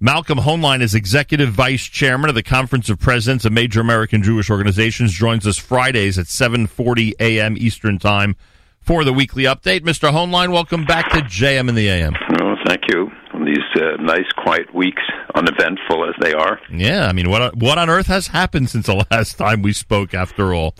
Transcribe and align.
Malcolm 0.00 0.38
Hoenlein 0.38 0.80
is 0.80 0.94
executive 0.94 1.48
vice 1.48 1.82
chairman 1.82 2.28
of 2.28 2.36
the 2.36 2.42
Conference 2.42 2.88
of 2.88 3.00
Presidents 3.00 3.44
of 3.44 3.52
Major 3.52 3.80
American 3.80 4.22
Jewish 4.22 4.48
Organizations. 4.48 5.12
Joins 5.12 5.44
us 5.44 5.56
Fridays 5.58 6.18
at 6.18 6.26
7:40 6.26 7.14
a.m. 7.18 7.56
Eastern 7.58 7.98
Time 7.98 8.36
for 8.80 9.02
the 9.02 9.12
weekly 9.12 9.42
update. 9.42 9.80
Mr. 9.80 10.12
Hoenlein, 10.12 10.52
welcome 10.52 10.84
back 10.84 11.10
to 11.10 11.18
JM 11.18 11.68
in 11.68 11.74
the 11.74 11.88
AM. 11.88 12.14
Oh, 12.40 12.54
thank 12.64 12.82
you. 12.88 13.10
These 13.44 13.82
uh, 13.82 13.96
nice, 14.00 14.30
quiet 14.36 14.72
weeks, 14.72 15.02
uneventful 15.34 16.08
as 16.08 16.14
they 16.20 16.32
are. 16.32 16.60
Yeah, 16.72 17.08
I 17.08 17.12
mean, 17.12 17.28
what 17.28 17.56
what 17.56 17.76
on 17.76 17.90
earth 17.90 18.06
has 18.06 18.28
happened 18.28 18.70
since 18.70 18.86
the 18.86 19.04
last 19.10 19.34
time 19.36 19.62
we 19.62 19.72
spoke? 19.72 20.14
After 20.14 20.54
all, 20.54 20.76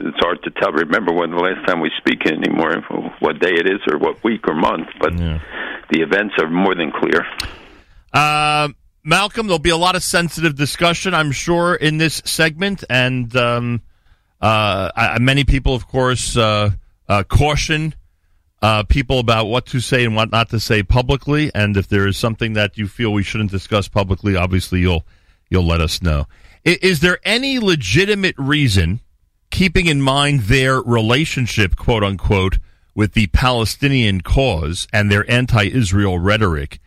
it's 0.00 0.18
hard 0.20 0.42
to 0.44 0.50
tell. 0.50 0.72
Remember 0.72 1.12
when 1.12 1.30
the 1.30 1.36
last 1.36 1.66
time 1.68 1.80
we 1.80 1.90
speak 1.98 2.24
anymore, 2.24 2.80
what 3.20 3.38
day 3.38 3.52
it 3.52 3.66
is, 3.66 3.80
or 3.92 3.98
what 3.98 4.24
week 4.24 4.48
or 4.48 4.54
month. 4.54 4.88
But 4.98 5.18
yeah. 5.18 5.40
the 5.92 6.00
events 6.00 6.36
are 6.38 6.48
more 6.48 6.74
than 6.74 6.90
clear. 6.90 7.26
Uh, 8.12 8.68
Malcolm, 9.04 9.46
there'll 9.46 9.58
be 9.58 9.70
a 9.70 9.76
lot 9.76 9.96
of 9.96 10.02
sensitive 10.02 10.54
discussion, 10.54 11.14
I'm 11.14 11.32
sure, 11.32 11.74
in 11.74 11.98
this 11.98 12.22
segment, 12.24 12.84
and 12.88 13.34
um, 13.36 13.82
uh, 14.40 15.18
many 15.20 15.44
people, 15.44 15.74
of 15.74 15.88
course, 15.88 16.36
uh, 16.36 16.70
uh, 17.08 17.22
caution 17.24 17.94
uh, 18.62 18.84
people 18.84 19.18
about 19.18 19.46
what 19.46 19.66
to 19.66 19.80
say 19.80 20.04
and 20.04 20.14
what 20.14 20.30
not 20.30 20.48
to 20.50 20.60
say 20.60 20.82
publicly. 20.82 21.50
And 21.54 21.76
if 21.76 21.88
there 21.88 22.06
is 22.06 22.16
something 22.16 22.52
that 22.52 22.78
you 22.78 22.86
feel 22.86 23.12
we 23.12 23.24
shouldn't 23.24 23.50
discuss 23.50 23.88
publicly, 23.88 24.36
obviously 24.36 24.80
you'll 24.80 25.04
you'll 25.50 25.66
let 25.66 25.80
us 25.80 26.00
know. 26.00 26.26
Is, 26.64 26.76
is 26.78 27.00
there 27.00 27.18
any 27.24 27.58
legitimate 27.58 28.36
reason, 28.38 29.00
keeping 29.50 29.86
in 29.86 30.00
mind 30.00 30.42
their 30.42 30.80
relationship, 30.80 31.76
quote 31.76 32.04
unquote, 32.04 32.58
with 32.94 33.14
the 33.14 33.26
Palestinian 33.28 34.20
cause 34.20 34.86
and 34.92 35.10
their 35.10 35.28
anti-Israel 35.30 36.18
rhetoric? 36.18 36.78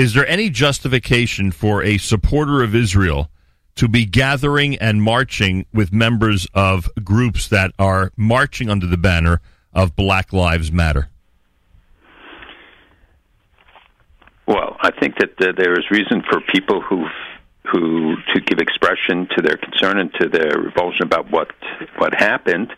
Is 0.00 0.14
there 0.14 0.26
any 0.26 0.48
justification 0.48 1.50
for 1.50 1.82
a 1.82 1.98
supporter 1.98 2.62
of 2.62 2.74
Israel 2.74 3.28
to 3.74 3.86
be 3.86 4.06
gathering 4.06 4.76
and 4.76 5.02
marching 5.02 5.66
with 5.74 5.92
members 5.92 6.46
of 6.54 6.88
groups 7.04 7.48
that 7.48 7.72
are 7.78 8.10
marching 8.16 8.70
under 8.70 8.86
the 8.86 8.96
banner 8.96 9.42
of 9.74 9.94
Black 9.96 10.32
Lives 10.32 10.72
Matter? 10.72 11.10
Well, 14.46 14.78
I 14.80 14.90
think 14.90 15.16
that 15.18 15.38
uh, 15.38 15.52
there 15.54 15.78
is 15.78 15.90
reason 15.90 16.22
for 16.30 16.40
people 16.50 16.80
who 16.80 17.04
who 17.70 18.16
to 18.32 18.40
give 18.40 18.58
expression 18.58 19.28
to 19.36 19.42
their 19.42 19.58
concern 19.58 19.98
and 19.98 20.10
to 20.14 20.30
their 20.30 20.58
revulsion 20.58 21.02
about 21.02 21.30
what 21.30 21.50
what 21.98 22.14
happened. 22.14 22.72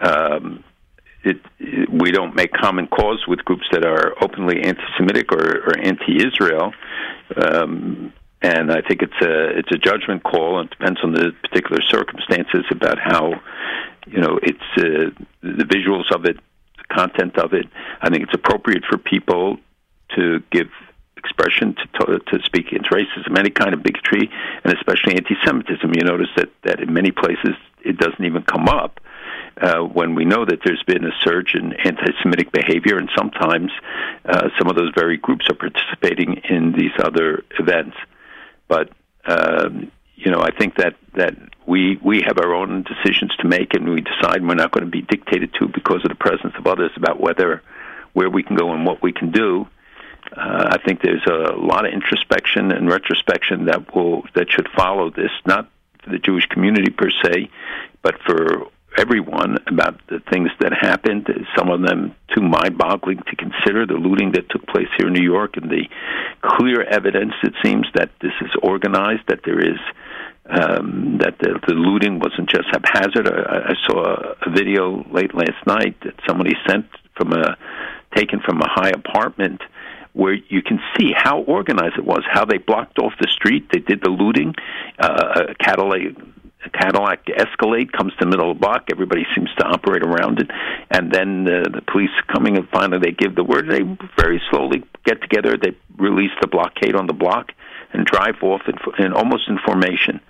Um, 0.00 0.64
it, 1.28 1.90
we 1.90 2.10
don't 2.10 2.34
make 2.34 2.52
common 2.52 2.86
cause 2.86 3.24
with 3.26 3.44
groups 3.44 3.66
that 3.72 3.84
are 3.84 4.14
openly 4.22 4.62
anti-Semitic 4.62 5.32
or, 5.32 5.58
or 5.66 5.78
anti-Israel. 5.78 6.72
Um, 7.36 8.12
and 8.40 8.70
I 8.70 8.80
think 8.82 9.02
it's 9.02 9.20
a 9.20 9.58
it's 9.58 9.72
a 9.72 9.78
judgment 9.78 10.22
call, 10.22 10.60
and 10.60 10.70
it 10.70 10.78
depends 10.78 11.00
on 11.02 11.12
the 11.12 11.32
particular 11.42 11.82
circumstances 11.82 12.64
about 12.70 12.98
how 12.98 13.32
you 14.06 14.20
know 14.20 14.38
it's 14.42 14.68
uh, 14.76 15.10
the 15.42 15.64
visuals 15.64 16.14
of 16.14 16.24
it, 16.24 16.36
the 16.36 16.94
content 16.94 17.36
of 17.36 17.52
it. 17.52 17.66
I 18.00 18.10
think 18.10 18.22
it's 18.22 18.34
appropriate 18.34 18.84
for 18.88 18.96
people 18.96 19.58
to 20.16 20.40
give 20.52 20.68
expression 21.16 21.74
to, 21.74 22.06
to, 22.06 22.18
to 22.20 22.42
speak 22.44 22.68
against 22.68 22.90
racism, 22.90 23.36
any 23.36 23.50
kind 23.50 23.74
of 23.74 23.82
bigotry, 23.82 24.30
and 24.62 24.72
especially 24.72 25.16
anti-Semitism. 25.16 25.92
You 25.94 26.04
notice 26.04 26.30
that 26.36 26.50
that 26.62 26.80
in 26.80 26.92
many 26.92 27.10
places 27.10 27.56
it 27.84 27.98
doesn't 27.98 28.24
even 28.24 28.42
come 28.42 28.68
up 28.68 29.00
uh, 29.60 29.80
when 29.80 30.14
we 30.14 30.24
know 30.24 30.44
that 30.44 30.60
there's 30.64 30.82
been 30.84 31.04
a 31.04 31.12
surge 31.22 31.54
in 31.54 31.72
anti-Semitic 31.72 32.52
behavior, 32.52 32.96
and 32.98 33.10
sometimes 33.16 33.70
uh, 34.24 34.48
some 34.58 34.68
of 34.68 34.76
those 34.76 34.92
very 34.94 35.16
groups 35.16 35.48
are 35.50 35.54
participating 35.54 36.40
in 36.48 36.72
these 36.72 36.92
other 37.02 37.44
events. 37.58 37.96
But 38.68 38.90
um, 39.24 39.90
you 40.14 40.30
know, 40.32 40.40
I 40.40 40.50
think 40.50 40.76
that 40.76 40.96
that 41.14 41.34
we 41.66 41.98
we 42.02 42.22
have 42.22 42.38
our 42.38 42.54
own 42.54 42.84
decisions 42.84 43.34
to 43.36 43.46
make, 43.46 43.74
and 43.74 43.88
we 43.88 44.00
decide 44.00 44.46
we're 44.46 44.54
not 44.54 44.72
going 44.72 44.84
to 44.84 44.90
be 44.90 45.02
dictated 45.02 45.54
to 45.54 45.68
because 45.68 46.02
of 46.04 46.08
the 46.08 46.16
presence 46.16 46.54
of 46.58 46.66
others 46.66 46.90
about 46.96 47.20
whether 47.20 47.62
where 48.12 48.30
we 48.30 48.42
can 48.42 48.56
go 48.56 48.72
and 48.72 48.84
what 48.84 49.02
we 49.02 49.12
can 49.12 49.30
do. 49.30 49.66
Uh, 50.36 50.76
I 50.76 50.78
think 50.84 51.00
there's 51.02 51.26
a 51.26 51.54
lot 51.54 51.86
of 51.86 51.92
introspection 51.92 52.72
and 52.72 52.88
retrospection 52.88 53.66
that 53.66 53.94
will 53.94 54.24
that 54.34 54.50
should 54.50 54.68
follow 54.76 55.10
this, 55.10 55.30
not 55.46 55.70
for 56.02 56.10
the 56.10 56.18
Jewish 56.18 56.46
community 56.46 56.90
per 56.90 57.10
se, 57.10 57.50
but 58.02 58.20
for 58.22 58.68
everyone 58.98 59.58
about 59.68 60.00
the 60.08 60.20
things 60.30 60.50
that 60.60 60.72
happened. 60.72 61.28
Some 61.56 61.70
of 61.70 61.82
them 61.82 62.14
too 62.34 62.42
mind-boggling 62.42 63.18
to 63.18 63.36
consider. 63.36 63.86
The 63.86 63.94
looting 63.94 64.32
that 64.32 64.50
took 64.50 64.66
place 64.66 64.88
here 64.98 65.06
in 65.06 65.12
New 65.12 65.22
York, 65.22 65.56
and 65.56 65.70
the 65.70 65.84
clear 66.42 66.82
evidence 66.82 67.32
it 67.42 67.54
seems 67.64 67.86
that 67.94 68.10
this 68.20 68.32
is 68.40 68.50
organized. 68.62 69.22
That 69.28 69.40
there 69.44 69.60
is 69.60 69.78
um, 70.50 71.18
that 71.20 71.38
the, 71.38 71.60
the 71.66 71.74
looting 71.74 72.18
wasn't 72.18 72.50
just 72.50 72.68
haphazard. 72.72 73.28
I, 73.28 73.70
I 73.70 73.74
saw 73.86 74.34
a, 74.46 74.50
video 74.50 75.04
late 75.12 75.34
last 75.34 75.66
night 75.66 75.96
that 76.02 76.14
somebody 76.26 76.54
sent 76.66 76.86
from 77.16 77.32
a 77.32 77.56
taken 78.16 78.40
from 78.40 78.60
a 78.60 78.68
high 78.68 78.90
apartment 78.90 79.60
where 80.14 80.34
you 80.48 80.62
can 80.62 80.80
see 80.96 81.12
how 81.14 81.42
organized 81.42 81.96
it 81.98 82.04
was, 82.04 82.24
how 82.28 82.44
they 82.44 82.58
blocked 82.58 82.98
off 82.98 83.12
the 83.20 83.28
street, 83.28 83.68
they 83.70 83.78
did 83.78 84.00
the 84.02 84.08
looting. 84.08 84.54
Uh, 84.98 85.44
a 85.50 85.54
Cadillac 85.54 86.16
Cadillac 86.72 87.28
Escalade 87.30 87.92
comes 87.92 88.12
to 88.18 88.26
middle 88.26 88.50
of 88.50 88.56
the 88.56 88.60
block. 88.60 88.88
Everybody 88.90 89.24
seems 89.34 89.48
to 89.58 89.64
operate 89.64 90.02
around 90.02 90.40
it, 90.40 90.50
and 90.90 91.10
then 91.10 91.46
uh, 91.46 91.68
the 91.68 91.82
police 91.82 92.10
coming 92.26 92.56
and 92.56 92.68
finally 92.68 92.98
they 92.98 93.12
give 93.12 93.34
the 93.34 93.44
word. 93.44 93.68
They 93.68 93.82
very 94.20 94.42
slowly 94.50 94.84
get 95.04 95.22
together. 95.22 95.56
They 95.56 95.76
release 95.96 96.32
the 96.40 96.48
blockade 96.48 96.96
on 96.96 97.06
the 97.06 97.12
block 97.12 97.52
and 97.92 98.04
drive 98.04 98.42
off 98.42 98.62
in, 98.66 99.04
in 99.04 99.12
almost 99.12 99.48
in 99.48 99.58
formation. 99.64 100.20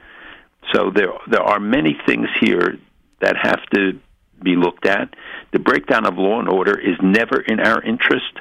So 0.74 0.90
there 0.94 1.12
there 1.26 1.42
are 1.42 1.58
many 1.58 1.98
things 2.06 2.28
here 2.40 2.78
that 3.20 3.36
have 3.36 3.64
to 3.74 3.98
be 4.42 4.54
looked 4.54 4.86
at. 4.86 5.14
The 5.52 5.58
breakdown 5.58 6.06
of 6.06 6.16
law 6.16 6.38
and 6.38 6.48
order 6.48 6.78
is 6.78 6.96
never 7.02 7.40
in 7.40 7.58
our 7.58 7.82
interest. 7.82 8.32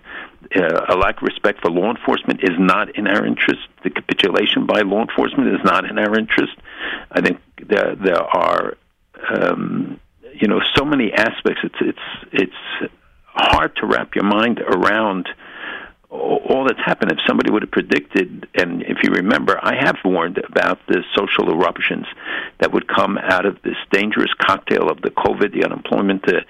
Uh, 0.56 0.86
a 0.90 0.96
lack 0.96 1.18
of 1.18 1.24
respect 1.24 1.62
for 1.62 1.72
law 1.72 1.90
enforcement 1.90 2.42
is 2.44 2.58
not 2.60 2.96
in 2.96 3.08
our 3.08 3.26
interest. 3.26 3.62
The 3.84 3.90
capitulation 3.90 4.66
by 4.66 4.82
law 4.82 5.02
enforcement 5.02 5.48
is 5.50 5.64
not 5.64 5.86
in 5.86 5.98
our 5.98 6.18
interest. 6.18 6.54
I 7.12 7.22
think 7.22 7.40
there 7.66 7.96
there 7.96 8.22
are 8.22 8.78
um, 9.30 10.00
you 10.34 10.48
know 10.48 10.62
so 10.76 10.86
many 10.86 11.12
aspects. 11.14 11.62
It's 11.64 11.76
it's 11.82 12.34
it's 12.34 12.92
hard 13.26 13.76
to 13.78 13.86
wrap 13.86 14.16
your 14.16 14.26
mind 14.26 14.60
around 14.60 15.28
all 16.10 16.66
that's 16.66 16.80
happened. 16.86 17.12
If 17.12 17.20
somebody 17.28 17.52
would 17.52 17.64
have 17.64 17.72
predicted, 17.72 18.48
and 18.56 18.82
if 18.84 19.00
you 19.04 19.12
remember, 19.12 19.60
I 19.62 19.76
have 19.76 19.98
warned 20.06 20.38
about 20.38 20.80
the 20.88 21.04
social 21.16 21.52
eruptions 21.52 22.06
that 22.60 22.72
would 22.72 22.88
come 22.88 23.18
out 23.18 23.46
of 23.46 23.62
this 23.64 23.76
dangerous 23.92 24.32
cocktail 24.40 24.90
of 24.90 25.02
the 25.02 25.10
COVID, 25.10 25.54
the 25.54 25.66
unemployment, 25.66 26.26
the 26.26 26.42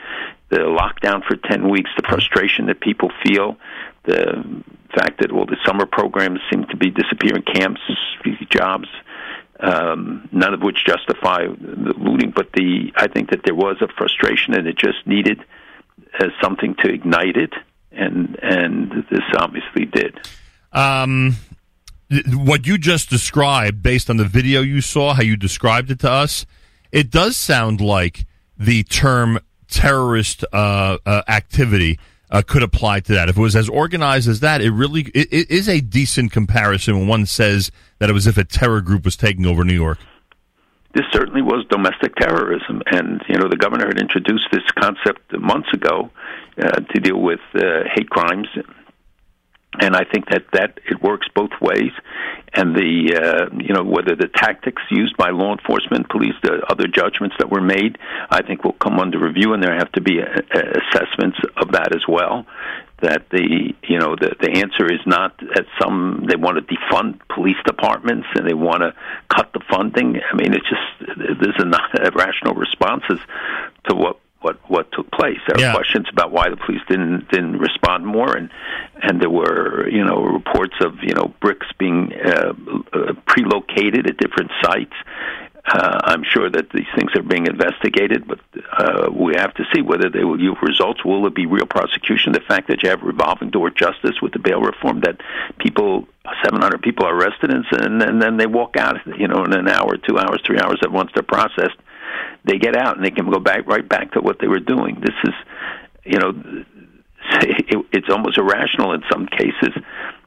the 0.50 0.59
lockdown 0.59 1.25
for 1.25 1.35
ten 1.35 1.69
weeks, 1.69 1.89
the 1.97 2.03
frustration 2.07 2.68
that 2.68 2.79
people 2.79 3.12
feel, 3.25 3.57
the 4.06 4.63
fact 4.95 5.19
that 5.19 5.31
all 5.31 5.45
the 5.45 5.57
summer 5.66 5.85
programs 5.85 6.39
seem 6.51 6.66
to 6.66 6.78
be 6.78 6.89
disappearing, 6.89 7.44
camps, 7.44 7.81
jobs, 8.50 8.88
um, 9.59 10.29
none 10.31 10.53
of 10.53 10.62
which 10.62 10.85
justify 10.85 11.47
the 11.47 11.94
looting. 11.97 12.31
But 12.35 12.51
the 12.53 12.91
I 12.95 13.07
think 13.07 13.31
that 13.31 13.41
there 13.45 13.56
was 13.56 13.78
a 13.81 13.88
frustration, 13.97 14.53
and 14.53 14.68
it 14.68 14.78
just 14.78 15.06
needed 15.06 15.40
uh, 16.19 16.28
something 16.41 16.75
to 16.79 16.90
ignite 16.90 17.38
it, 17.38 17.53
and 17.91 18.38
and 18.41 18.91
this 19.09 19.23
obviously 19.38 19.85
did. 19.85 20.19
Um, 20.72 21.38
what 22.34 22.66
you 22.68 22.78
just 22.78 23.09
described, 23.09 23.81
based 23.84 24.09
on 24.09 24.18
the 24.18 24.25
video 24.25 24.62
you 24.62 24.81
saw, 24.81 25.13
how 25.13 25.23
you 25.23 25.35
described 25.35 25.91
it 25.91 26.00
to 26.00 26.12
us, 26.12 26.45
it 26.91 27.09
does 27.09 27.35
sound 27.35 27.81
like 27.81 28.25
the 28.57 28.84
term 28.84 29.39
terrorist 29.68 30.45
uh, 30.53 30.97
uh, 31.06 31.24
activity 31.28 32.00
uh, 32.29 32.41
could 32.45 32.63
apply 32.63 32.99
to 33.01 33.13
that. 33.13 33.29
If 33.29 33.38
it 33.38 33.41
was 33.41 33.55
as 33.55 33.69
organized 33.69 34.27
as 34.27 34.41
that, 34.41 34.61
it 34.61 34.71
really 34.71 35.01
it, 35.13 35.27
it 35.31 35.51
is 35.51 35.67
a 35.69 35.81
decent 35.81 36.31
comparison 36.31 36.99
when 36.99 37.07
one 37.07 37.25
says 37.25 37.71
that 38.00 38.09
it 38.09 38.13
was 38.13 38.27
if 38.27 38.38
a 38.38 38.44
terror 38.44 38.81
group 38.81 39.06
was 39.06 39.15
taking 39.15 39.45
over 39.45 39.63
New 39.63 39.74
York. 39.74 40.00
This 40.94 41.06
certainly 41.12 41.41
was 41.41 41.65
domestic 41.69 42.15
terrorism, 42.15 42.81
and 42.88 43.21
you 43.29 43.38
know 43.38 43.47
the 43.50 43.57
governor 43.57 43.88
had 43.88 44.00
introduced 44.00 44.47
this 44.51 44.63
concept 44.79 45.31
months 45.39 45.69
ago 45.74 46.09
uh, 46.57 46.79
to 46.79 47.00
deal 47.00 47.21
with 47.21 47.39
uh, 47.56 47.83
hate 47.94 48.09
crimes 48.09 48.47
and 49.79 49.95
I 49.95 50.03
think 50.03 50.29
that 50.29 50.45
that 50.53 50.79
it 50.89 51.01
works 51.01 51.27
both 51.33 51.51
ways. 51.62 51.91
And 52.53 52.75
the 52.75 53.13
uh, 53.15 53.56
you 53.57 53.74
know 53.74 53.83
whether 53.83 54.15
the 54.15 54.27
tactics 54.27 54.81
used 54.89 55.15
by 55.18 55.29
law 55.29 55.53
enforcement, 55.53 56.09
police, 56.09 56.33
the 56.41 56.62
other 56.69 56.88
judgments 56.88 57.35
that 57.39 57.50
were 57.50 57.62
made, 57.62 57.97
I 58.29 58.41
think 58.41 58.63
will 58.63 58.74
come 58.74 59.00
under 59.00 59.19
review, 59.19 59.53
and 59.53 59.62
there 59.62 59.75
have 59.75 59.91
to 59.94 60.01
be 60.01 60.19
a, 60.19 60.25
a 60.25 60.81
assessments 60.81 61.38
of 61.57 61.71
that 61.74 61.94
as 61.94 62.03
well. 62.07 62.45
That 63.01 63.29
the 63.29 63.75
you 63.83 64.00
know 64.00 64.15
the 64.15 64.35
the 64.39 64.51
answer 64.57 64.91
is 64.91 65.01
not 65.06 65.38
that 65.38 65.65
some 65.79 66.25
they 66.27 66.35
want 66.35 66.57
to 66.57 66.75
defund 66.75 67.19
police 67.29 67.62
departments 67.65 68.27
and 68.33 68.47
they 68.47 68.56
want 68.56 68.81
to 68.81 68.95
cut 69.29 69.51
the 69.53 69.62
funding. 69.69 70.19
I 70.31 70.35
mean, 70.35 70.53
it's 70.53 70.68
just 70.68 71.18
there's 71.18 71.56
not 71.59 71.91
rational 72.15 72.56
responses 72.56 73.19
to 73.89 73.95
what 73.95 74.19
what 74.42 74.57
what 74.69 74.92
took 74.92 75.10
place. 75.12 75.39
There 75.48 75.60
Yeah. 75.60 75.72
are 75.72 75.75
questions 75.75 76.07
about 76.10 76.31
why 76.31 76.50
the 76.50 76.57
police 76.57 76.81
didn't 76.88 77.30
didn't 77.30 77.57
respond 77.57 78.06
more, 78.06 78.36
and 78.36 78.50
and 79.01 79.22
there 79.22 79.30
were 79.30 79.88
you 79.89 80.04
know 80.04 80.24
reports 80.24 80.75
of 80.81 81.04
you 81.04 81.13
know 81.13 81.34
bricks 81.39 81.68
being 81.78 82.13
uh, 82.13 82.54
uh, 82.94 83.13
pre-located 83.25 84.07
at 84.07 84.18
different 84.18 84.51
sites. 84.63 84.94
Uh, 85.69 86.00
I'm 86.06 86.24
sure 86.24 86.50
that 86.50 86.69
these 86.69 86.88
things 86.95 87.12
are 87.18 87.22
being 87.22 87.45
investigated, 87.45 88.25
but 88.25 88.39
uh, 88.72 89.12
we 89.12 89.34
have 89.36 89.54
to 89.56 89.66
see 89.74 89.81
whether 89.81 90.10
they 90.10 90.24
will 90.24 90.39
yield 90.39 90.60
results. 90.62 91.04
Will 91.04 91.28
it 91.28 91.36
be 91.36 91.45
real 91.45 91.66
prosecution? 91.66 92.31
The 92.31 92.39
fact 92.39 92.69
that 92.69 92.84
you 92.84 92.89
have 92.89 93.01
revolving 93.01 93.50
door 93.50 93.69
justice 93.69 94.22
with 94.22 94.31
the 94.31 94.39
bail 94.39 94.62
reform, 94.62 95.01
that 95.01 95.18
people, 95.60 96.07
700 96.45 96.81
people 96.81 97.06
are 97.06 97.13
arrested 97.13 97.51
and, 97.51 97.66
and, 98.01 98.22
then 98.22 98.38
they 98.38 98.45
walk 98.45 98.78
out, 98.78 98.95
you 99.19 99.28
know, 99.28 99.44
in 99.44 99.51
an 99.51 99.68
hour, 99.68 99.98
two 99.98 100.18
hours, 100.18 100.42
three 100.45 100.57
hours, 100.57 100.80
that 100.81 100.92
once 100.94 101.12
they're 101.13 101.22
processed, 101.22 101.75
they 102.45 102.57
get 102.57 102.75
out 102.75 102.98
and 102.98 103.06
they 103.06 103.12
can 103.12 103.30
go 103.30 103.39
back 103.39 103.68
right 103.68 103.88
back 103.88 104.13
to 104.13 104.21
what 104.21 104.38
they 104.39 104.48
were 104.48 104.59
doing. 104.59 105.01
This 105.01 105.15
is, 105.24 105.33
you 106.06 106.19
know, 106.19 106.33
it's 107.92 108.09
almost 108.09 108.38
irrational 108.38 108.94
in 108.94 109.01
some 109.12 109.27
cases, 109.27 109.74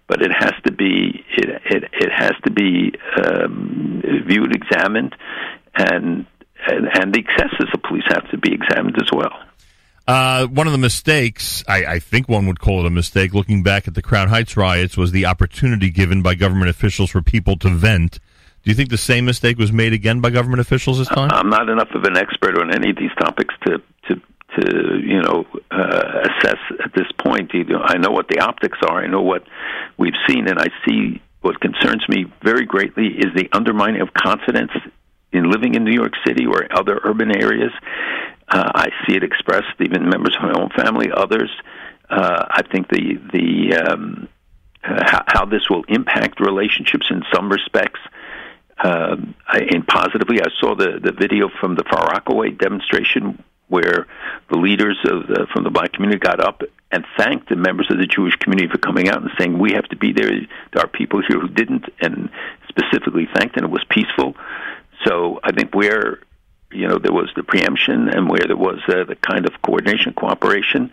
but 0.07 0.23
it 0.23 0.33
has 0.33 0.55
to 0.65 0.73
be 0.73 1.25
it 1.37 1.63
it, 1.65 1.85
it 1.93 2.13
has 2.13 2.35
to 2.45 2.51
be 2.51 2.93
um, 3.17 4.03
viewed, 4.27 4.55
examined, 4.55 5.15
and, 5.75 6.27
and 6.67 6.89
and 6.95 7.15
the 7.15 7.21
excesses 7.21 7.69
of 7.73 7.83
police 7.83 8.05
have 8.09 8.29
to 8.31 8.39
be 8.39 8.53
examined 8.53 8.97
as 9.01 9.11
well. 9.13 9.39
Uh, 10.07 10.47
one 10.47 10.67
of 10.67 10.73
the 10.73 10.79
mistakes, 10.79 11.63
I, 11.69 11.85
I 11.85 11.99
think 12.01 12.29
one 12.29 12.47
would 12.49 12.59
call 12.59 12.81
it 12.81 12.87
a 12.87 12.91
mistake, 12.91 13.33
looking 13.33 13.63
back 13.63 13.87
at 13.87 13.95
the 13.95 14.03
Crown 14.03 14.29
Heights 14.29 14.57
riots, 14.57 14.97
was 14.97 15.13
the 15.13 15.27
opportunity 15.27 15.89
given 15.91 16.21
by 16.21 16.35
government 16.35 16.69
officials 16.69 17.11
for 17.11 17.23
people 17.23 17.57
to 17.59 17.69
vent. 17.69 18.19
Do 18.63 18.71
you 18.71 18.75
think 18.75 18.91
the 18.91 18.99
same 18.99 19.25
mistake 19.25 19.59
was 19.59 19.73
made 19.73 19.95
again 19.95 20.21
by 20.21 20.31
government 20.31 20.61
officials 20.61 20.99
this 20.99 21.09
time? 21.09 21.31
I'm 21.33 21.49
not 21.49 21.69
enough 21.71 21.91
of 21.95 22.05
an 22.05 22.17
expert 22.17 22.59
on 22.59 22.75
any 22.75 22.91
of 22.91 22.97
these 22.97 23.13
topics 23.19 23.55
to 23.67 23.79
to 24.09 24.21
to 24.59 24.99
you 25.03 25.23
know 25.23 25.47
uh, 25.71 26.29
assess 26.29 26.59
at 26.85 26.93
this 26.95 27.07
point. 27.19 27.53
Know, 27.55 27.81
I 27.83 27.97
know 27.97 28.11
what 28.11 28.29
the 28.29 28.41
optics 28.41 28.79
are. 28.87 29.03
I 29.03 29.07
know 29.07 29.23
what 29.23 29.45
we've 29.97 30.19
seen, 30.29 30.47
and 30.47 30.59
I 30.59 30.69
see 30.87 31.23
what 31.41 31.59
concerns 31.61 32.05
me 32.09 32.27
very 32.43 32.67
greatly 32.67 33.07
is 33.07 33.33
the 33.35 33.49
undermining 33.53 34.03
of 34.03 34.13
confidence 34.13 34.73
in 35.33 35.51
living 35.51 35.75
in 35.75 35.85
New 35.85 35.95
York 35.95 36.13
City 36.27 36.45
or 36.45 36.67
other 36.77 37.01
urban 37.05 37.35
areas. 37.35 37.73
Uh, 38.47 38.71
I 38.75 38.89
see 39.07 39.17
it 39.17 39.25
expressed 39.25 39.81
even 39.81 40.11
members 40.11 40.37
of 40.37 40.43
my 40.43 40.61
own 40.61 40.69
family, 40.77 41.09
others. 41.17 41.51
Uh, 42.11 42.45
I 42.51 42.63
think 42.71 42.89
the 42.89 43.19
the 43.33 43.77
um, 43.77 44.29
uh, 44.85 45.03
how, 45.07 45.25
how 45.29 45.45
this 45.47 45.71
will 45.71 45.85
impact 45.89 46.41
relationships 46.41 47.07
in 47.11 47.23
some 47.33 47.49
respects 47.49 48.01
um, 48.83 49.35
and 49.49 49.87
positively. 49.87 50.41
I 50.41 50.49
saw 50.61 50.75
the 50.75 51.01
the 51.03 51.13
video 51.13 51.49
from 51.61 51.75
the 51.75 51.85
Far 51.85 52.07
Rockaway 52.07 52.51
demonstration 52.51 53.43
where 53.69 54.09
the 54.51 54.59
leaders 54.59 54.99
of 55.05 55.29
the, 55.29 55.47
from 55.53 55.63
the 55.63 55.71
black 55.71 55.93
community 55.93 56.19
got 56.19 56.41
up 56.41 56.63
and 56.91 57.05
thanked 57.17 57.49
the 57.49 57.57
members 57.57 57.89
of 57.89 57.99
the 57.99 58.07
Jewish 58.07 58.35
community 58.37 58.69
for 58.69 58.79
coming 58.79 59.09
out 59.09 59.23
and 59.23 59.31
saying 59.39 59.57
we 59.57 59.73
have 59.73 59.89
to 59.91 59.97
be 59.97 60.13
there. 60.13 60.29
There 60.29 60.83
are 60.83 60.89
people 60.89 61.23
here 61.27 61.39
who 61.39 61.49
didn't, 61.49 61.85
and 62.01 62.31
specifically 62.69 63.29
thanked, 63.33 63.57
and 63.57 63.65
it 63.65 63.71
was 63.71 63.85
peaceful. 63.89 64.35
So 65.07 65.41
I 65.43 65.53
think 65.53 65.75
where 65.75 66.19
you 66.73 66.89
know 66.89 66.99
there 66.99 67.13
was 67.13 67.31
the 67.37 67.43
preemption 67.43 68.09
and 68.09 68.29
where 68.29 68.45
there 68.47 68.57
was 68.57 68.81
uh, 68.89 69.05
the 69.05 69.17
kind 69.17 69.47
of 69.47 69.63
coordination, 69.63 70.15
cooperation, 70.15 70.93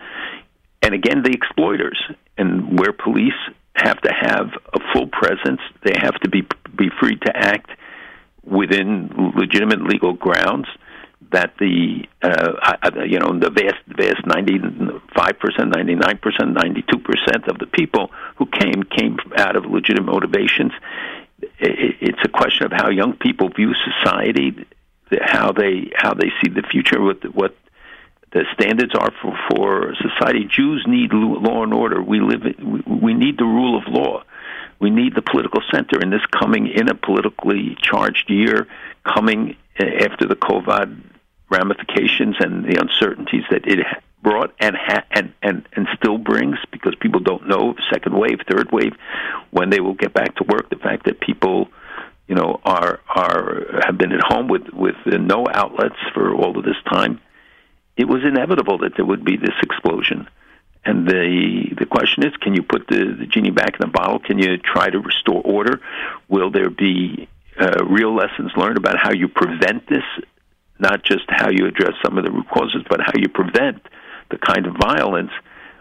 and 0.82 0.94
again 0.94 1.24
the 1.24 1.32
exploiters, 1.32 2.00
and 2.38 2.80
where 2.80 2.94
police 2.94 3.34
have 3.78 4.02
to 4.02 4.12
have 4.12 4.48
a 4.74 4.80
full 4.92 5.08
presence, 5.08 5.62
they 5.84 5.94
have 5.98 6.16
to 6.22 6.30
be 6.30 6.48
be 6.76 6.90
free 7.00 7.16
to 7.16 7.32
act 7.36 7.70
within 8.44 9.10
legitimate 9.36 9.82
legal 9.82 10.14
grounds. 10.14 10.68
That 11.32 11.54
the 11.60 12.06
uh, 12.22 13.04
you 13.06 13.20
know 13.20 13.38
the 13.38 13.50
vast 13.50 13.84
vast 13.88 14.26
ninety 14.26 14.60
five 15.16 15.40
percent, 15.40 15.76
ninety 15.76 15.96
nine 15.96 16.18
percent, 16.20 16.54
ninety 16.54 16.84
two 16.90 17.00
percent 17.00 17.48
of 17.48 17.58
the 17.58 17.66
people 17.68 18.12
who 18.38 18.46
came 18.46 18.84
came 18.84 19.18
out 19.36 19.56
of 19.56 19.66
legitimate 19.66 20.12
motivations. 20.12 20.72
It's 21.60 22.24
a 22.24 22.30
question 22.30 22.66
of 22.68 22.72
how 22.72 22.90
young 22.90 23.14
people 23.14 23.50
view 23.50 23.74
society, 23.74 24.66
how 25.22 25.52
they 25.52 25.92
how 25.96 26.14
they 26.14 26.32
see 26.42 26.50
the 26.50 26.64
future, 26.72 27.02
what 27.02 27.24
what 27.36 27.56
the 28.32 28.44
standards 28.54 28.94
are 28.94 29.12
for 29.22 29.38
for 29.50 29.96
society. 29.96 30.46
Jews 30.50 30.84
need 30.88 31.14
law 31.14 31.64
and 31.64 31.74
order. 31.74 32.02
We 32.02 32.20
live. 32.20 32.44
We, 32.86 33.14
need 33.14 33.38
the 33.38 33.46
rule 33.46 33.78
of 33.78 33.84
law. 33.88 34.24
We 34.80 34.90
need 34.90 35.16
the 35.16 35.22
political 35.22 35.62
center. 35.72 36.00
And 36.02 36.12
this 36.12 36.26
coming 36.38 36.68
in 36.68 36.90
a 36.90 36.96
politically 36.96 37.78
charged 37.82 38.30
year, 38.30 38.68
coming 39.04 39.56
uh, 39.80 39.86
after 39.86 40.28
the 40.28 40.36
COVID 40.36 41.02
ramifications 41.50 42.36
and 42.40 42.66
the 42.66 42.82
uncertainties 42.82 43.44
that 43.50 43.66
it 43.66 43.80
brought 44.22 44.54
and 44.60 44.76
ha- 44.76 45.06
and 45.12 45.34
and 45.42 45.68
and 45.72 45.88
still 45.96 46.18
brings, 46.18 46.58
because 46.72 46.96
people 47.00 47.22
don't 47.22 47.48
know 47.48 47.76
second 47.92 48.18
wave, 48.18 48.40
third 48.50 48.72
wave, 48.74 48.94
when 49.52 49.70
they 49.70 49.80
will 49.80 49.94
get 49.94 50.14
back 50.14 50.36
to 50.36 50.44
work. 50.44 50.70
The 50.70 50.76
fact 50.76 51.06
that 51.06 51.22
people 51.22 51.70
you 52.28 52.36
know 52.36 52.60
are 52.66 53.00
are 53.08 53.82
have 53.86 53.98
been 53.98 54.12
at 54.12 54.22
home 54.22 54.50
with 54.50 54.68
with 54.74 54.98
no 55.06 55.46
outlets 55.50 55.96
for 56.14 56.36
all 56.36 56.58
of 56.58 56.66
this 56.66 56.76
time 56.92 57.22
it 57.98 58.08
was 58.08 58.24
inevitable 58.24 58.78
that 58.80 58.96
there 58.96 59.06
would 59.06 59.26
be 59.26 59.38
this 59.38 59.58
explosion. 59.64 60.28
And 60.86 61.06
the 61.06 61.76
the 61.78 61.86
question 61.86 62.26
is, 62.26 62.34
can 62.38 62.54
you 62.54 62.64
put 62.64 62.88
the, 62.88 63.16
the 63.20 63.26
genie 63.26 63.52
back 63.52 63.74
in 63.74 63.82
the 63.82 63.88
bottle? 64.00 64.20
Can 64.20 64.38
you 64.40 64.58
try 64.58 64.90
to 64.90 65.00
restore 65.00 65.42
order? 65.44 65.82
Will 66.30 66.50
there 66.52 66.70
be 66.70 67.28
uh, 67.60 67.84
real 67.84 68.16
lessons 68.16 68.52
learned 68.56 68.78
about 68.78 68.98
how 68.98 69.12
you 69.12 69.28
prevent 69.28 69.88
this? 69.90 70.04
Not 70.80 71.04
just 71.04 71.26
how 71.28 71.50
you 71.50 71.66
address 71.66 71.94
some 72.06 72.18
of 72.18 72.24
the 72.24 72.32
root 72.32 72.48
causes, 72.50 72.84
but 72.88 73.02
how 73.02 73.14
you 73.16 73.28
prevent 73.28 73.82
the 74.30 74.38
kind 74.38 74.68
of 74.68 74.76
violence 74.76 75.32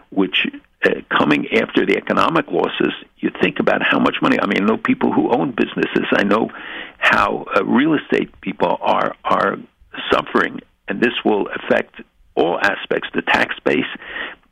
which, 0.09 0.47
uh, 0.83 1.01
coming 1.09 1.47
after 1.61 1.85
the 1.85 1.97
economic 1.97 2.47
losses, 2.51 2.93
you 3.17 3.29
think 3.41 3.59
about 3.59 3.81
how 3.83 3.99
much 3.99 4.15
money. 4.21 4.37
I 4.41 4.47
mean, 4.47 4.63
I 4.63 4.65
know 4.65 4.77
people 4.77 5.11
who 5.13 5.29
own 5.29 5.51
businesses. 5.51 6.07
I 6.11 6.23
know 6.23 6.49
how 6.97 7.45
uh, 7.55 7.63
real 7.63 7.93
estate 7.93 8.29
people 8.41 8.77
are 8.81 9.15
are 9.23 9.57
suffering, 10.11 10.61
and 10.87 11.01
this 11.01 11.13
will 11.25 11.47
affect 11.47 12.01
all 12.35 12.59
aspects 12.61 13.09
the 13.13 13.21
tax 13.21 13.55
base. 13.63 13.85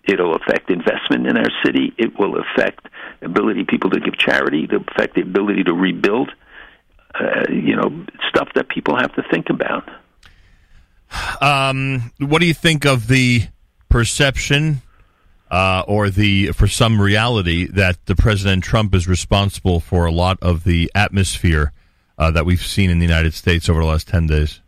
It'll 0.04 0.36
affect 0.36 0.70
investment 0.70 1.28
in 1.28 1.38
our 1.38 1.50
city. 1.64 1.94
It 1.98 2.18
will 2.20 2.40
affect 2.40 2.88
ability 3.22 3.66
people 3.66 3.90
to 3.92 4.00
give 4.00 4.18
charity. 4.18 4.66
It'll 4.66 4.84
affect 4.96 5.16
the 5.16 5.22
ability 5.22 5.64
to 5.64 5.74
rebuild. 5.74 6.32
Uh, 7.14 7.46
you 7.50 7.76
know, 7.76 8.06
stuff 8.28 8.50
that 8.56 8.68
people 8.68 8.98
have 8.98 9.14
to 9.16 9.24
think 9.32 9.50
about. 9.50 9.90
Um, 11.42 12.12
what 12.20 12.40
do 12.40 12.46
you 12.46 12.54
think 12.54 12.86
of 12.86 13.08
the 13.08 13.48
perception 13.88 14.82
uh, 15.50 15.84
or 15.88 16.10
the, 16.10 16.52
for 16.52 16.68
some 16.68 17.00
reality, 17.00 17.68
that 17.68 18.06
the 18.06 18.16
President 18.16 18.64
Trump 18.64 18.94
is 18.94 19.08
responsible 19.08 19.80
for 19.80 20.06
a 20.06 20.12
lot 20.12 20.38
of 20.42 20.66
the 20.66 20.92
atmosphere 20.94 21.72
uh, 22.18 22.32
that 22.32 22.46
we've 22.46 22.66
seen 22.66 22.90
in 22.90 23.00
the 23.00 23.06
United 23.06 23.34
States 23.34 23.70
over 23.70 23.80
the 23.80 23.86
last 23.86 24.08
10 24.08 24.28
days? 24.28 24.62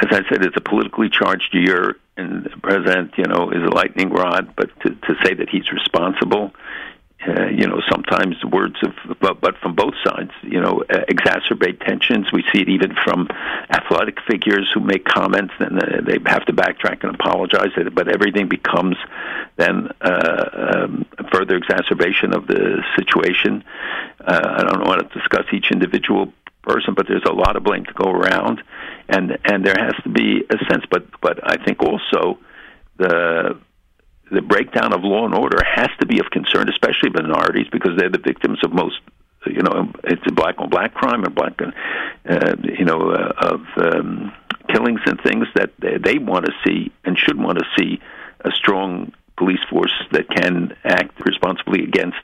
As 0.00 0.08
I 0.10 0.28
said, 0.28 0.44
it's 0.44 0.56
a 0.56 0.60
politically 0.60 1.08
charged 1.08 1.54
year, 1.54 1.96
and 2.16 2.44
the 2.44 2.50
president, 2.50 3.14
you 3.16 3.24
know, 3.24 3.50
is 3.50 3.62
a 3.62 3.74
lightning 3.74 4.10
rod. 4.10 4.54
But 4.56 4.70
to, 4.80 4.90
to 4.90 5.14
say 5.24 5.34
that 5.34 5.48
he's 5.48 5.72
responsible, 5.72 6.52
uh, 7.26 7.46
you 7.46 7.66
know, 7.66 7.80
sometimes 7.90 8.36
words 8.44 8.76
of, 8.82 9.18
but, 9.20 9.40
but 9.40 9.56
from 9.58 9.74
both 9.74 9.94
sides, 10.04 10.30
you 10.42 10.60
know, 10.60 10.84
uh, 10.88 11.04
exacerbate 11.10 11.84
tensions. 11.84 12.32
We 12.32 12.44
see 12.52 12.60
it 12.60 12.68
even 12.68 12.94
from 13.04 13.28
athletic 13.70 14.20
figures 14.20 14.70
who 14.72 14.80
make 14.80 15.04
comments, 15.04 15.52
and 15.58 15.82
uh, 15.82 16.00
they 16.02 16.18
have 16.26 16.44
to 16.46 16.52
backtrack 16.52 17.02
and 17.02 17.14
apologize. 17.14 17.70
But 17.92 18.08
everything 18.08 18.48
becomes 18.48 18.96
then 19.56 19.90
uh, 20.00 20.44
um, 20.52 21.06
further 21.32 21.56
exacerbation 21.56 22.34
of 22.34 22.46
the 22.46 22.84
situation. 22.96 23.64
Uh, 24.20 24.54
I 24.58 24.62
don't 24.62 24.86
want 24.86 25.00
to 25.00 25.18
discuss 25.18 25.46
each 25.52 25.72
individual 25.72 26.32
person, 26.62 26.94
but 26.94 27.06
there's 27.08 27.24
a 27.28 27.32
lot 27.32 27.56
of 27.56 27.64
blame 27.64 27.84
to 27.84 27.92
go 27.94 28.10
around, 28.10 28.62
and 29.08 29.38
and 29.44 29.64
there 29.64 29.76
has 29.76 29.94
to 30.02 30.08
be 30.08 30.44
a 30.50 30.58
sense. 30.70 30.84
But 30.90 31.06
but 31.20 31.40
I 31.42 31.62
think 31.64 31.82
also 31.82 32.38
the 32.96 33.58
the 34.30 34.42
breakdown 34.42 34.92
of 34.92 35.02
law 35.02 35.24
and 35.24 35.34
order 35.34 35.58
has 35.64 35.88
to 36.00 36.06
be 36.06 36.20
of 36.20 36.26
concern, 36.30 36.68
especially 36.68 37.10
minorities, 37.10 37.66
because 37.72 37.92
they're 37.96 38.10
the 38.10 38.18
victims 38.18 38.58
of 38.62 38.72
most. 38.72 39.00
You 39.46 39.62
know, 39.62 39.92
it's 40.04 40.22
a 40.28 40.32
black 40.32 40.56
on 40.58 40.68
black 40.68 40.94
crime 40.94 41.24
and 41.24 41.34
black, 41.34 41.60
uh, 41.62 42.56
you 42.62 42.84
know, 42.84 43.10
uh, 43.12 43.32
of 43.38 43.60
um, 43.76 44.32
killings 44.68 45.00
and 45.06 45.20
things 45.20 45.46
that 45.54 45.70
they, 45.78 45.96
they 45.96 46.18
want 46.18 46.44
to 46.46 46.52
see 46.66 46.92
and 47.04 47.16
should 47.16 47.40
want 47.40 47.58
to 47.58 47.64
see 47.78 48.00
a 48.44 48.50
strong 48.50 49.12
police 49.36 49.62
force 49.70 49.94
that 50.12 50.28
can 50.28 50.76
act 50.84 51.24
responsibly 51.24 51.84
against 51.84 52.18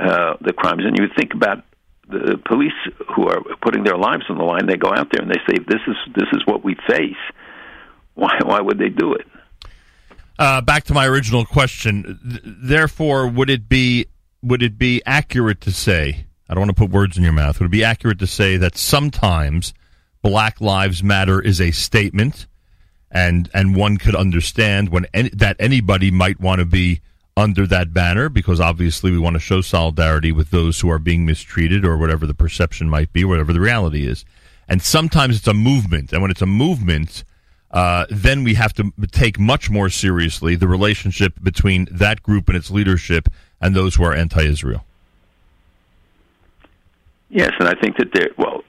uh, 0.00 0.34
the 0.40 0.52
crimes. 0.52 0.84
And 0.84 0.98
you 0.98 1.08
think 1.16 1.34
about 1.34 1.62
the 2.08 2.40
police 2.46 2.72
who 3.14 3.28
are 3.28 3.40
putting 3.62 3.84
their 3.84 3.96
lives 3.96 4.24
on 4.28 4.38
the 4.38 4.44
line. 4.44 4.66
They 4.66 4.76
go 4.76 4.92
out 4.94 5.08
there 5.10 5.22
and 5.22 5.30
they 5.30 5.40
say, 5.48 5.58
"This 5.66 5.80
is 5.86 5.96
this 6.14 6.28
is 6.32 6.42
what 6.46 6.64
we 6.64 6.76
face." 6.88 7.16
Why 8.14 8.38
why 8.44 8.60
would 8.60 8.78
they 8.78 8.88
do 8.88 9.14
it? 9.14 9.26
Uh, 10.38 10.60
back 10.60 10.84
to 10.84 10.94
my 10.94 11.06
original 11.06 11.44
question. 11.44 12.18
Th- 12.28 12.42
therefore, 12.44 13.26
would 13.26 13.50
it 13.50 13.68
be 13.68 14.06
would 14.42 14.62
it 14.62 14.78
be 14.78 15.02
accurate 15.06 15.60
to 15.62 15.72
say? 15.72 16.26
I 16.48 16.54
don't 16.54 16.60
want 16.60 16.76
to 16.76 16.80
put 16.80 16.90
words 16.90 17.16
in 17.16 17.24
your 17.24 17.32
mouth. 17.32 17.58
Would 17.58 17.66
it 17.66 17.72
be 17.72 17.84
accurate 17.84 18.20
to 18.20 18.26
say 18.26 18.56
that 18.56 18.76
sometimes 18.76 19.74
Black 20.22 20.60
Lives 20.60 21.02
Matter 21.02 21.40
is 21.40 21.60
a 21.60 21.72
statement, 21.72 22.46
and 23.10 23.50
and 23.52 23.74
one 23.74 23.96
could 23.96 24.14
understand 24.14 24.90
when 24.90 25.06
any, 25.12 25.30
that 25.30 25.56
anybody 25.58 26.10
might 26.10 26.38
want 26.38 26.60
to 26.60 26.64
be 26.64 27.00
under 27.36 27.66
that 27.66 27.92
banner 27.92 28.28
because 28.28 28.60
obviously 28.60 29.10
we 29.10 29.18
want 29.18 29.34
to 29.34 29.40
show 29.40 29.60
solidarity 29.60 30.32
with 30.32 30.50
those 30.50 30.80
who 30.80 30.90
are 30.90 30.98
being 30.98 31.26
mistreated 31.26 31.84
or 31.84 31.96
whatever 31.96 32.26
the 32.26 32.34
perception 32.34 32.88
might 32.88 33.12
be, 33.12 33.24
whatever 33.24 33.52
the 33.52 33.60
reality 33.60 34.06
is. 34.06 34.24
And 34.68 34.82
sometimes 34.82 35.36
it's 35.36 35.46
a 35.46 35.54
movement, 35.54 36.12
and 36.12 36.22
when 36.22 36.30
it's 36.30 36.42
a 36.42 36.46
movement, 36.46 37.24
uh, 37.70 38.06
then 38.10 38.42
we 38.42 38.54
have 38.54 38.72
to 38.74 38.92
take 39.12 39.38
much 39.38 39.70
more 39.70 39.90
seriously 39.90 40.56
the 40.56 40.66
relationship 40.66 41.34
between 41.42 41.86
that 41.90 42.22
group 42.22 42.48
and 42.48 42.56
its 42.56 42.70
leadership 42.70 43.28
and 43.60 43.74
those 43.76 43.96
who 43.96 44.04
are 44.04 44.14
anti-Israel. 44.14 44.84
Yes, 47.28 47.52
and 47.58 47.68
I 47.68 47.74
think 47.74 47.96
that 47.98 48.12
there. 48.12 48.30
Well, 48.38 48.64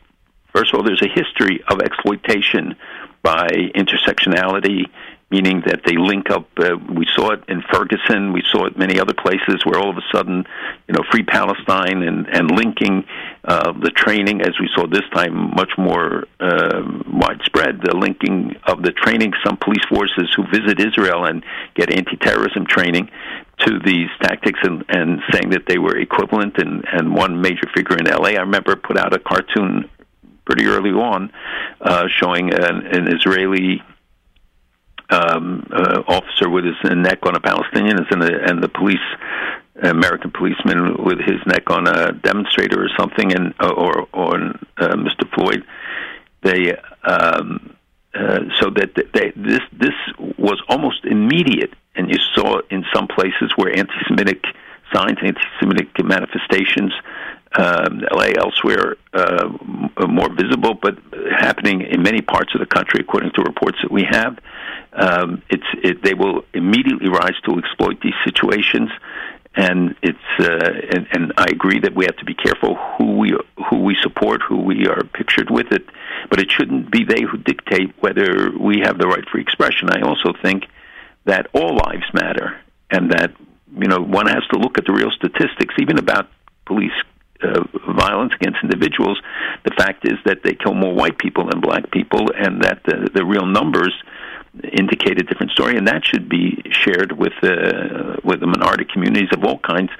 first 0.54 0.74
of 0.74 0.80
all, 0.80 0.84
there's 0.84 1.02
a 1.02 1.08
history 1.08 1.64
of 1.68 1.80
exploitation 1.80 2.76
by 3.24 3.48
intersectionality 3.76 4.86
meaning 5.30 5.62
that 5.66 5.82
they 5.86 5.98
link 5.98 6.30
up. 6.30 6.48
Uh, 6.58 6.78
we 6.96 7.06
saw 7.16 7.32
it 7.32 7.44
in 7.50 7.62
Ferguson. 7.72 8.32
We 8.32 8.44
saw 8.50 8.66
it 8.66 8.78
many 8.78 9.00
other 9.00 9.14
places 9.14 9.58
where 9.66 9.78
all 9.80 9.90
of 9.90 9.98
a 9.98 10.08
sudden, 10.14 10.46
you 10.88 10.94
know, 10.94 11.04
Free 11.12 11.24
Palestine 11.24 12.02
and 12.04 12.28
and 12.28 12.50
linking 12.52 13.06
uh, 13.44 13.74
the 13.74 13.92
training, 13.92 14.42
as 14.42 14.58
we 14.60 14.70
saw 14.74 14.88
this 14.88 15.08
time, 15.14 15.54
much 15.54 15.72
more 15.78 16.26
uh, 16.40 16.82
widespread. 17.12 17.82
The 17.82 17.96
linking 17.96 18.56
of 18.66 18.84
the 18.84 18.92
training, 18.92 19.34
some 19.46 19.58
police 19.58 19.84
forces 19.90 20.34
who 20.36 20.44
visit 20.48 20.80
Israel 20.80 21.26
and 21.26 21.44
get 21.76 21.94
anti-terrorism 21.94 22.66
training. 22.68 23.10
To 23.66 23.80
these 23.84 24.10
tactics 24.22 24.60
and, 24.62 24.86
and 24.88 25.20
saying 25.32 25.50
that 25.50 25.64
they 25.68 25.80
were 25.80 25.98
equivalent, 25.98 26.60
and, 26.60 26.86
and 26.92 27.16
one 27.16 27.42
major 27.42 27.68
figure 27.76 27.98
in 27.98 28.06
LA, 28.06 28.38
I 28.38 28.42
remember, 28.42 28.76
put 28.76 29.00
out 29.00 29.16
a 29.16 29.20
cartoon 29.20 29.90
pretty 30.46 30.68
early 30.68 30.92
on 30.92 31.32
uh, 31.82 32.08
showing 32.08 32.54
an, 32.54 32.86
an 32.86 33.12
Israeli 33.12 33.82
um, 35.10 35.68
uh, 35.72 36.04
officer 36.08 36.50
with 36.50 36.66
his 36.66 36.76
neck 36.84 37.20
on 37.24 37.36
a 37.36 37.40
Palestinian, 37.40 37.98
and 37.98 38.22
the, 38.22 38.40
and 38.46 38.64
the 38.64 38.70
police, 38.70 38.98
American 39.82 40.32
policeman 40.32 41.04
with 41.04 41.20
his 41.20 41.40
neck 41.46 41.70
on 41.70 41.88
a 41.88 42.12
demonstrator 42.12 42.84
or 42.84 42.90
something, 42.98 43.32
and 43.34 43.54
uh, 43.60 43.70
or 43.70 44.08
or 44.14 44.36
uh, 44.78 44.96
Mr. 44.96 45.30
Floyd. 45.34 45.64
They 46.42 46.76
um, 47.04 47.76
uh, 48.14 48.40
so 48.60 48.70
that 48.72 48.96
they, 49.14 49.32
this 49.36 49.62
this 49.72 49.94
was 50.38 50.62
almost 50.68 51.06
immediate, 51.06 51.74
and 51.96 52.10
you 52.10 52.18
saw 52.36 52.60
in 52.70 52.84
some 52.94 53.08
places 53.08 53.52
where 53.56 53.70
anti-Semitic 53.78 54.44
signs, 54.94 55.20
anti-Semitic 55.22 56.04
manifestations 56.04 56.94
um, 57.56 58.02
LA, 58.12 58.30
elsewhere, 58.38 58.98
uh, 59.14 59.50
more 60.08 60.30
visible, 60.34 60.74
but 60.74 60.98
happening 61.32 61.82
in 61.82 62.02
many 62.02 62.22
parts 62.22 62.54
of 62.54 62.60
the 62.60 62.66
country, 62.66 63.00
according 63.00 63.32
to 63.32 63.42
reports 63.42 63.78
that 63.82 63.92
we 63.92 64.04
have. 64.10 64.38
Um, 64.94 65.44
it's 65.50 65.68
it, 65.84 66.04
they 66.04 66.14
will 66.14 66.44
immediately 66.54 67.10
rise 67.10 67.40
to 67.46 67.58
exploit 67.58 68.02
these 68.02 68.16
situations, 68.26 68.90
and 69.56 69.96
it's 70.02 70.18
uh, 70.40 70.72
and, 70.92 71.08
and 71.12 71.34
I 71.38 71.46
agree 71.50 71.80
that 71.80 71.96
we 71.96 72.06
have 72.06 72.18
to 72.18 72.26
be 72.26 72.34
careful 72.34 72.76
who 72.98 73.18
we 73.18 73.38
who 73.70 73.84
we 73.84 73.96
support, 74.02 74.42
who 74.42 74.62
we 74.62 74.88
are 74.88 75.04
pictured 75.04 75.50
with 75.50 75.72
it, 75.72 75.86
but 76.30 76.40
it 76.40 76.52
shouldn't 76.52 76.92
be 76.92 77.04
they 77.04 77.22
who 77.22 77.38
dictate 77.38 77.94
whether 78.00 78.52
we 78.58 78.82
have 78.84 78.98
the 78.98 79.08
right 79.08 79.28
free 79.30 79.42
expression. 79.42 79.90
I 79.90 80.02
also 80.02 80.34
think 80.42 80.66
that 81.26 81.48
all 81.54 81.76
lives 81.76 82.06
matter, 82.14 82.60
and 82.90 83.12
that 83.12 83.34
you 83.78 83.88
know 83.88 84.00
one 84.00 84.28
has 84.28 84.46
to 84.52 84.60
look 84.60 84.78
at 84.78 84.86
the 84.86 84.94
real 84.94 85.12
statistics, 85.12 85.76
even 85.80 85.98
about 85.98 86.30
police 86.66 86.92
uh, 87.44 87.64
violence 87.94 88.34
against 88.40 88.60
individuals, 88.64 89.20
the 89.64 89.72
fact 89.78 90.06
is 90.06 90.18
that 90.26 90.44
they 90.44 90.54
kill 90.54 90.74
more 90.74 90.94
white 90.94 91.18
people 91.18 91.48
than 91.50 91.62
black 91.62 91.92
people, 91.92 92.32
and 92.36 92.64
that 92.64 92.82
the, 92.86 93.10
the 93.14 93.26
real 93.26 93.46
numbers 93.46 93.94
indicate 94.64 95.20
a 95.20 95.24
different 95.24 95.52
story, 95.52 95.78
and 95.78 95.88
that 95.88 96.04
should 96.06 96.28
be 96.30 96.64
shared 96.72 97.12
with 97.12 97.34
uh, 97.44 98.18
with 98.24 98.40
the 98.40 98.48
minority 98.48 98.86
communities 98.92 99.30
of 99.34 99.44
all 99.44 99.60
kinds, 99.60 99.92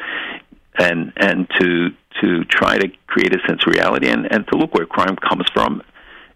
and 0.78 1.14
and 1.18 1.48
to 1.60 1.90
to 2.22 2.44
try 2.46 2.78
to 2.78 2.88
create 3.06 3.36
a 3.36 3.40
sense 3.48 3.62
of 3.66 3.74
reality 3.74 4.10
and, 4.10 4.32
and 4.32 4.48
to 4.48 4.58
look 4.58 4.74
where 4.74 4.88
crime 4.88 5.16
comes 5.16 5.46
from, 5.54 5.84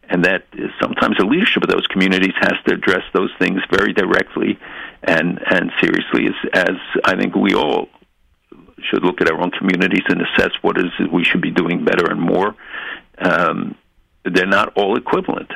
and 0.10 0.25
that 0.25 0.46
sometimes 0.79 1.17
the 1.17 1.25
leadership 1.25 1.63
of 1.63 1.70
those 1.70 1.88
communities 1.88 2.34
has 2.39 2.53
to 2.67 2.75
address 2.75 3.03
those 3.13 3.31
things 3.39 3.62
very 3.72 3.93
directly 3.93 4.60
and 5.03 5.39
and 5.46 5.72
seriously, 5.81 6.27
as 6.27 6.67
as 6.67 6.77
I 7.05 7.15
think 7.15 7.36
we 7.36 7.53
all 7.55 7.89
should 8.89 9.03
look 9.03 9.21
at 9.21 9.31
our 9.31 9.41
own 9.41 9.51
communities 9.51 10.03
and 10.07 10.21
assess 10.21 10.51
what 10.61 10.77
is 10.77 10.91
we 11.11 11.23
should 11.23 11.41
be 11.41 11.51
doing 11.51 11.83
better 11.83 12.09
and 12.09 12.19
more. 12.19 12.55
Um, 13.17 13.75
they're 14.23 14.45
not 14.45 14.73
all 14.75 14.97
equivalent, 14.97 15.51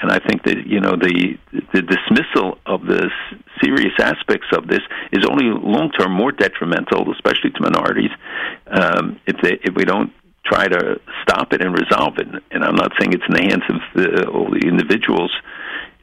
and 0.00 0.10
I 0.10 0.18
think 0.18 0.44
that 0.44 0.66
you 0.66 0.80
know 0.80 0.96
the 0.96 1.38
the 1.72 1.82
dismissal 1.82 2.58
of 2.66 2.86
the 2.86 3.10
serious 3.62 3.92
aspects 4.00 4.48
of 4.56 4.66
this 4.66 4.80
is 5.12 5.24
only 5.28 5.44
long 5.44 5.90
term 5.92 6.12
more 6.12 6.32
detrimental, 6.32 7.10
especially 7.12 7.50
to 7.50 7.60
minorities, 7.60 8.10
um, 8.66 9.20
if 9.26 9.36
they, 9.42 9.58
if 9.62 9.74
we 9.74 9.84
don't 9.84 10.12
try 10.44 10.66
to 10.66 11.00
stop 11.22 11.52
it 11.52 11.62
and 11.62 11.72
resolve 11.78 12.18
it. 12.18 12.26
And 12.50 12.64
I'm 12.64 12.76
not 12.76 12.92
saying 12.98 13.12
it's 13.12 13.24
in 13.28 13.34
the 13.34 13.42
hands 13.42 13.64
of 13.68 13.80
the, 13.94 14.28
all 14.28 14.50
the 14.50 14.66
individuals. 14.66 15.32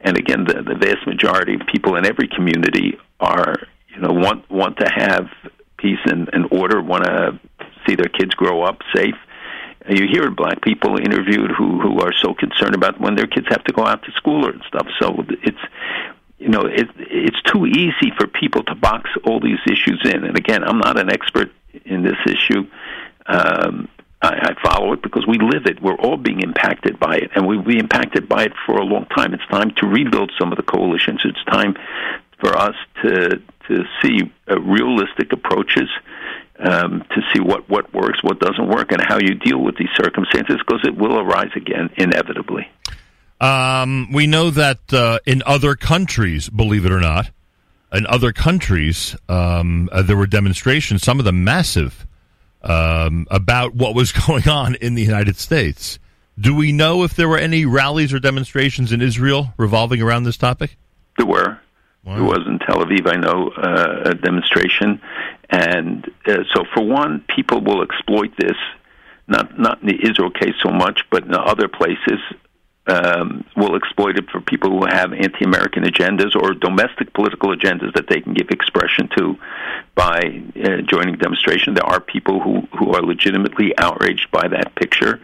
And 0.00 0.16
again, 0.16 0.44
the, 0.44 0.62
the 0.62 0.76
vast 0.76 1.06
majority 1.06 1.54
of 1.54 1.62
people 1.66 1.96
in 1.96 2.06
every 2.06 2.28
community 2.28 2.98
are 3.20 3.56
you 3.88 4.00
know 4.00 4.12
want 4.12 4.48
want 4.50 4.78
to 4.78 4.88
have 4.94 5.26
peace 5.78 6.00
and, 6.04 6.28
and 6.32 6.46
order, 6.50 6.82
want 6.82 7.04
to 7.04 7.38
see 7.86 7.94
their 7.94 8.08
kids 8.08 8.34
grow 8.34 8.62
up 8.62 8.80
safe. 8.94 9.14
You 9.88 10.06
hear 10.10 10.30
black 10.30 10.60
people 10.60 10.98
interviewed 10.98 11.50
who 11.50 11.80
who 11.80 12.00
are 12.00 12.12
so 12.12 12.34
concerned 12.34 12.74
about 12.74 13.00
when 13.00 13.14
their 13.14 13.26
kids 13.26 13.46
have 13.48 13.64
to 13.64 13.72
go 13.72 13.86
out 13.86 14.02
to 14.04 14.12
school 14.12 14.46
and 14.46 14.62
stuff. 14.68 14.86
So 15.00 15.24
it's 15.42 15.58
you 16.38 16.48
know 16.48 16.66
it, 16.66 16.88
it's 16.98 17.40
too 17.42 17.64
easy 17.64 18.12
for 18.18 18.26
people 18.26 18.64
to 18.64 18.74
box 18.74 19.08
all 19.24 19.40
these 19.40 19.60
issues 19.66 20.02
in. 20.04 20.24
And 20.24 20.36
again, 20.36 20.62
I'm 20.62 20.78
not 20.78 20.98
an 20.98 21.10
expert 21.10 21.50
in 21.86 22.02
this 22.02 22.18
issue. 22.26 22.66
Um, 23.24 23.88
I, 24.20 24.50
I 24.50 24.62
follow 24.62 24.92
it 24.92 25.02
because 25.02 25.26
we 25.26 25.38
live 25.38 25.66
it. 25.66 25.80
We're 25.80 25.96
all 25.96 26.16
being 26.16 26.40
impacted 26.40 26.98
by 26.98 27.16
it, 27.16 27.30
and 27.34 27.46
we'll 27.46 27.62
be 27.62 27.78
impacted 27.78 28.28
by 28.28 28.44
it 28.44 28.52
for 28.66 28.76
a 28.76 28.84
long 28.84 29.06
time. 29.06 29.32
It's 29.32 29.46
time 29.50 29.70
to 29.76 29.86
rebuild 29.86 30.32
some 30.38 30.52
of 30.52 30.56
the 30.56 30.64
coalitions. 30.64 31.20
It's 31.24 31.42
time 31.44 31.76
for 32.40 32.56
us 32.56 32.74
to 33.02 33.42
to 33.68 33.84
see 34.02 34.32
uh, 34.50 34.60
realistic 34.60 35.32
approaches 35.32 35.88
um, 36.58 37.04
to 37.14 37.20
see 37.32 37.40
what 37.40 37.68
what 37.68 37.92
works, 37.94 38.22
what 38.22 38.40
doesn't 38.40 38.68
work, 38.68 38.92
and 38.92 39.00
how 39.06 39.18
you 39.18 39.34
deal 39.34 39.58
with 39.58 39.76
these 39.76 39.90
circumstances 39.96 40.56
because 40.66 40.80
it 40.84 40.96
will 40.96 41.18
arise 41.18 41.50
again 41.54 41.90
inevitably. 41.96 42.68
Um, 43.40 44.10
we 44.12 44.26
know 44.26 44.50
that 44.50 44.92
uh, 44.92 45.20
in 45.24 45.42
other 45.46 45.76
countries, 45.76 46.48
believe 46.48 46.84
it 46.84 46.90
or 46.90 47.00
not, 47.00 47.30
in 47.92 48.06
other 48.06 48.32
countries, 48.32 49.16
um, 49.28 49.88
uh, 49.92 50.02
there 50.02 50.16
were 50.16 50.26
demonstrations, 50.26 51.02
some 51.02 51.20
of 51.20 51.24
them 51.24 51.44
massive, 51.44 52.06
um, 52.62 53.26
about 53.30 53.74
what 53.74 53.94
was 53.94 54.10
going 54.26 54.48
on 54.48 54.74
in 54.76 54.94
the 54.94 55.02
United 55.02 55.36
States. 55.36 55.98
Do 56.38 56.54
we 56.54 56.72
know 56.72 57.02
if 57.02 57.14
there 57.14 57.28
were 57.28 57.38
any 57.38 57.64
rallies 57.64 58.12
or 58.12 58.20
demonstrations 58.20 58.92
in 58.92 59.00
Israel 59.02 59.52
revolving 59.56 60.02
around 60.02 60.24
this 60.24 60.36
topic? 60.36 60.76
There 61.16 61.26
were. 61.26 61.58
Wow. 62.04 62.24
Was 62.24 62.46
in 62.46 62.58
Tel 62.60 62.78
Aviv, 62.78 63.06
I 63.06 63.16
know, 63.16 63.50
uh, 63.50 64.10
a 64.10 64.14
demonstration, 64.14 65.00
and 65.50 66.06
uh, 66.26 66.44
so 66.54 66.64
for 66.72 66.82
one, 66.82 67.24
people 67.34 67.60
will 67.60 67.82
exploit 67.82 68.32
this. 68.38 68.56
Not 69.26 69.58
not 69.58 69.82
in 69.82 69.88
the 69.88 70.08
Israel 70.08 70.30
case 70.30 70.54
so 70.62 70.70
much, 70.70 71.00
but 71.10 71.24
in 71.24 71.34
other 71.34 71.68
places, 71.68 72.18
um, 72.88 73.44
will 73.56 73.76
exploit 73.76 74.16
it 74.16 74.30
for 74.30 74.40
people 74.40 74.70
who 74.70 74.86
have 74.86 75.12
anti-American 75.12 75.84
agendas 75.84 76.34
or 76.34 76.54
domestic 76.54 77.12
political 77.12 77.54
agendas 77.54 77.92
that 77.94 78.06
they 78.08 78.20
can 78.20 78.32
give 78.32 78.48
expression 78.50 79.08
to 79.16 79.36
by 79.94 80.42
uh, 80.64 80.80
joining 80.82 81.16
demonstration. 81.16 81.74
There 81.74 81.84
are 81.84 82.00
people 82.00 82.40
who 82.40 82.62
who 82.78 82.92
are 82.94 83.02
legitimately 83.02 83.76
outraged 83.76 84.30
by 84.30 84.48
that 84.48 84.74
picture, 84.74 85.20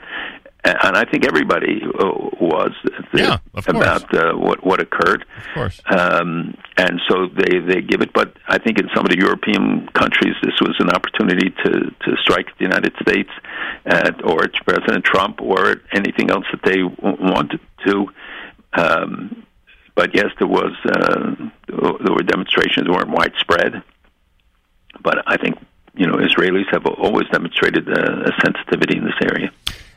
and 0.65 0.97
I 0.97 1.05
think 1.05 1.27
everybody 1.27 1.83
uh, 1.83 2.05
was 2.41 2.73
yeah, 3.13 3.39
about 3.67 4.15
uh, 4.15 4.33
what 4.33 4.65
what 4.65 4.81
occurred. 4.81 5.23
Of 5.23 5.55
course. 5.55 5.81
Um, 5.87 6.57
and 6.79 7.01
so 7.09 7.27
they 7.27 7.59
they 7.59 7.83
give 7.83 8.01
it, 8.01 8.13
but 8.15 8.35
I 8.49 8.59
think 8.59 8.79
in 8.79 8.89
some 8.95 9.05
of 9.05 9.11
the 9.11 9.19
European 9.19 9.89
countries, 9.89 10.35
this 10.43 10.55
was 10.61 10.75
an 10.79 10.91
opportunity 10.91 11.51
to 11.51 11.71
to 11.71 12.17
strike 12.23 12.47
the 12.59 12.65
United 12.65 12.95
States, 13.03 13.31
at, 13.85 14.25
or 14.25 14.45
at 14.45 14.55
President 14.67 15.05
Trump, 15.05 15.43
or 15.43 15.83
anything 15.93 16.31
else 16.31 16.47
that 16.51 16.63
they 16.65 16.83
wanted 16.83 17.61
to. 17.87 18.07
Um, 18.73 19.45
but 19.95 20.15
yes, 20.15 20.31
there 20.39 20.49
was 20.49 20.73
uh, 20.87 21.35
there 21.69 22.15
were 22.15 22.23
demonstrations 22.23 22.89
weren't 22.89 23.11
widespread, 23.11 23.83
but 25.03 25.23
I 25.27 25.37
think 25.37 25.59
you 25.95 26.07
know 26.07 26.15
Israelis 26.15 26.73
have 26.73 26.87
always 26.87 27.29
demonstrated 27.29 27.87
a, 27.87 28.29
a 28.29 28.33
sensitivity 28.43 28.97
in 28.97 29.05
this 29.05 29.21
area. 29.21 29.51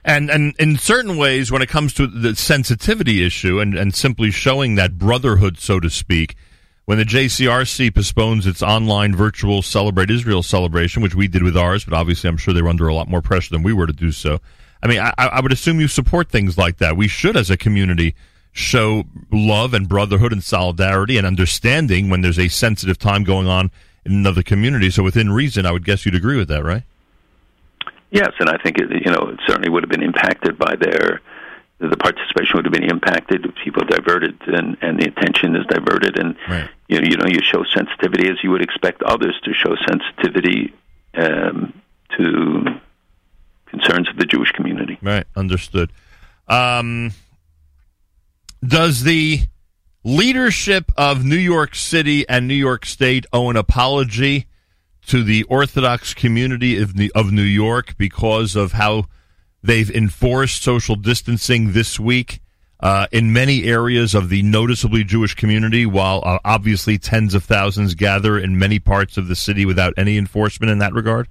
And 0.08 0.32
and 0.32 0.56
in 0.58 0.78
certain 0.78 1.18
ways, 1.18 1.52
when 1.52 1.62
it 1.62 1.68
comes 1.68 1.94
to 1.96 2.08
the 2.08 2.34
sensitivity 2.34 3.26
issue 3.26 3.60
and, 3.60 3.78
and 3.78 3.94
simply 3.94 4.32
showing 4.32 4.76
that 4.76 4.98
brotherhood, 4.98 5.60
so 5.60 5.82
to 5.82 5.90
speak, 5.90 6.38
when 6.86 6.98
the 6.98 7.04
JCRC 7.04 7.94
postpones 7.94 8.48
its 8.48 8.64
online 8.64 9.14
virtual 9.14 9.62
Celebrate 9.62 10.10
Israel 10.10 10.42
celebration, 10.42 11.04
which 11.04 11.14
we 11.14 11.28
did 11.28 11.44
with 11.44 11.58
ours, 11.58 11.84
but 11.84 11.94
obviously 11.94 12.30
I'm 12.30 12.38
sure 12.38 12.54
they 12.54 12.62
were 12.62 12.70
under 12.70 12.88
a 12.88 12.96
lot 12.96 13.10
more 13.10 13.22
pressure 13.22 13.54
than 13.54 13.64
we 13.64 13.74
were 13.74 13.86
to 13.86 13.92
do 13.92 14.14
so. 14.14 14.40
I 14.82 14.88
mean, 14.88 15.00
I, 15.00 15.14
I 15.18 15.42
would 15.42 15.52
assume 15.52 15.82
you 15.82 15.90
support 15.90 16.30
things 16.30 16.58
like 16.58 16.78
that. 16.78 16.96
We 16.96 17.10
should, 17.10 17.36
as 17.36 17.50
a 17.50 17.58
community, 17.58 18.16
show 18.54 19.04
love 19.30 19.74
and 19.74 19.90
brotherhood 19.90 20.32
and 20.32 20.42
solidarity 20.42 21.18
and 21.18 21.28
understanding 21.28 22.10
when 22.10 22.22
there's 22.22 22.40
a 22.40 22.48
sensitive 22.48 22.98
time 22.98 23.26
going 23.26 23.48
on 23.48 23.72
in 24.06 24.14
another 24.14 24.42
community. 24.42 24.90
So 24.90 25.04
within 25.04 25.34
reason, 25.34 25.66
I 25.66 25.74
would 25.74 25.84
guess 25.84 26.06
you'd 26.06 26.16
agree 26.16 26.38
with 26.38 26.48
that, 26.48 26.64
right? 26.64 26.84
Yes, 28.10 28.32
and 28.40 28.50
I 28.50 28.58
think 28.58 28.78
it, 28.78 28.90
you 28.90 29.12
know 29.12 29.30
it 29.34 29.40
certainly 29.46 29.70
would 29.70 29.84
have 29.84 29.90
been 29.90 30.04
impacted 30.04 30.58
by 30.58 30.76
their 30.76 31.22
the 31.80 31.98
participation 31.98 32.56
would 32.56 32.66
have 32.66 32.74
been 32.74 32.90
impacted. 32.90 33.46
People 33.64 33.84
diverted, 33.86 34.40
and 34.48 34.78
and 34.82 35.00
the 35.00 35.08
attention 35.08 35.56
is 35.56 35.66
diverted, 35.68 36.18
and 36.18 36.36
right. 36.50 36.70
you 36.88 37.00
know 37.00 37.08
you 37.08 37.18
know 37.18 37.28
you 37.28 37.40
show 37.42 37.64
sensitivity 37.76 38.30
as 38.30 38.38
you 38.44 38.52
would 38.52 38.64
expect 38.64 39.04
others 39.04 39.36
to 39.44 39.54
show 39.54 39.76
sensitivity 39.88 40.74
um, 41.16 41.74
to 42.18 42.80
concerns 43.68 44.10
of 44.10 44.18
the 44.18 44.26
Jewish 44.26 44.52
community. 44.52 44.98
Right, 45.02 45.26
understood. 45.36 45.92
Um, 46.48 47.12
does 48.66 49.04
the 49.04 49.42
leadership 50.04 50.92
of 50.98 51.26
New 51.26 51.36
York 51.36 51.76
City 51.76 52.28
and 52.30 52.48
New 52.48 52.56
York 52.56 52.86
State 52.86 53.26
owe 53.34 53.50
an 53.50 53.58
apology 53.58 54.48
to 55.08 55.24
the 55.24 55.44
Orthodox 55.44 56.14
community 56.14 56.82
of, 56.82 56.94
of 57.16 57.32
New 57.32 57.42
York 57.42 57.98
because 57.98 58.56
of 58.56 58.74
how 58.74 59.06
they've 59.64 59.90
enforced 59.90 60.64
social 60.64 60.96
distancing 60.96 61.74
this 61.74 62.00
week 62.00 62.42
uh, 62.80 63.08
in 63.12 63.34
many 63.34 63.64
areas 63.64 64.14
of 64.14 64.30
the 64.30 64.44
noticeably 64.44 65.04
Jewish 65.04 65.34
community, 65.34 65.86
while 65.86 66.22
uh, 66.24 66.40
obviously 66.46 66.98
tens 66.98 67.34
of 67.34 67.44
thousands 67.44 67.96
gather 67.96 68.38
in 68.38 68.60
many 68.60 68.80
parts 68.80 69.18
of 69.18 69.28
the 69.28 69.36
city 69.36 69.66
without 69.66 69.94
any 69.98 70.18
enforcement 70.18 70.72
in 70.72 70.78
that 70.80 70.94
regard? 70.94 71.28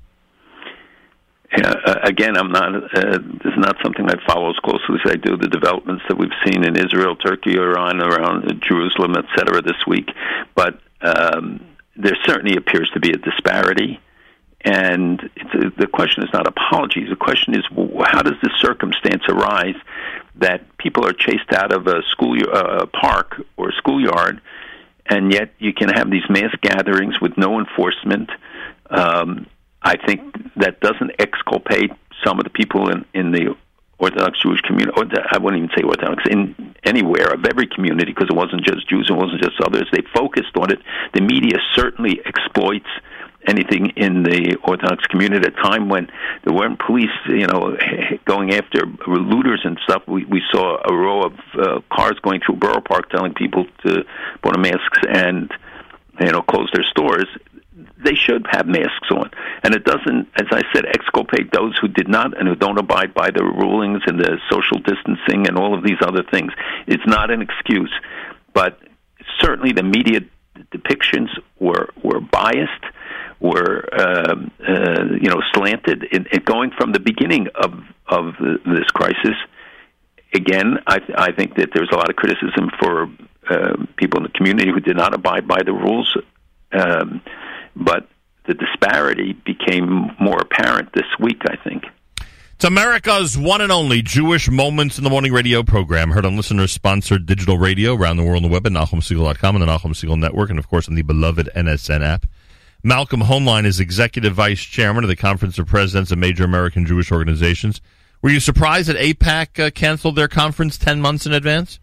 Uh, 1.56 1.94
again, 2.02 2.36
I'm 2.36 2.50
not. 2.50 2.74
Uh, 2.74 3.18
this 3.18 3.52
is 3.52 3.58
not 3.58 3.76
something 3.82 4.04
I 4.08 4.14
follow 4.26 4.50
as 4.50 4.56
closely 4.64 4.96
as 5.04 5.12
I 5.12 5.16
do 5.16 5.36
the 5.36 5.48
developments 5.48 6.02
that 6.08 6.18
we've 6.18 6.28
seen 6.44 6.64
in 6.64 6.76
Israel, 6.76 7.14
Turkey, 7.14 7.56
Iran, 7.56 8.00
around 8.00 8.62
Jerusalem, 8.68 9.14
etc. 9.16 9.62
This 9.62 9.78
week, 9.86 10.08
but 10.56 10.80
um, 11.00 11.60
there 11.96 12.16
certainly 12.24 12.56
appears 12.56 12.90
to 12.90 13.00
be 13.00 13.10
a 13.10 13.16
disparity. 13.16 14.00
And 14.64 15.20
a, 15.54 15.70
the 15.78 15.86
question 15.86 16.24
is 16.24 16.30
not 16.32 16.46
apologies. 16.46 17.08
The 17.08 17.16
question 17.16 17.54
is, 17.54 17.64
how 18.04 18.22
does 18.22 18.40
this 18.42 18.52
circumstance 18.60 19.22
arise 19.28 19.76
that 20.36 20.76
people 20.78 21.06
are 21.06 21.12
chased 21.12 21.52
out 21.52 21.72
of 21.72 21.86
a 21.86 22.02
school 22.10 22.36
uh, 22.52 22.86
park 22.86 23.40
or 23.56 23.72
schoolyard, 23.72 24.40
and 25.06 25.32
yet 25.32 25.54
you 25.58 25.72
can 25.72 25.88
have 25.88 26.10
these 26.10 26.28
mass 26.28 26.54
gatherings 26.62 27.20
with 27.20 27.36
no 27.36 27.58
enforcement? 27.58 28.30
Um, 28.90 29.46
I 29.82 29.96
think 30.04 30.20
that 30.56 30.80
doesn't 30.80 31.12
exculpate 31.18 31.92
some 32.24 32.38
of 32.38 32.44
the 32.44 32.50
people 32.50 32.90
in, 32.90 33.04
in 33.14 33.30
the 33.30 33.56
Orthodox 33.98 34.38
Jewish 34.42 34.60
community, 34.60 34.92
I 35.30 35.38
wouldn't 35.38 35.62
even 35.62 35.76
say 35.76 35.82
Orthodox, 35.82 36.24
in 36.30 36.74
anywhere 36.84 37.32
of 37.32 37.44
every 37.46 37.66
community, 37.66 38.12
because 38.12 38.28
it 38.28 38.36
wasn't 38.36 38.62
just 38.64 38.88
Jews, 38.88 39.08
it 39.08 39.14
wasn't 39.14 39.42
just 39.42 39.60
others. 39.64 39.88
They 39.90 40.02
focused 40.14 40.56
on 40.56 40.70
it. 40.70 40.80
The 41.14 41.22
media 41.22 41.56
certainly 41.74 42.20
exploits 42.24 42.88
anything 43.48 43.90
in 43.96 44.22
the 44.22 44.56
Orthodox 44.64 45.06
community. 45.06 45.46
At 45.46 45.58
a 45.58 45.62
time 45.62 45.88
when 45.88 46.10
there 46.44 46.52
weren't 46.52 46.78
police, 46.78 47.16
you 47.26 47.46
know, 47.46 47.76
going 48.26 48.52
after 48.52 48.84
looters 49.06 49.62
and 49.64 49.78
stuff, 49.84 50.02
we, 50.06 50.24
we 50.26 50.42
saw 50.52 50.76
a 50.84 50.94
row 50.94 51.22
of 51.22 51.32
uh, 51.58 51.80
cars 51.90 52.18
going 52.22 52.40
through 52.44 52.56
Borough 52.56 52.82
Park 52.82 53.08
telling 53.08 53.32
people 53.32 53.64
to 53.86 54.04
put 54.42 54.56
on 54.56 54.62
masks 54.62 54.98
and 55.08 55.50
you 56.20 56.32
know 56.32 56.42
close 56.42 56.70
their 56.72 56.84
stores 56.84 57.26
they 58.02 58.14
should 58.14 58.46
have 58.50 58.66
masks 58.66 59.10
on. 59.10 59.30
And 59.66 59.74
it 59.74 59.84
doesn't, 59.84 60.28
as 60.36 60.46
I 60.52 60.62
said, 60.72 60.86
exculpate 60.86 61.50
those 61.50 61.76
who 61.80 61.88
did 61.88 62.06
not 62.06 62.38
and 62.38 62.46
who 62.46 62.54
don't 62.54 62.78
abide 62.78 63.12
by 63.12 63.32
the 63.32 63.42
rulings 63.42 64.00
and 64.06 64.16
the 64.16 64.38
social 64.48 64.78
distancing 64.78 65.48
and 65.48 65.58
all 65.58 65.76
of 65.76 65.82
these 65.82 65.98
other 66.02 66.22
things. 66.22 66.52
It's 66.86 67.02
not 67.04 67.32
an 67.32 67.42
excuse, 67.42 67.92
but 68.54 68.78
certainly 69.40 69.72
the 69.72 69.82
media 69.82 70.20
depictions 70.72 71.30
were 71.58 71.88
were 72.00 72.20
biased, 72.20 72.84
were 73.40 73.88
um, 73.92 74.52
uh, 74.60 75.02
you 75.20 75.30
know 75.30 75.42
slanted. 75.52 76.04
In, 76.12 76.26
in 76.30 76.42
going 76.44 76.70
from 76.78 76.92
the 76.92 77.00
beginning 77.00 77.48
of 77.56 77.72
of 78.06 78.34
the, 78.38 78.60
this 78.66 78.88
crisis, 78.94 79.34
again, 80.32 80.78
I, 80.86 81.00
I 81.18 81.32
think 81.32 81.56
that 81.56 81.70
there's 81.74 81.90
a 81.90 81.96
lot 81.96 82.08
of 82.08 82.14
criticism 82.14 82.70
for 82.78 83.10
uh, 83.50 83.84
people 83.96 84.18
in 84.20 84.30
the 84.30 84.38
community 84.38 84.70
who 84.70 84.78
did 84.78 84.96
not 84.96 85.12
abide 85.12 85.48
by 85.48 85.64
the 85.64 85.72
rules. 85.72 86.16
Um, 86.70 87.20
but 87.74 88.08
the 88.46 88.54
disparity 88.54 89.32
became 89.32 90.10
more 90.20 90.38
apparent 90.38 90.92
this 90.94 91.06
week, 91.20 91.42
I 91.48 91.56
think. 91.56 91.84
It's 92.54 92.64
America's 92.64 93.36
one 93.36 93.60
and 93.60 93.70
only 93.70 94.00
Jewish 94.00 94.48
Moments 94.48 94.96
in 94.96 95.04
the 95.04 95.10
Morning 95.10 95.32
radio 95.32 95.62
program, 95.62 96.12
heard 96.12 96.24
on 96.24 96.36
listener 96.36 96.66
sponsored 96.66 97.26
digital 97.26 97.58
radio 97.58 97.94
around 97.94 98.16
the 98.16 98.24
world 98.24 98.42
on 98.42 98.50
the 98.50 98.52
web 98.52 98.66
at 98.66 98.72
NachumSegal.com 98.72 99.56
and 99.56 99.62
the 99.62 99.66
Nachum 99.66 99.90
Segal 99.90 100.18
Network, 100.18 100.48
and 100.48 100.58
of 100.58 100.66
course 100.66 100.88
on 100.88 100.94
the 100.94 101.02
beloved 101.02 101.50
NSN 101.54 102.02
app. 102.02 102.24
Malcolm 102.82 103.20
Hoenlein 103.20 103.66
is 103.66 103.78
executive 103.78 104.32
vice 104.32 104.62
chairman 104.62 105.04
of 105.04 105.08
the 105.08 105.16
Conference 105.16 105.58
of 105.58 105.66
Presidents 105.66 106.10
of 106.10 106.18
Major 106.18 106.44
American 106.44 106.86
Jewish 106.86 107.12
Organizations. 107.12 107.82
Were 108.22 108.30
you 108.30 108.40
surprised 108.40 108.88
that 108.88 108.96
AIPAC 108.96 109.66
uh, 109.66 109.70
canceled 109.70 110.16
their 110.16 110.28
conference 110.28 110.78
10 110.78 111.00
months 111.00 111.26
in 111.26 111.32
advance? 111.32 111.78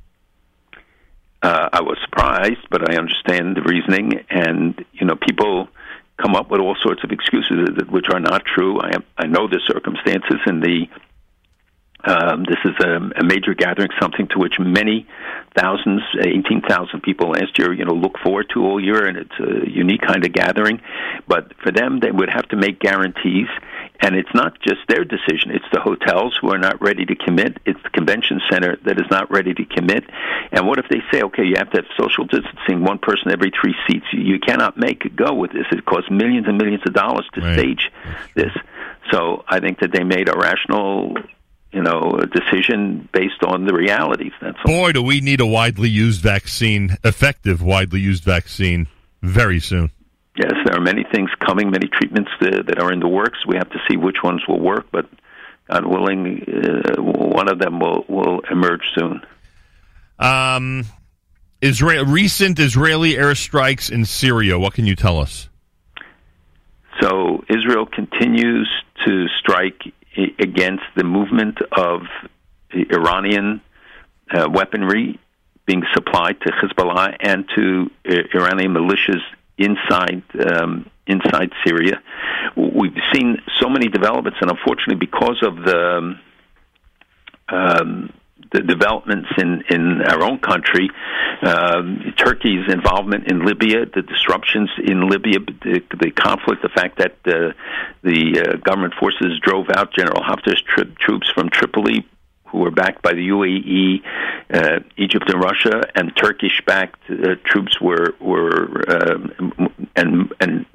Uh, 1.44 1.70
I 1.72 1.82
was 1.82 1.98
surprised, 2.04 2.68
but 2.72 2.90
I 2.90 2.98
understand 2.98 3.58
the 3.58 3.62
reasoning. 3.62 4.26
And, 4.30 4.84
you 4.94 5.06
know, 5.06 5.16
people 5.16 5.68
come 6.22 6.36
up 6.36 6.50
with 6.52 6.62
all 6.62 6.76
sorts 6.82 7.04
of 7.04 7.12
excuses 7.12 7.70
which 7.90 8.06
are 8.12 8.20
not 8.20 8.46
true. 8.46 8.80
I, 8.80 8.96
am, 8.96 9.04
I 9.18 9.28
know 9.28 9.48
the 9.48 9.60
circumstances, 9.66 10.40
and 10.46 10.62
the 10.62 10.88
um, 12.06 12.44
this 12.44 12.58
is 12.66 12.76
a, 12.84 13.22
a 13.22 13.24
major 13.24 13.54
gathering, 13.54 13.88
something 14.02 14.28
to 14.30 14.40
which 14.40 14.56
many 14.60 15.08
thousands, 15.58 16.02
eighteen 16.20 16.62
thousand 16.62 17.02
people 17.02 17.30
last 17.30 17.58
year, 17.58 17.74
you 17.74 17.86
know, 17.86 17.94
look 17.94 18.18
forward 18.22 18.48
to 18.54 18.62
all 18.62 18.84
year, 18.84 19.08
and 19.08 19.18
it's 19.18 19.40
a 19.40 19.70
unique 19.70 20.02
kind 20.02 20.26
of 20.26 20.34
gathering. 20.34 20.82
But 21.28 21.54
for 21.64 21.72
them, 21.72 22.00
they 22.02 22.12
would 22.12 22.30
have 22.30 22.48
to 22.50 22.58
make 22.58 22.80
guarantees 22.80 23.48
and 24.04 24.16
it's 24.16 24.34
not 24.36 24.60
just 24.60 24.82
their 24.90 25.06
decision, 25.06 25.52
it's 25.52 25.66
the 25.72 25.80
hotels 25.80 26.38
who 26.42 26.52
are 26.54 26.58
not 26.58 26.82
ready 26.82 27.06
to 27.06 27.16
commit, 27.16 27.58
it's 27.66 27.82
the 27.84 27.90
convention 27.90 28.42
center 28.52 28.78
that 28.86 29.00
is 29.00 29.06
not 29.10 29.32
ready 29.32 29.54
to 29.54 29.64
commit. 29.64 30.04
And 30.52 30.68
what 30.68 30.78
if 30.78 30.90
they 30.90 31.00
say, 31.10 31.24
okay, 31.24 31.44
you 31.46 31.56
have 31.58 31.72
to 31.72 31.78
have 31.78 31.86
social 31.98 32.26
distancing, 32.26 32.84
one 32.84 33.00
person 33.00 33.32
every 33.32 33.50
three 33.50 33.74
seats? 33.88 34.06
You 34.12 34.40
cannot 34.40 34.78
make 34.78 35.06
it 35.06 35.16
go 35.16 35.34
with 35.34 35.54
this. 35.54 35.66
It 35.72 35.86
costs 35.86 36.12
millions 36.12 36.48
and 36.48 36.58
millions 36.58 36.84
of 36.86 36.94
dollars 36.94 37.26
to 37.36 37.42
right. 37.42 37.58
stage 37.58 37.92
this. 38.36 38.52
So 39.10 39.46
I 39.48 39.62
think 39.62 39.80
that 39.80 39.94
they 39.94 40.04
made 40.04 40.28
a 40.28 40.38
rational 40.38 41.16
you 41.72 41.82
know, 41.82 42.20
a 42.20 42.28
decision 42.28 43.10
based 43.14 43.42
on 43.44 43.66
the 43.66 43.74
realities. 43.74 44.34
That's 44.40 44.58
all. 44.64 44.72
Boy, 44.72 44.92
do 44.92 45.02
we 45.02 45.22
need 45.22 45.42
a 45.42 45.46
widely 45.48 45.90
used 45.90 46.22
vaccine, 46.22 46.98
effective, 47.04 47.64
widely 47.64 48.00
used 48.00 48.24
vaccine, 48.24 48.86
very 49.24 49.60
soon. 49.60 49.90
Yes, 50.36 50.54
there 50.66 50.76
are 50.76 50.82
many 50.82 51.04
things 51.04 51.30
coming, 51.40 51.70
many 51.70 51.88
treatments 51.88 52.32
that, 52.42 52.66
that 52.68 52.80
are 52.80 52.92
in 52.92 53.00
the 53.00 53.08
works. 53.08 53.46
We 53.46 53.56
have 53.58 53.70
to 53.70 53.80
see 53.88 53.98
which 53.98 54.18
ones 54.24 54.42
will 54.48 54.60
work, 54.60 54.88
but 54.92 55.08
God 55.70 55.86
willing, 55.86 56.44
uh, 56.48 57.02
one 57.02 57.48
of 57.48 57.60
them 57.60 57.80
will, 57.80 58.04
will 58.08 58.42
emerge 58.52 58.82
soon. 58.98 59.22
Um, 60.18 60.86
Israel, 61.62 62.06
recent 62.06 62.60
Israeli 62.60 63.14
airstrikes 63.14 63.92
in 63.92 64.06
Syria. 64.06 64.58
What 64.58 64.74
can 64.74 64.86
you 64.86 64.96
tell 64.96 65.20
us? 65.20 65.50
So 67.02 67.44
Israel 67.50 67.86
continues 67.86 68.70
to 69.06 69.28
strike 69.40 69.82
against 70.40 70.84
the 70.96 71.04
movement 71.04 71.60
of 71.72 72.02
Iranian 72.72 73.62
uh, 74.32 74.50
weaponry 74.50 75.20
being 75.66 75.84
supplied 75.94 76.40
to 76.42 76.52
Hezbollah 76.52 77.16
and 77.20 77.46
to 77.56 77.90
uh, 78.08 78.16
Iranian 78.34 78.74
militias 78.74 79.22
inside 79.58 80.24
um, 80.40 80.90
inside 81.08 81.52
Syria. 81.66 82.02
We've 82.56 82.98
seen 83.14 83.38
so 83.62 83.70
many 83.70 83.88
developments, 83.88 84.40
and 84.42 84.52
unfortunately, 84.52 84.96
because 84.96 85.42
of 85.44 85.56
the 85.58 86.16
um, 87.50 88.14
the 88.52 88.62
developments 88.62 89.30
in, 89.38 89.64
in 89.70 90.02
our 90.04 90.22
own 90.24 90.38
country, 90.38 90.90
um, 91.42 92.14
Turkey's 92.18 92.72
involvement 92.72 93.30
in 93.30 93.46
Libya, 93.46 93.86
the 93.86 94.04
disruptions 94.04 94.70
in 94.78 95.10
Libya, 95.10 95.40
the, 95.40 95.82
the 96.00 96.12
conflict, 96.12 96.62
the 96.62 96.70
fact 96.70 97.00
that 97.00 97.14
uh, 97.26 97.54
the 98.04 98.40
uh, 98.40 98.58
government 98.58 98.94
forces 99.00 99.40
drove 99.42 99.68
out 99.74 99.94
General 99.94 100.22
Haftar's 100.22 100.62
tri- 100.62 100.84
troops 101.00 101.30
from 101.34 101.50
Tripoli, 101.50 102.06
who 102.54 102.60
were 102.60 102.72
backed 102.72 103.02
by 103.02 103.14
the 103.14 103.28
UAE, 103.30 104.04
uh, 104.54 104.80
Egypt, 104.96 105.26
and 105.28 105.44
Russia, 105.44 105.82
and 105.96 106.16
Turkish-backed 106.16 107.02
uh, 107.10 107.36
troops 107.44 107.82
were 107.82 108.14
were 108.22 108.84
uh, 108.88 109.18
and 109.96 110.32
and 110.40 110.66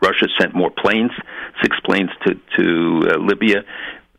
Russia 0.00 0.26
sent 0.40 0.54
more 0.54 0.70
planes, 0.70 1.12
six 1.62 1.78
planes 1.84 2.10
to 2.26 2.34
to 2.56 3.10
uh, 3.10 3.18
Libya. 3.18 3.62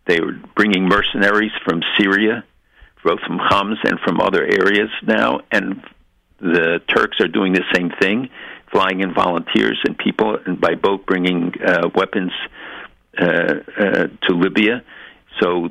They 0.06 0.20
were 0.20 0.38
bringing 0.56 0.84
mercenaries 0.88 1.52
from 1.66 1.82
Syria, 1.98 2.44
both 3.04 3.22
from 3.22 3.40
Homs 3.40 3.80
and 3.84 4.00
from 4.02 4.22
other 4.22 4.44
areas 4.44 4.92
now, 5.02 5.42
and 5.52 5.82
the 6.40 6.80
Turks 6.88 7.20
are 7.22 7.28
doing 7.28 7.54
the 7.54 7.64
same 7.74 7.90
thing, 8.00 8.30
flying 8.72 9.00
in 9.00 9.16
volunteers 9.16 9.80
and 9.86 9.98
people, 9.98 10.38
and 10.46 10.62
by 10.62 10.76
boat 10.76 11.08
bringing 11.08 11.54
uh, 11.66 11.90
weapons 11.96 12.32
to 13.18 14.30
Libya. 14.30 14.84
So, 15.42 15.70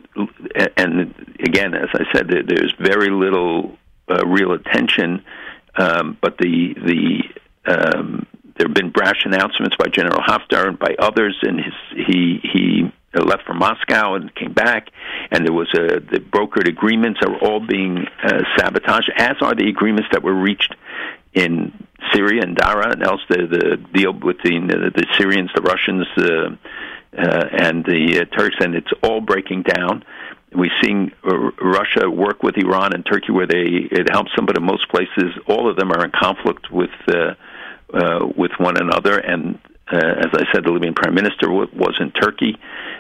and 0.76 1.14
again, 1.38 1.74
as 1.74 1.88
I 1.94 2.04
said, 2.12 2.28
there's 2.28 2.74
very 2.78 3.10
little 3.10 3.78
uh, 4.08 4.26
real 4.26 4.52
attention. 4.52 5.24
Um, 5.74 6.18
but 6.20 6.36
the 6.38 6.74
the 6.74 7.72
um, 7.72 8.26
there 8.56 8.66
have 8.66 8.74
been 8.74 8.90
brash 8.90 9.24
announcements 9.24 9.76
by 9.76 9.86
General 9.88 10.20
Haftar 10.20 10.68
and 10.68 10.78
by 10.78 10.94
others, 10.98 11.36
and 11.42 11.58
his, 11.58 12.06
he 12.06 12.40
he 12.42 12.92
left 13.14 13.44
for 13.46 13.54
Moscow 13.54 14.14
and 14.14 14.34
came 14.34 14.52
back, 14.52 14.88
and 15.30 15.46
there 15.46 15.54
was 15.54 15.68
a 15.74 16.00
the 16.00 16.18
brokered 16.18 16.68
agreements 16.68 17.20
are 17.24 17.36
all 17.38 17.60
being 17.60 18.06
uh, 18.22 18.40
sabotaged, 18.56 19.10
as 19.16 19.36
are 19.40 19.54
the 19.54 19.68
agreements 19.68 20.08
that 20.12 20.22
were 20.22 20.34
reached 20.34 20.74
in 21.32 21.72
Syria 22.12 22.42
and 22.42 22.56
Daraa 22.56 22.92
and 22.92 23.02
else 23.02 23.20
the 23.28 23.46
the 23.46 23.76
deal 23.94 24.12
between 24.12 24.66
the, 24.66 24.90
the 24.94 25.06
Syrians, 25.18 25.50
the 25.54 25.62
Russians, 25.62 26.06
uh, 26.16 26.56
uh, 27.16 27.44
and 27.52 27.84
the 27.84 28.20
uh, 28.20 28.36
Turks, 28.36 28.56
and 28.60 28.74
it's 28.74 28.90
all 29.02 29.20
breaking 29.20 29.62
down. 29.62 30.04
We've 30.54 30.70
seen 30.82 31.12
uh, 31.24 31.50
Russia 31.60 32.10
work 32.10 32.42
with 32.42 32.56
Iran 32.56 32.94
and 32.94 33.04
Turkey, 33.04 33.32
where 33.32 33.46
they 33.46 33.64
it 33.90 34.10
helps 34.10 34.34
them, 34.36 34.46
but 34.46 34.56
in 34.56 34.64
most 34.64 34.88
places, 34.88 35.34
all 35.46 35.68
of 35.70 35.76
them 35.76 35.92
are 35.92 36.04
in 36.04 36.10
conflict 36.10 36.70
with 36.70 36.90
uh, 37.08 37.34
uh, 37.92 38.26
with 38.36 38.52
one 38.58 38.76
another. 38.76 39.18
And 39.18 39.58
uh, 39.90 39.96
as 39.96 40.28
I 40.32 40.44
said, 40.52 40.64
the 40.64 40.72
Libyan 40.72 40.94
prime 40.94 41.14
minister 41.14 41.46
w- 41.46 41.70
was 41.74 41.96
in 42.00 42.10
Turkey. 42.12 42.58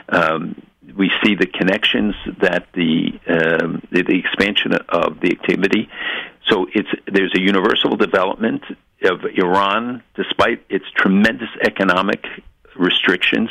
Um, 0.08 0.60
we 0.96 1.10
see 1.22 1.34
the 1.34 1.46
connections 1.46 2.14
that 2.40 2.66
the, 2.74 3.18
um, 3.26 3.82
the 3.90 4.02
the 4.02 4.18
expansion 4.18 4.72
of 4.88 5.20
the 5.20 5.30
activity. 5.30 5.88
So 6.48 6.66
it's 6.74 6.88
there's 7.06 7.32
a 7.34 7.40
universal 7.40 7.96
development 7.96 8.62
of 9.04 9.24
Iran, 9.24 10.02
despite 10.14 10.64
its 10.68 10.84
tremendous 10.94 11.48
economic 11.64 12.24
restrictions, 12.76 13.50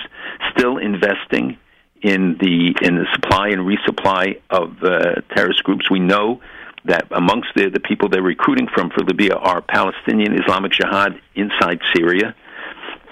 still 0.55 0.77
investing 0.77 1.57
in 2.01 2.37
the 2.39 2.75
in 2.81 2.95
the 2.95 3.05
supply 3.13 3.49
and 3.49 3.61
resupply 3.61 4.41
of 4.49 4.83
uh, 4.83 5.21
terrorist 5.35 5.63
groups. 5.63 5.89
We 5.89 5.99
know 5.99 6.41
that 6.85 7.07
amongst 7.11 7.49
the, 7.55 7.69
the 7.69 7.79
people 7.79 8.09
they're 8.09 8.23
recruiting 8.23 8.67
from 8.73 8.89
for 8.89 9.03
Libya 9.03 9.35
are 9.35 9.61
Palestinian 9.61 10.39
Islamic 10.41 10.71
Jihad 10.71 11.19
inside 11.35 11.79
Syria, 11.93 12.35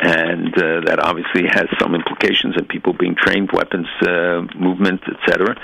and 0.01 0.53
uh, 0.57 0.81
that 0.85 0.99
obviously 0.99 1.43
has 1.45 1.67
some 1.79 1.93
implications 1.93 2.55
in 2.57 2.65
people 2.65 2.93
being 2.93 3.15
trained, 3.15 3.51
weapons 3.53 3.87
uh, 4.01 4.41
movement, 4.57 5.01
etc. 5.07 5.55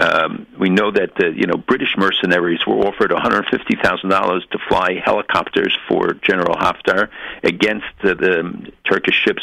Um, 0.00 0.46
we 0.58 0.70
know 0.70 0.90
that 0.90 1.12
uh, 1.22 1.28
you 1.28 1.46
know 1.46 1.56
British 1.56 1.96
mercenaries 1.98 2.60
were 2.66 2.78
offered 2.86 3.12
one 3.12 3.20
hundred 3.20 3.44
fifty 3.50 3.76
thousand 3.82 4.08
dollars 4.08 4.46
to 4.52 4.58
fly 4.68 4.94
helicopters 5.04 5.76
for 5.86 6.14
General 6.14 6.56
Haftar 6.56 7.10
against 7.42 7.92
uh, 8.02 8.14
the 8.14 8.72
Turkish 8.88 9.20
ships 9.22 9.42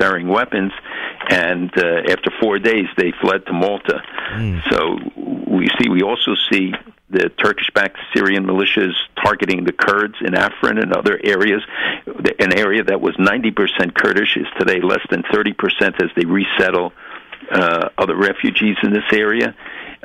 carrying 0.00 0.28
weapons, 0.28 0.72
and 1.28 1.70
uh, 1.76 2.10
after 2.10 2.30
four 2.40 2.58
days 2.58 2.86
they 2.96 3.12
fled 3.20 3.44
to 3.46 3.52
Malta. 3.52 4.02
Mm. 4.32 4.62
So 4.70 4.98
we 5.46 5.68
see, 5.78 5.88
we 5.88 6.02
also 6.02 6.34
see 6.50 6.72
the 7.10 7.28
Turkish-backed 7.28 7.98
Syrian 8.14 8.44
militias 8.46 8.94
targeting 9.22 9.64
the 9.64 9.72
Kurds 9.72 10.14
in 10.20 10.32
Afrin 10.32 10.80
and 10.80 10.92
other 10.92 11.18
areas. 11.22 11.62
An 12.38 12.56
area 12.56 12.84
that 12.84 13.00
was 13.00 13.16
90% 13.16 13.94
Kurdish 13.94 14.36
is 14.36 14.46
today 14.58 14.80
less 14.80 15.04
than 15.10 15.22
30% 15.24 16.02
as 16.02 16.10
they 16.16 16.24
resettle 16.24 16.92
uh, 17.50 17.88
other 17.98 18.16
refugees 18.16 18.76
in 18.82 18.92
this 18.92 19.10
area. 19.12 19.56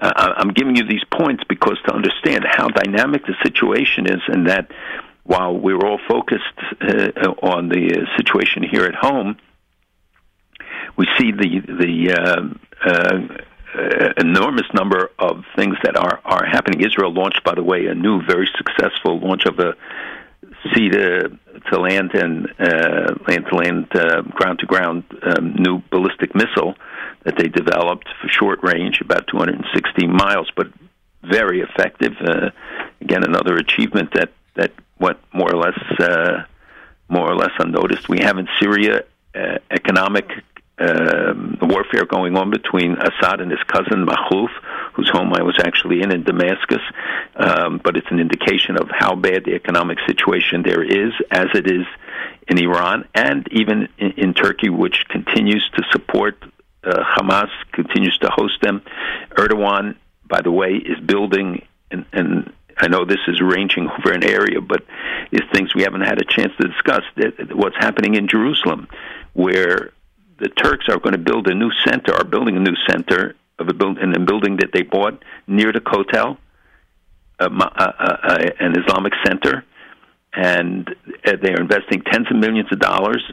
Uh, 0.01 0.33
I'm 0.37 0.49
giving 0.49 0.75
you 0.75 0.85
these 0.87 1.03
points 1.11 1.43
because 1.47 1.77
to 1.85 1.93
understand 1.93 2.43
how 2.49 2.67
dynamic 2.67 3.25
the 3.25 3.35
situation 3.43 4.07
is, 4.07 4.21
and 4.27 4.47
that 4.47 4.71
while 5.23 5.57
we're 5.57 5.85
all 5.85 5.99
focused 6.07 6.43
uh, 6.81 7.29
on 7.41 7.69
the 7.69 8.01
uh, 8.01 8.17
situation 8.17 8.63
here 8.63 8.85
at 8.85 8.95
home, 8.95 9.37
we 10.97 11.07
see 11.17 11.31
the 11.31 11.61
the 11.67 12.13
uh, 12.13 12.89
uh, 13.77 14.13
enormous 14.17 14.67
number 14.73 15.11
of 15.19 15.43
things 15.55 15.75
that 15.83 15.97
are 15.97 16.19
are 16.23 16.45
happening. 16.45 16.81
Israel 16.81 17.13
launched, 17.13 17.43
by 17.43 17.55
the 17.55 17.63
way, 17.63 17.87
a 17.87 17.95
new, 17.95 18.21
very 18.21 18.49
successful 18.57 19.19
launch 19.19 19.45
of 19.45 19.59
a 19.59 19.75
sea 20.73 20.89
to, 20.89 21.37
to 21.71 21.79
land 21.79 22.13
and 22.13 22.47
uh, 22.59 23.13
land 23.27 23.45
to 23.49 23.55
land, 23.55 23.87
uh, 23.95 24.21
ground 24.21 24.59
to 24.59 24.65
ground 24.65 25.03
um, 25.23 25.55
new 25.55 25.81
ballistic 25.91 26.33
missile 26.33 26.75
that 27.23 27.35
they 27.37 27.47
developed 27.47 28.07
for 28.21 28.27
short 28.29 28.59
range, 28.63 29.01
about 29.01 29.27
260 29.27 30.07
miles, 30.07 30.49
but 30.55 30.67
very 31.23 31.61
effective. 31.61 32.13
Uh, 32.21 32.49
again, 33.01 33.23
another 33.23 33.55
achievement 33.55 34.11
that 34.13 34.31
that 34.55 34.71
went 34.99 35.17
more 35.33 35.53
or 35.53 35.57
less 35.57 35.79
uh, 35.99 36.43
more 37.09 37.29
or 37.29 37.35
less 37.35 37.51
unnoticed. 37.59 38.07
We 38.07 38.19
have 38.21 38.37
in 38.37 38.47
Syria 38.59 39.03
uh, 39.35 39.57
economic 39.69 40.29
um, 40.77 41.57
warfare 41.61 42.05
going 42.05 42.37
on 42.37 42.51
between 42.51 42.97
Assad 42.97 43.39
and 43.39 43.49
his 43.49 43.61
cousin 43.67 44.05
Makhlouf, 44.05 44.49
whose 44.93 45.09
home 45.09 45.33
I 45.33 45.41
was 45.41 45.57
actually 45.59 46.01
in 46.01 46.11
in 46.11 46.23
Damascus. 46.23 46.81
Um, 47.35 47.79
but 47.83 47.97
it's 47.97 48.07
an 48.11 48.19
indication 48.19 48.77
of 48.77 48.89
how 48.91 49.15
bad 49.15 49.45
the 49.45 49.55
economic 49.55 49.97
situation 50.05 50.63
there 50.63 50.83
is, 50.83 51.13
as 51.31 51.47
it 51.53 51.69
is 51.69 51.85
in 52.47 52.57
Iran 52.57 53.07
and 53.13 53.47
even 53.51 53.87
in, 53.97 54.11
in 54.11 54.33
Turkey, 54.33 54.69
which 54.69 55.05
continues 55.09 55.67
to 55.75 55.83
support 55.91 56.43
uh, 56.83 57.03
Hamas, 57.17 57.49
continues 57.71 58.17
to 58.19 58.29
host 58.29 58.61
them. 58.61 58.81
Erdogan, 59.31 59.95
by 60.27 60.41
the 60.41 60.51
way, 60.51 60.73
is 60.73 60.99
building 60.99 61.65
and, 61.91 62.05
and 62.11 62.53
I 62.77 62.87
know 62.87 63.05
this 63.05 63.19
is 63.27 63.41
ranging 63.41 63.89
over 63.97 64.11
an 64.11 64.23
area, 64.23 64.61
but 64.61 64.83
it's 65.31 65.45
things 65.53 65.73
we 65.73 65.83
haven't 65.83 66.01
had 66.01 66.21
a 66.21 66.25
chance 66.25 66.51
to 66.59 66.67
discuss. 66.67 67.03
What's 67.53 67.77
happening 67.77 68.15
in 68.15 68.27
Jerusalem, 68.27 68.87
where 69.33 69.91
the 70.39 70.49
Turks 70.49 70.87
are 70.89 70.99
going 70.99 71.13
to 71.13 71.19
build 71.19 71.47
a 71.47 71.55
new 71.55 71.71
center, 71.85 72.13
are 72.13 72.23
building 72.23 72.57
a 72.57 72.59
new 72.59 72.75
center 72.89 73.35
of 73.57 73.69
a 73.69 73.73
build 73.73 73.97
in 73.99 74.13
a 74.15 74.19
building 74.19 74.57
that 74.57 74.71
they 74.73 74.83
bought 74.83 75.23
near 75.47 75.71
the 75.71 75.81
uh, 77.39 77.49
uh, 77.59 77.67
uh, 77.77 78.37
an 78.59 78.75
Islamic 78.79 79.13
center, 79.25 79.63
and 80.33 80.93
they 81.23 81.51
are 81.53 81.61
investing 81.61 82.01
tens 82.01 82.27
of 82.29 82.37
millions 82.37 82.71
of 82.71 82.79
dollars, 82.79 83.23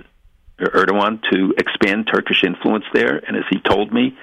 Erdogan, 0.61 1.21
to 1.31 1.55
expand 1.59 2.09
Turkish 2.13 2.45
influence 2.45 2.85
there. 2.93 3.17
And 3.17 3.37
as 3.37 3.45
he 3.51 3.59
told 3.61 3.93
me 3.93 4.17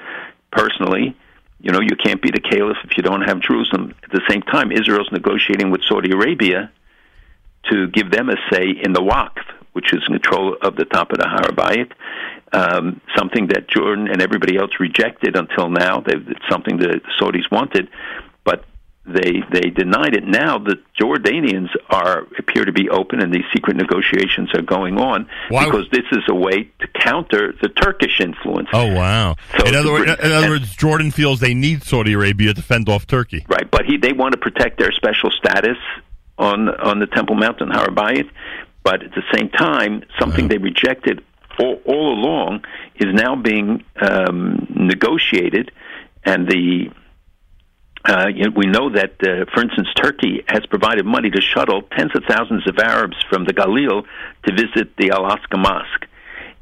personally, 0.52 1.16
you 1.62 1.72
know, 1.72 1.82
you 1.82 1.96
can't 2.02 2.22
be 2.22 2.32
the 2.32 2.40
caliph 2.40 2.78
if 2.86 2.96
you 2.96 3.04
don't 3.04 3.22
have 3.22 3.42
Jerusalem. 3.42 3.94
At 4.04 4.12
the 4.12 4.22
same 4.30 4.42
time, 4.42 4.72
Israel's 4.72 5.12
negotiating 5.12 5.72
with 5.72 5.82
Saudi 5.84 6.12
Arabia 6.12 6.72
to 7.70 7.88
give 7.88 8.12
them 8.12 8.30
a 8.30 8.36
say 8.52 8.70
in 8.70 8.94
the 8.94 9.02
Waqf, 9.02 9.44
which 9.74 9.94
is 9.94 10.04
control 10.06 10.56
of 10.62 10.78
the 10.78 10.86
top 10.86 11.12
of 11.12 11.18
the 11.18 11.28
Har 11.28 11.42
HaBayit 11.42 11.92
um, 12.54 13.02
something 13.18 13.48
that 13.48 13.68
Jordan 13.70 14.08
and 14.08 14.22
everybody 14.22 14.58
else 14.58 14.72
rejected 14.80 15.36
until 15.36 15.70
now. 15.70 16.02
They've, 16.02 16.28
it's 16.28 16.46
something 16.50 16.78
that 16.78 16.88
the 16.88 17.12
Saudis 17.20 17.52
wanted, 17.52 17.90
but 18.44 18.66
they 19.06 19.42
they 19.52 19.70
denied 19.70 20.16
it. 20.16 20.24
Now 20.26 20.58
the 20.58 20.78
Jordanians 21.00 21.70
are 21.90 22.28
appear 22.38 22.66
to 22.66 22.72
be 22.72 22.90
open, 22.90 23.22
and 23.22 23.34
these 23.34 23.46
secret 23.54 23.78
negotiations 23.78 24.54
are 24.54 24.62
going 24.62 24.98
on 24.98 25.28
Why? 25.50 25.66
because 25.66 25.88
this 25.92 26.06
is 26.12 26.24
a 26.30 26.36
way 26.36 26.70
to 26.80 26.88
counter 27.00 27.54
the 27.62 27.70
Turkish 27.70 28.20
influence. 28.20 28.70
Oh 28.74 28.94
wow! 28.94 29.36
So 29.60 29.68
in, 29.68 29.76
other, 29.76 30.04
in 30.04 30.32
other 30.32 30.50
words, 30.50 30.76
Jordan 30.76 31.12
feels 31.12 31.40
they 31.40 31.54
need 31.54 31.84
Saudi 31.84 32.14
Arabia 32.14 32.54
to 32.54 32.62
fend 32.62 32.90
off 32.90 33.08
Turkey. 33.08 33.46
Right, 33.48 33.70
but 33.70 33.86
he 33.86 33.98
they 33.98 34.14
want 34.14 34.34
to 34.34 34.40
protect 34.40 34.80
their 34.80 34.92
special 34.92 35.32
status 35.32 35.78
on 36.38 36.70
on 36.70 37.00
the 37.00 37.08
Temple 37.08 37.36
Mount 37.36 37.62
in 37.62 37.70
Har 37.70 37.88
HaBayit. 37.88 38.30
But 38.82 39.04
at 39.04 39.12
the 39.12 39.24
same 39.34 39.50
time, 39.50 40.04
something 40.20 40.46
wow. 40.46 40.50
they 40.50 40.58
rejected 40.58 41.22
all, 41.60 41.82
all 41.86 42.14
along 42.14 42.64
is 42.96 43.14
now 43.14 43.36
being 43.36 43.84
um, 44.02 44.68
negotiated, 44.76 45.72
and 46.24 46.48
the 46.48 46.90
uh, 48.06 48.28
we 48.56 48.66
know 48.66 48.90
that, 48.90 49.12
uh, 49.22 49.46
for 49.54 49.62
instance, 49.62 49.88
Turkey 50.02 50.42
has 50.48 50.66
provided 50.68 51.06
money 51.06 51.30
to 51.30 51.42
shuttle 51.42 51.82
tens 51.82 52.12
of 52.16 52.24
thousands 52.30 52.66
of 52.68 52.80
Arabs 52.80 53.18
from 53.30 53.44
the 53.44 53.54
Galil 53.54 54.04
to 54.46 54.54
visit 54.54 54.96
the 54.98 55.12
Al 55.12 55.26
Aqsa 55.26 55.58
Mosque. 55.58 56.06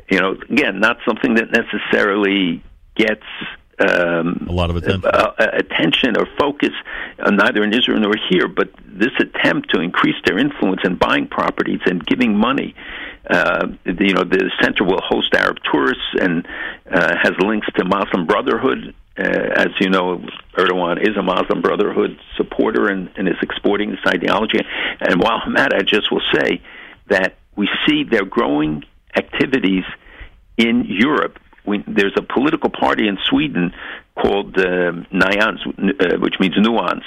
You 0.10 0.20
know, 0.20 0.36
again, 0.50 0.80
not 0.80 0.98
something 1.08 1.36
that 1.36 1.52
necessarily 1.52 2.64
gets 2.96 3.26
um, 3.80 4.48
a 4.50 4.52
lot 4.52 4.70
of 4.70 4.76
attention, 4.76 5.06
uh, 5.06 5.34
uh, 5.38 5.48
attention 5.54 6.18
or 6.18 6.28
focus, 6.40 6.72
uh, 7.20 7.30
neither 7.30 7.64
in 7.64 7.74
Israel 7.74 8.00
nor 8.00 8.16
here. 8.30 8.48
But 8.48 8.70
this 8.86 9.12
attempt 9.20 9.70
to 9.76 9.82
increase 9.82 10.16
their 10.26 10.40
influence 10.40 10.82
in 10.84 10.96
buying 10.96 11.28
properties 11.28 11.82
and 11.86 12.04
giving 12.06 12.36
money 12.36 12.74
uh, 13.30 13.68
you 13.86 14.14
know, 14.14 14.24
the 14.24 14.52
center 14.62 14.84
will 14.84 15.02
host 15.02 15.34
Arab 15.34 15.58
tourists 15.70 16.16
and 16.20 16.48
uh, 16.90 17.16
has 17.22 17.34
links 17.40 17.68
to 17.76 17.84
Muslim 17.84 18.26
Brotherhood. 18.26 18.96
Uh, 19.18 19.24
as 19.24 19.68
you 19.80 19.90
know, 19.90 20.24
Erdogan 20.56 21.02
is 21.02 21.18
a 21.18 21.24
Muslim 21.24 21.62
Brotherhood 21.62 22.18
supporter 22.38 22.88
and, 22.88 23.10
and 23.18 23.28
is 23.28 23.36
exporting 23.42 23.92
this 23.92 24.00
ideology. 24.08 24.60
And 25.02 25.22
while 25.22 25.42
I'm 25.44 25.54
Hamad, 25.54 25.74
I 25.74 25.82
just 25.82 26.12
will 26.12 26.22
say 26.34 26.62
that 27.08 27.36
we 27.56 27.68
see 27.88 28.04
their 28.04 28.26
growing 28.26 28.84
activities 29.16 29.84
in 30.58 30.86
Europe 30.88 31.40
we, 31.68 31.84
there's 31.86 32.16
a 32.18 32.22
political 32.22 32.70
party 32.70 33.08
in 33.08 33.18
Sweden 33.30 33.74
called 34.16 34.58
uh, 34.58 34.92
Nyans, 35.14 35.60
uh, 35.68 36.18
which 36.20 36.36
means 36.40 36.56
nuance, 36.58 37.04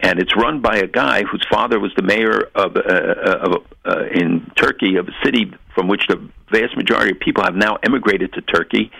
and 0.00 0.18
it's 0.18 0.36
run 0.36 0.60
by 0.60 0.76
a 0.78 0.86
guy 0.86 1.22
whose 1.22 1.44
father 1.50 1.78
was 1.78 1.92
the 1.96 2.02
mayor 2.02 2.50
of, 2.54 2.76
uh, 2.76 3.46
of 3.46 3.66
uh, 3.86 4.04
in 4.12 4.50
Turkey 4.56 4.96
of 4.96 5.08
a 5.08 5.12
city 5.24 5.52
from 5.74 5.88
which 5.88 6.02
the 6.08 6.16
vast 6.50 6.76
majority 6.76 7.12
of 7.12 7.20
people 7.20 7.44
have 7.44 7.54
now 7.54 7.78
emigrated 7.84 8.32
to 8.32 8.42
Turkey, 8.42 8.90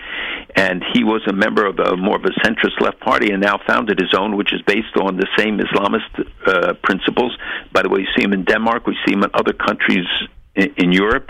and 0.57 0.83
he 0.95 1.05
was 1.05 1.23
a 1.27 1.33
member 1.33 1.67
of 1.67 1.79
a 1.81 1.97
more 1.97 2.17
of 2.17 2.25
a 2.25 2.33
centrist 2.41 2.81
left 2.81 3.01
party, 3.01 3.33
and 3.33 3.43
now 3.43 3.59
founded 3.67 3.99
his 3.99 4.15
own, 4.15 4.37
which 4.37 4.53
is 4.53 4.63
based 4.63 4.97
on 4.97 5.17
the 5.17 5.27
same 5.37 5.59
Islamist 5.59 6.13
uh, 6.47 6.75
principles. 6.83 7.37
By 7.73 7.83
the 7.83 7.89
way, 7.89 8.01
you 8.01 8.09
see 8.17 8.23
him 8.23 8.33
in 8.33 8.45
Denmark, 8.45 8.87
we 8.87 8.97
see 9.05 9.13
him 9.13 9.25
in 9.25 9.31
other 9.35 9.53
countries 9.53 10.07
in, 10.55 10.73
in 10.77 10.93
Europe 10.93 11.29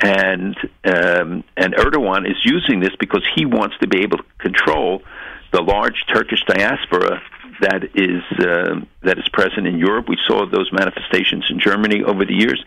and 0.00 0.56
um, 0.84 1.44
and 1.56 1.74
Erdogan 1.74 2.28
is 2.30 2.36
using 2.44 2.80
this 2.80 2.94
because 2.98 3.26
he 3.34 3.44
wants 3.44 3.76
to 3.80 3.88
be 3.88 4.02
able 4.02 4.18
to 4.18 4.24
control 4.38 5.02
the 5.52 5.62
large 5.62 6.04
Turkish 6.12 6.44
diaspora 6.46 7.20
that 7.60 7.82
is 7.94 8.22
uh, 8.38 8.80
that 9.02 9.18
is 9.18 9.28
present 9.32 9.66
in 9.66 9.78
Europe. 9.78 10.08
We 10.08 10.18
saw 10.26 10.46
those 10.46 10.70
manifestations 10.72 11.46
in 11.50 11.58
Germany 11.58 12.02
over 12.04 12.24
the 12.24 12.34
years, 12.34 12.62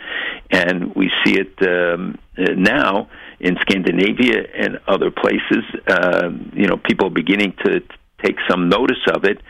and 0.49 0.93
we 0.95 1.11
see 1.23 1.39
it 1.39 1.53
um, 1.61 2.17
now 2.37 3.09
in 3.39 3.57
Scandinavia 3.61 4.45
and 4.53 4.79
other 4.87 5.11
places. 5.11 5.63
Uh, 5.87 6.29
you 6.53 6.67
know, 6.67 6.77
people 6.77 7.07
are 7.07 7.11
beginning 7.11 7.53
to 7.65 7.81
take 8.23 8.37
some 8.49 8.69
notice 8.69 9.03
of 9.07 9.23
it, 9.23 9.41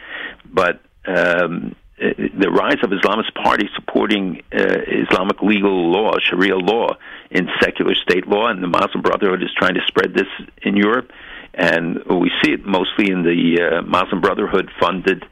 but 0.45 0.81
um, 1.05 1.75
the 2.01 2.49
rise 2.49 2.77
of 2.83 2.89
Islamist 2.89 3.33
parties 3.35 3.69
supporting 3.75 4.41
uh, 4.51 4.77
Islamic 5.05 5.41
legal 5.41 5.91
law, 5.91 6.13
Sharia 6.19 6.57
law, 6.57 6.97
in 7.29 7.47
secular 7.61 7.93
state 7.95 8.27
law, 8.27 8.47
and 8.47 8.63
the 8.63 8.67
Muslim 8.67 9.01
Brotherhood 9.03 9.43
is 9.43 9.49
trying 9.55 9.75
to 9.75 9.81
spread 9.87 10.13
this 10.13 10.27
in 10.63 10.75
Europe. 10.75 11.11
And 11.53 12.03
we 12.05 12.31
see 12.41 12.51
it 12.53 12.65
mostly 12.65 13.11
in 13.11 13.23
the 13.23 13.61
uh, 13.61 13.81
Muslim 13.83 14.21
Brotherhood 14.21 14.71
funded 14.79 15.25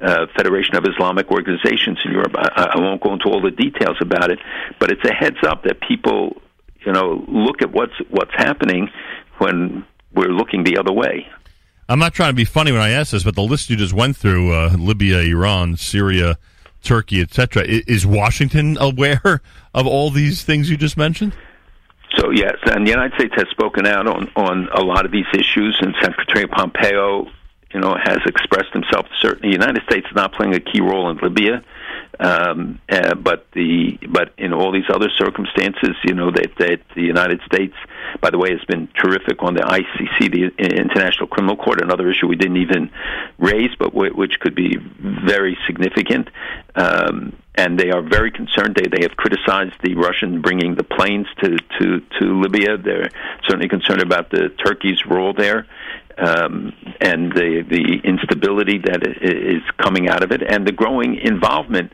uh, 0.00 0.26
Federation 0.36 0.76
of 0.76 0.84
Islamic 0.86 1.30
Organizations 1.30 1.98
in 2.04 2.12
Europe. 2.12 2.34
I, 2.36 2.74
I 2.74 2.80
won't 2.80 3.02
go 3.02 3.12
into 3.12 3.26
all 3.26 3.42
the 3.42 3.50
details 3.50 3.96
about 4.00 4.30
it, 4.30 4.38
but 4.80 4.90
it's 4.90 5.04
a 5.04 5.12
heads 5.12 5.38
up 5.46 5.64
that 5.64 5.80
people, 5.80 6.40
you 6.86 6.92
know, 6.92 7.24
look 7.28 7.62
at 7.62 7.70
what's 7.70 7.94
what's 8.10 8.34
happening 8.34 8.88
when 9.38 9.84
we're 10.14 10.32
looking 10.32 10.64
the 10.64 10.78
other 10.78 10.92
way. 10.92 11.26
I'm 11.88 11.98
not 11.98 12.14
trying 12.14 12.30
to 12.30 12.34
be 12.34 12.44
funny 12.44 12.72
when 12.72 12.80
I 12.80 12.90
ask 12.90 13.12
this, 13.12 13.24
but 13.24 13.34
the 13.34 13.42
list 13.42 13.68
you 13.68 13.76
just 13.76 13.92
went 13.92 14.16
through 14.16 14.54
uh, 14.54 14.74
Libya, 14.78 15.18
Iran, 15.18 15.76
Syria, 15.76 16.38
Turkey, 16.82 17.20
etc. 17.20 17.64
Is 17.66 18.06
Washington 18.06 18.76
aware 18.80 19.42
of 19.74 19.86
all 19.86 20.10
these 20.10 20.42
things 20.44 20.70
you 20.70 20.76
just 20.76 20.96
mentioned? 20.96 21.34
So 22.16 22.30
yes, 22.30 22.56
and 22.66 22.86
the 22.86 22.90
United 22.90 23.14
States 23.14 23.34
has 23.36 23.48
spoken 23.50 23.86
out 23.86 24.06
on 24.06 24.30
on 24.36 24.68
a 24.72 24.82
lot 24.82 25.04
of 25.04 25.10
these 25.10 25.26
issues, 25.34 25.76
and 25.80 25.94
Secretary 26.00 26.46
Pompeo, 26.46 27.26
you 27.72 27.80
know, 27.80 27.96
has 28.00 28.18
expressed 28.24 28.72
himself. 28.72 29.06
Certainly, 29.20 29.48
the 29.48 29.52
United 29.52 29.82
States 29.82 30.06
is 30.06 30.14
not 30.14 30.32
playing 30.32 30.54
a 30.54 30.60
key 30.60 30.80
role 30.80 31.10
in 31.10 31.16
Libya. 31.16 31.62
Um, 32.20 32.80
uh, 32.88 33.14
but 33.14 33.46
the 33.52 33.98
but 34.08 34.32
in 34.38 34.52
all 34.52 34.72
these 34.72 34.88
other 34.88 35.08
circumstances, 35.16 35.96
you 36.04 36.14
know 36.14 36.30
that 36.30 36.52
that 36.58 36.80
the 36.94 37.02
United 37.02 37.40
States, 37.46 37.74
by 38.20 38.30
the 38.30 38.38
way, 38.38 38.50
has 38.50 38.64
been 38.66 38.88
terrific 38.88 39.42
on 39.42 39.54
the 39.54 39.62
ICC, 39.62 40.30
the 40.30 40.64
International 40.76 41.26
Criminal 41.26 41.56
Court, 41.56 41.80
another 41.80 42.10
issue 42.10 42.26
we 42.26 42.36
didn't 42.36 42.58
even 42.58 42.90
raise, 43.38 43.74
but 43.78 43.92
w- 43.92 44.14
which 44.14 44.38
could 44.40 44.54
be 44.54 44.76
very 44.76 45.58
significant. 45.66 46.28
Um, 46.74 47.36
and 47.56 47.78
they 47.78 47.90
are 47.90 48.02
very 48.02 48.30
concerned. 48.30 48.74
They 48.76 48.88
they 48.88 49.02
have 49.02 49.16
criticized 49.16 49.74
the 49.82 49.94
Russian 49.94 50.40
bringing 50.40 50.74
the 50.74 50.84
planes 50.84 51.26
to 51.42 51.56
to 51.78 52.00
to 52.18 52.40
Libya. 52.40 52.76
They're 52.76 53.10
certainly 53.44 53.68
concerned 53.68 54.02
about 54.02 54.30
the 54.30 54.50
Turkey's 54.64 55.06
role 55.06 55.32
there 55.32 55.66
um, 56.18 56.72
and 57.00 57.32
the 57.32 57.64
the 57.68 58.00
instability 58.04 58.78
that 58.78 59.06
is 59.22 59.62
coming 59.78 60.08
out 60.08 60.22
of 60.22 60.32
it, 60.32 60.42
and 60.42 60.66
the 60.66 60.72
growing 60.72 61.16
involvement 61.16 61.92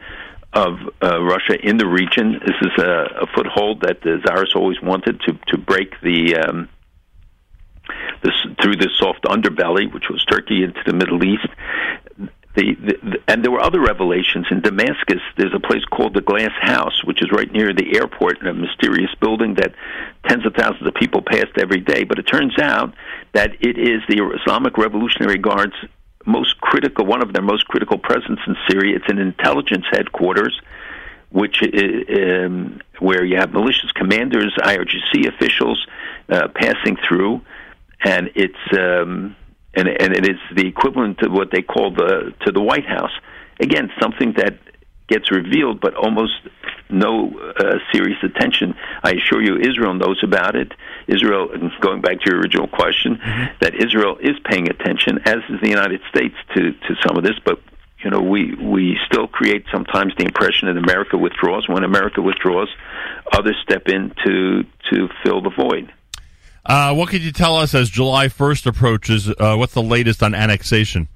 of 0.53 0.79
uh, 1.03 1.23
Russia 1.23 1.57
in 1.63 1.77
the 1.77 1.87
region. 1.87 2.41
This 2.45 2.57
is 2.61 2.83
a, 2.83 3.23
a 3.23 3.27
foothold 3.35 3.83
that 3.83 4.03
the 4.03 4.21
Tsars 4.25 4.55
always 4.55 4.81
wanted 4.83 5.21
to 5.23 5.39
to 5.49 5.59
break 5.59 6.01
the. 6.03 6.37
Um, 6.37 6.69
this, 8.23 8.35
through 8.63 8.77
the 8.77 8.91
soft 8.99 9.25
underbelly, 9.25 9.93
which 9.93 10.05
was 10.11 10.25
Turkey, 10.25 10.63
into 10.63 10.81
the 10.87 10.93
Middle 10.93 11.25
East, 11.25 11.49
the, 12.61 12.97
the, 13.03 13.19
and 13.29 13.45
there 13.45 13.51
were 13.51 13.61
other 13.61 13.81
revelations 13.81 14.47
in 14.51 14.61
Damascus. 14.61 15.21
There's 15.37 15.55
a 15.55 15.61
place 15.61 15.85
called 15.85 16.15
the 16.15 16.21
Glass 16.21 16.53
House, 16.61 17.05
which 17.05 17.23
is 17.23 17.31
right 17.33 17.51
near 17.51 17.73
the 17.73 17.97
airport 17.97 18.41
in 18.41 18.47
a 18.47 18.55
mysterious 18.55 19.11
building 19.21 19.55
that 19.55 19.75
tens 20.29 20.45
of 20.47 20.55
thousands 20.55 20.87
of 20.87 20.95
people 20.95 21.23
passed 21.23 21.57
every 21.59 21.81
day. 21.81 22.05
But 22.05 22.19
it 22.19 22.27
turns 22.27 22.59
out 22.59 22.95
that 23.33 23.55
it 23.61 23.79
is 23.79 24.03
the 24.09 24.23
Islamic 24.43 24.77
Revolutionary 24.77 25.39
Guard's 25.39 25.75
most 26.27 26.61
critical, 26.61 27.07
one 27.07 27.23
of 27.23 27.33
their 27.33 27.43
most 27.43 27.67
critical 27.67 27.99
presence 27.99 28.41
in 28.47 28.57
Syria. 28.69 28.97
It's 28.97 29.09
an 29.09 29.19
intelligence 29.19 29.87
headquarters, 29.91 30.61
which 31.31 31.63
um, 31.63 32.81
where 32.99 33.25
you 33.25 33.37
have 33.37 33.53
malicious 33.53 33.91
commanders, 33.93 34.55
IRGC 34.59 35.29
officials 35.29 35.87
uh, 36.29 36.49
passing 36.55 36.97
through, 37.09 37.41
and 38.05 38.31
it's. 38.35 38.79
Um, 38.79 39.37
and 39.75 39.89
and 39.89 40.15
it 40.15 40.29
is 40.29 40.39
the 40.55 40.67
equivalent 40.67 41.19
to 41.19 41.29
what 41.29 41.51
they 41.51 41.63
call 41.63 41.93
the 41.93 42.35
to 42.45 42.53
the 42.53 42.61
White 42.61 42.87
House. 42.87 43.13
Again, 43.61 43.91
something 44.01 44.35
that 44.37 44.59
gets 45.11 45.31
revealed, 45.31 45.81
but 45.81 45.95
almost 45.95 46.33
no 46.89 47.29
uh, 47.59 47.79
serious 47.93 48.19
attention. 48.23 48.75
I 49.03 49.13
assure 49.13 49.43
you, 49.43 49.57
Israel 49.59 49.95
knows 49.95 50.21
about 50.23 50.57
it. 50.57 50.73
Israel, 51.07 51.49
going 51.81 52.01
back 52.01 52.21
to 52.21 52.31
your 52.31 52.41
original 52.41 52.69
question, 52.69 53.17
mm-hmm. 53.17 53.55
that 53.61 53.75
Israel 53.75 54.17
is 54.21 54.37
paying 54.45 54.71
attention, 54.71 55.19
as 55.25 55.39
is 55.51 55.61
the 55.61 55.69
United 55.69 56.01
States, 56.09 56.35
to 56.55 56.73
to 56.73 56.95
some 57.05 57.17
of 57.17 57.25
this. 57.25 57.39
But 57.45 57.61
you 58.05 58.11
know, 58.11 58.21
we 58.21 58.55
we 58.55 58.99
still 59.07 59.29
create 59.29 59.67
sometimes 59.71 60.15
the 60.17 60.25
impression 60.25 60.69
that 60.69 60.77
America 60.77 61.19
withdraws. 61.19 61.69
When 61.69 61.85
America 61.85 62.23
withdraws, 62.23 62.69
others 63.33 63.57
step 63.63 63.89
in 63.89 64.13
to 64.25 64.65
to 64.91 65.09
fill 65.23 65.43
the 65.43 65.51
void. 65.51 65.93
Uh, 66.65 66.95
what 66.95 67.09
could 67.09 67.23
you 67.23 67.33
tell 67.33 67.57
us 67.57 67.75
as 67.75 67.89
July 67.89 68.27
1st 68.27 68.67
approaches? 68.67 69.29
Uh, 69.29 69.57
what's 69.57 69.75
the 69.75 69.83
latest 69.83 70.23
on 70.23 70.35
annexation? 70.35 71.09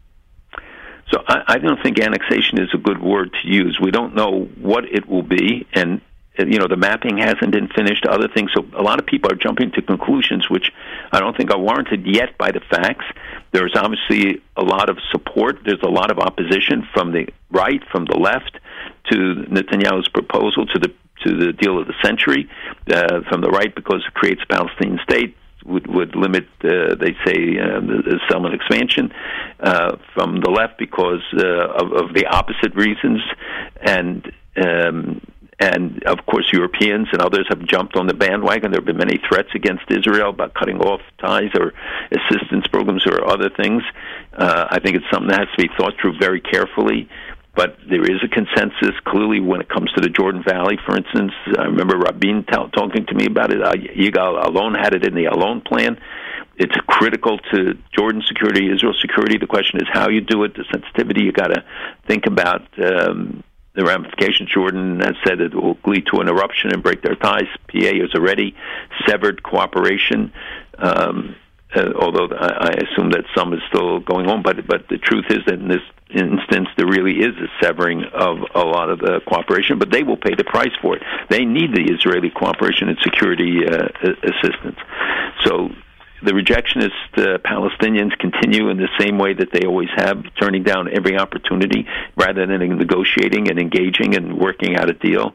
So 1.11 1.23
I, 1.29 1.43
I 1.47 1.59
don't 1.59 1.83
think 1.83 2.01
annexation 2.01 2.61
is 2.61 2.71
a 2.73 2.79
good 2.79 3.01
word 3.03 3.35
to 3.43 3.49
use. 3.49 3.79
We 3.81 3.91
don't 3.91 4.15
know 4.15 4.45
what 4.61 4.85
it 4.85 5.07
will 5.09 5.23
be, 5.23 5.67
and 5.75 6.01
you 6.39 6.59
know 6.59 6.67
the 6.67 6.77
mapping 6.77 7.19
hasn't 7.19 7.53
been 7.53 7.69
finished. 7.69 8.07
Other 8.07 8.29
things, 8.29 8.51
so 8.55 8.67
a 8.77 8.83
lot 8.83 8.99
of 8.99 9.07
people 9.07 9.31
are 9.31 9.37
jumping 9.37 9.71
to 9.73 9.83
conclusions 9.83 10.51
which 10.51 10.73
I 11.13 11.21
don't 11.21 11.37
think 11.37 11.51
are 11.53 11.59
warranted 11.59 12.07
yet 12.07 12.37
by 12.39 12.51
the 12.51 12.61
facts. 12.61 13.05
There's 13.53 13.77
obviously 13.77 14.43
a 14.57 14.63
lot 14.63 14.89
of 14.89 14.99
support. 15.13 15.59
There's 15.65 15.83
a 15.83 15.91
lot 15.91 16.11
of 16.11 16.19
opposition 16.19 16.89
from 16.93 17.13
the 17.13 17.29
right, 17.51 17.83
from 17.93 18.07
the 18.07 18.17
left, 18.17 18.59
to 19.11 19.47
Netanyahu's 19.49 20.09
proposal, 20.09 20.67
to 20.67 20.79
the 20.79 20.93
to 21.23 21.37
the 21.37 21.53
deal 21.53 21.79
of 21.79 21.87
the 21.87 21.95
century 22.03 22.49
uh, 22.91 23.21
from 23.29 23.41
the 23.41 23.51
right 23.51 23.75
because 23.75 24.03
it 24.07 24.15
creates 24.15 24.43
a 24.43 24.47
Palestinian 24.47 24.99
state 25.09 25.37
would 25.65 25.87
would 25.87 26.15
limit, 26.15 26.47
uh, 26.63 26.95
they 26.95 27.17
say, 27.25 27.59
uh, 27.59 27.81
the, 27.81 28.03
the 28.05 28.21
settlement 28.29 28.55
expansion. 28.55 29.13
Uh, 29.61 29.97
from 30.13 30.41
the 30.41 30.51
left, 30.51 30.79
because 30.79 31.23
uh, 31.33 31.47
of, 31.47 31.93
of 31.93 32.15
the 32.15 32.27
opposite 32.27 32.75
reasons, 32.75 33.23
and 33.81 34.31
um, 34.57 35.21
and 35.59 36.03
of 36.05 36.27
course, 36.27 36.51
Europeans 36.53 37.09
and 37.13 37.23
others 37.23 37.47
have 37.49 37.65
jumped 37.65 37.97
on 37.97 38.07
the 38.07 38.15
bandwagon. 38.15 38.73
There 38.73 38.81
have 38.81 38.87
been 38.87 38.99
many 38.99 39.19
threats 39.29 39.49
against 39.55 39.85
Israel 39.89 40.31
about 40.31 40.55
cutting 40.55 40.81
off 40.81 41.01
ties 41.19 41.51
or 41.59 41.73
assistance 42.11 42.67
programs 42.67 43.07
or 43.07 43.27
other 43.27 43.51
things. 43.51 43.83
Uh, 44.33 44.67
I 44.71 44.81
think 44.81 44.97
it's 44.97 45.07
something 45.13 45.29
that 45.29 45.41
has 45.41 45.49
to 45.57 45.63
be 45.63 45.71
thought 45.79 45.95
through 46.01 46.19
very 46.19 46.41
carefully 46.41 47.09
but 47.57 47.77
there 47.89 48.03
is 48.03 48.23
a 48.25 48.29
consensus 48.29 48.99
clearly 49.05 49.41
when 49.41 49.61
it 49.61 49.69
comes 49.69 49.93
to 49.93 50.01
the 50.01 50.09
Jordan 50.09 50.43
Valley, 50.43 50.79
for 50.85 50.97
instance. 50.97 51.33
I 51.57 51.65
remember 51.65 51.97
Rabin 51.97 52.45
t- 52.45 52.57
talking 52.73 53.07
to 53.07 53.15
me 53.15 53.27
about 53.27 53.53
it. 53.53 53.61
Yigal 53.61 54.43
Allon 54.43 54.75
had 54.75 54.95
it 54.95 55.07
in 55.07 55.15
the 55.15 55.27
Allon 55.27 55.61
plan. 55.61 56.01
It's 56.57 56.75
critical 56.87 57.39
to 57.53 57.79
Jordan 57.93 58.23
security, 58.27 58.71
Israel 58.73 58.95
security. 59.01 59.39
The 59.39 59.47
question 59.47 59.81
is 59.81 59.89
how 59.93 60.09
you 60.09 60.21
do 60.21 60.45
it, 60.45 60.55
the 60.55 60.65
sensitivity. 60.71 61.25
You 61.25 61.33
got 61.33 61.49
to 61.49 61.65
think 62.07 62.27
about 62.27 62.63
um, 62.79 63.43
the 63.75 63.85
ramifications. 63.85 64.51
Jordan 64.51 65.01
has 65.01 65.15
said 65.27 65.41
it 65.41 65.55
will 65.55 65.79
lead 65.85 66.07
to 66.13 66.21
an 66.21 66.29
eruption 66.29 66.73
and 66.73 66.83
break 66.83 67.03
their 67.03 67.17
ties. 67.17 67.49
PA 67.69 67.93
has 68.01 68.15
already 68.15 68.57
severed 69.07 69.43
cooperation. 69.43 70.33
Um, 70.79 71.37
uh, 71.75 71.93
although 71.99 72.29
I, 72.35 72.69
I 72.69 72.71
assume 72.85 73.11
that 73.11 73.25
some 73.35 73.53
is 73.53 73.61
still 73.69 74.01
going 74.01 74.29
on. 74.29 74.43
But 74.43 74.67
but 74.67 74.89
the 74.89 74.99
truth 74.99 75.27
is 75.31 75.39
that 75.47 75.55
in 75.55 75.69
this 75.69 75.83
instance, 76.11 76.69
there 76.77 76.87
really 76.87 77.21
is 77.21 77.35
a 77.37 77.49
severing 77.63 78.05
of 78.13 78.39
a 78.55 78.65
lot 78.65 78.91
of 78.91 78.99
the 78.99 79.21
cooperation. 79.27 79.79
But 79.79 79.91
they 79.91 80.03
will 80.03 80.17
pay 80.17 80.35
the 80.35 80.45
price 80.45 80.75
for 80.81 80.97
it. 80.97 81.03
They 81.29 81.45
need 81.45 81.75
the 81.75 81.93
Israeli 81.93 82.31
cooperation 82.31 82.89
and 82.89 82.99
security 83.03 83.67
uh, 83.67 83.89
assistance. 84.23 84.79
So 85.45 85.71
the 86.23 86.33
rejectionist 86.33 87.19
uh, 87.19 87.39
Palestinians 87.39 88.17
continue 88.19 88.71
in 88.71 88.79
the 88.79 88.89
same 88.99 89.19
way 89.19 89.35
that 89.35 89.53
they 89.53 89.67
always 89.67 89.91
have, 89.97 90.23
turning 90.41 90.63
down 90.63 90.89
every 90.89 91.19
opportunity 91.19 91.87
rather 92.17 92.47
than 92.47 92.79
negotiating 92.79 93.51
and 93.51 93.59
engaging 93.59 94.15
and 94.17 94.39
working 94.39 94.77
out 94.77 94.89
a 94.89 94.95
deal. 94.95 95.35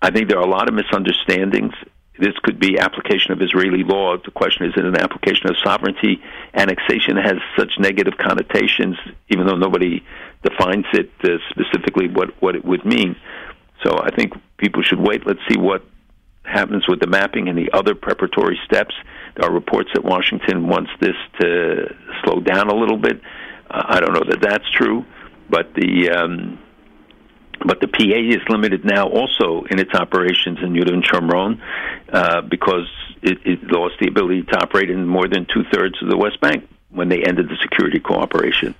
I 0.00 0.10
think 0.10 0.28
there 0.28 0.38
are 0.38 0.46
a 0.46 0.50
lot 0.50 0.68
of 0.68 0.74
misunderstandings 0.74 1.74
this 2.18 2.34
could 2.42 2.58
be 2.58 2.78
application 2.78 3.32
of 3.32 3.42
Israeli 3.42 3.84
law. 3.84 4.16
The 4.16 4.30
question 4.30 4.66
is, 4.66 4.72
is 4.72 4.78
it 4.78 4.84
an 4.84 4.96
application 4.96 5.48
of 5.50 5.56
sovereignty? 5.62 6.22
Annexation 6.54 7.16
has 7.16 7.36
such 7.58 7.72
negative 7.78 8.14
connotations, 8.18 8.96
even 9.28 9.46
though 9.46 9.56
nobody 9.56 10.04
defines 10.42 10.86
it 10.92 11.10
uh, 11.24 11.38
specifically 11.50 12.08
what, 12.08 12.30
what 12.40 12.56
it 12.56 12.64
would 12.64 12.84
mean. 12.84 13.16
So 13.84 13.98
I 13.98 14.10
think 14.14 14.32
people 14.56 14.82
should 14.82 15.00
wait. 15.00 15.26
Let's 15.26 15.40
see 15.48 15.58
what 15.58 15.84
happens 16.44 16.88
with 16.88 17.00
the 17.00 17.06
mapping 17.06 17.48
and 17.48 17.58
the 17.58 17.70
other 17.72 17.94
preparatory 17.94 18.58
steps. 18.64 18.94
There 19.36 19.48
are 19.48 19.52
reports 19.52 19.90
that 19.94 20.04
Washington 20.04 20.68
wants 20.68 20.90
this 21.00 21.16
to 21.40 21.94
slow 22.24 22.40
down 22.40 22.68
a 22.68 22.74
little 22.74 22.98
bit. 22.98 23.20
Uh, 23.68 23.82
I 23.86 24.00
don't 24.00 24.14
know 24.14 24.24
that 24.30 24.40
that's 24.40 24.70
true, 24.70 25.04
but 25.50 25.74
the 25.74 26.10
um, 26.10 26.55
but 27.66 27.80
the 27.80 27.88
PA 27.88 28.02
is 28.04 28.42
limited 28.48 28.84
now 28.84 29.08
also 29.08 29.64
in 29.70 29.78
its 29.78 29.92
operations 29.94 30.58
in 30.62 30.72
Yudan 30.72 31.02
Shomron 31.02 31.60
uh, 32.12 32.40
because 32.42 32.88
it, 33.22 33.38
it 33.44 33.62
lost 33.64 33.94
the 34.00 34.06
ability 34.06 34.44
to 34.44 34.58
operate 34.58 34.88
in 34.88 35.06
more 35.06 35.28
than 35.28 35.46
two 35.52 35.64
thirds 35.72 36.00
of 36.02 36.08
the 36.08 36.16
West 36.16 36.40
Bank 36.40 36.68
when 36.90 37.08
they 37.08 37.22
ended 37.24 37.48
the 37.48 37.56
security 37.60 37.98
cooperation. 37.98 38.74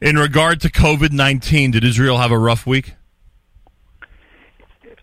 In 0.00 0.16
regard 0.16 0.60
to 0.62 0.70
COVID 0.70 1.12
19, 1.12 1.72
did 1.72 1.84
Israel 1.84 2.18
have 2.18 2.32
a 2.32 2.38
rough 2.38 2.66
week? 2.66 2.94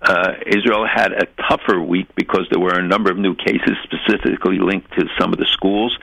Uh, 0.02 0.32
Israel 0.48 0.88
had 0.88 1.12
a 1.12 1.26
tougher 1.50 1.82
week 1.82 2.08
because 2.16 2.48
there 2.52 2.60
were 2.60 2.74
a 2.74 2.88
number 2.88 3.12
of 3.12 3.18
new 3.18 3.36
cases 3.36 3.76
specifically 3.84 4.58
linked 4.58 4.90
to 4.94 5.06
some 5.20 5.34
of 5.34 5.40
the 5.40 5.46
schools. 5.52 5.98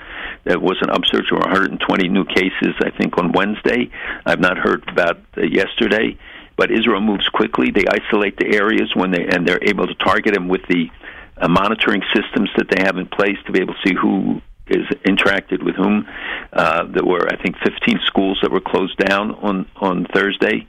There 0.45 0.61
was 0.61 0.77
an 0.83 0.91
upsurge 0.91 1.33
of 1.33 1.39
120 1.39 2.09
new 2.09 2.25
cases, 2.27 2.75
I 2.81 2.91
think, 2.91 3.17
on 3.19 3.33
Wednesday. 3.33 3.91
I've 4.27 4.39
not 4.39 4.59
heard 4.59 4.87
about 4.89 5.19
uh, 5.37 5.43
yesterday 5.43 6.19
but 6.57 6.71
Israel 6.71 7.01
moves 7.01 7.29
quickly. 7.29 7.71
They 7.71 7.85
isolate 7.89 8.37
the 8.39 8.55
areas 8.57 8.95
when 8.95 9.11
they 9.11 9.27
and 9.27 9.47
they're 9.47 9.63
able 9.63 9.87
to 9.87 9.95
target 9.95 10.35
them 10.35 10.49
with 10.49 10.63
the 10.69 10.91
uh, 11.37 11.49
monitoring 11.49 12.03
systems 12.15 12.51
that 12.57 12.69
they 12.71 12.83
have 12.83 12.97
in 12.97 13.07
place 13.07 13.37
to 13.47 13.53
be 13.53 13.61
able 13.61 13.75
to 13.75 13.81
see 13.87 13.95
who 13.95 14.41
is 14.67 14.87
interacted 15.05 15.63
with 15.63 15.77
whom. 15.77 16.09
Uh, 16.53 16.85
there 16.87 17.05
were, 17.05 17.29
I 17.29 17.41
think, 17.41 17.57
15 17.63 18.01
schools 18.07 18.39
that 18.43 18.51
were 18.51 18.61
closed 18.61 18.97
down 18.99 19.33
on 19.33 19.67
on 19.77 20.07
Thursday. 20.07 20.67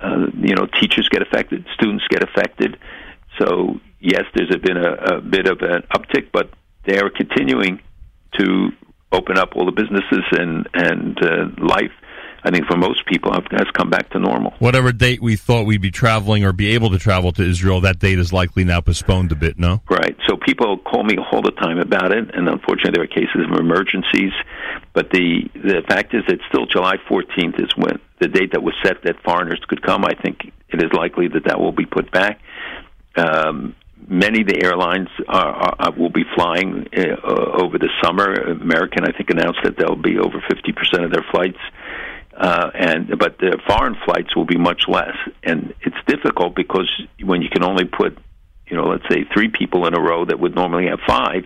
Uh, 0.00 0.26
you 0.38 0.54
know, 0.54 0.66
teachers 0.66 1.08
get 1.08 1.22
affected, 1.22 1.64
students 1.74 2.04
get 2.08 2.22
affected. 2.22 2.78
So 3.38 3.80
yes, 4.00 4.24
there's 4.34 4.54
been 4.56 4.76
a, 4.76 5.16
a 5.16 5.20
bit 5.20 5.46
of 5.46 5.60
an 5.60 5.82
uptick, 5.94 6.30
but 6.32 6.50
they 6.84 6.98
are 6.98 7.10
continuing 7.10 7.80
to 8.38 8.70
open 9.12 9.38
up 9.38 9.54
all 9.54 9.64
the 9.66 9.72
businesses 9.72 10.24
and 10.32 10.68
and 10.74 11.22
uh, 11.22 11.48
life 11.58 11.92
I 12.42 12.50
think 12.50 12.66
for 12.66 12.76
most 12.76 13.06
people 13.06 13.32
have 13.32 13.46
has 13.50 13.66
come 13.72 13.90
back 13.90 14.10
to 14.10 14.18
normal. 14.18 14.54
Whatever 14.58 14.92
date 14.92 15.20
we 15.20 15.36
thought 15.36 15.66
we'd 15.66 15.80
be 15.80 15.90
traveling 15.90 16.44
or 16.44 16.52
be 16.52 16.74
able 16.74 16.90
to 16.90 16.98
travel 16.98 17.32
to 17.32 17.42
Israel, 17.42 17.80
that 17.80 17.98
date 17.98 18.18
is 18.18 18.32
likely 18.32 18.64
now 18.64 18.80
postponed 18.80 19.32
a 19.32 19.34
bit. 19.34 19.58
No, 19.58 19.82
right. 19.90 20.16
So 20.28 20.36
people 20.36 20.78
call 20.78 21.04
me 21.04 21.16
all 21.32 21.42
the 21.42 21.52
time 21.52 21.78
about 21.78 22.12
it, 22.12 22.34
and 22.34 22.48
unfortunately 22.48 22.92
there 22.94 23.04
are 23.04 23.06
cases 23.06 23.46
of 23.50 23.58
emergencies. 23.58 24.32
But 24.92 25.10
the 25.10 25.48
the 25.54 25.82
fact 25.88 26.14
is 26.14 26.22
that 26.28 26.38
still 26.48 26.66
July 26.66 26.96
14th 27.08 27.62
is 27.62 27.70
when 27.76 27.98
the 28.20 28.28
date 28.28 28.52
that 28.52 28.62
was 28.62 28.74
set 28.82 29.02
that 29.04 29.22
foreigners 29.24 29.60
could 29.68 29.82
come. 29.82 30.04
I 30.04 30.14
think 30.14 30.40
it 30.68 30.82
is 30.82 30.92
likely 30.92 31.28
that 31.28 31.44
that 31.46 31.60
will 31.60 31.72
be 31.72 31.86
put 31.86 32.10
back. 32.10 32.40
Um, 33.16 33.74
many 34.08 34.42
of 34.42 34.48
the 34.48 34.62
airlines 34.62 35.08
are, 35.28 35.74
are, 35.78 35.92
will 35.92 36.10
be 36.10 36.24
flying 36.34 36.86
uh, 36.96 37.62
over 37.62 37.78
the 37.78 37.88
summer. 38.02 38.32
American, 38.32 39.04
I 39.04 39.12
think, 39.16 39.30
announced 39.30 39.60
that 39.64 39.76
they'll 39.78 39.96
be 39.96 40.18
over 40.18 40.38
50% 40.38 41.04
of 41.04 41.10
their 41.10 41.24
flights 41.30 41.58
uh, 42.36 42.70
and 42.74 43.18
but 43.18 43.38
the 43.38 43.58
foreign 43.66 43.96
flights 44.04 44.36
will 44.36 44.44
be 44.44 44.58
much 44.58 44.82
less, 44.88 45.16
and 45.42 45.72
it's 45.80 45.96
difficult 46.06 46.54
because 46.54 46.90
when 47.22 47.40
you 47.42 47.48
can 47.48 47.64
only 47.64 47.84
put, 47.84 48.18
you 48.68 48.76
know, 48.76 48.88
let's 48.88 49.08
say 49.08 49.24
three 49.32 49.48
people 49.48 49.86
in 49.86 49.94
a 49.94 50.00
row 50.00 50.24
that 50.24 50.38
would 50.38 50.54
normally 50.54 50.86
have 50.88 51.00
five, 51.06 51.44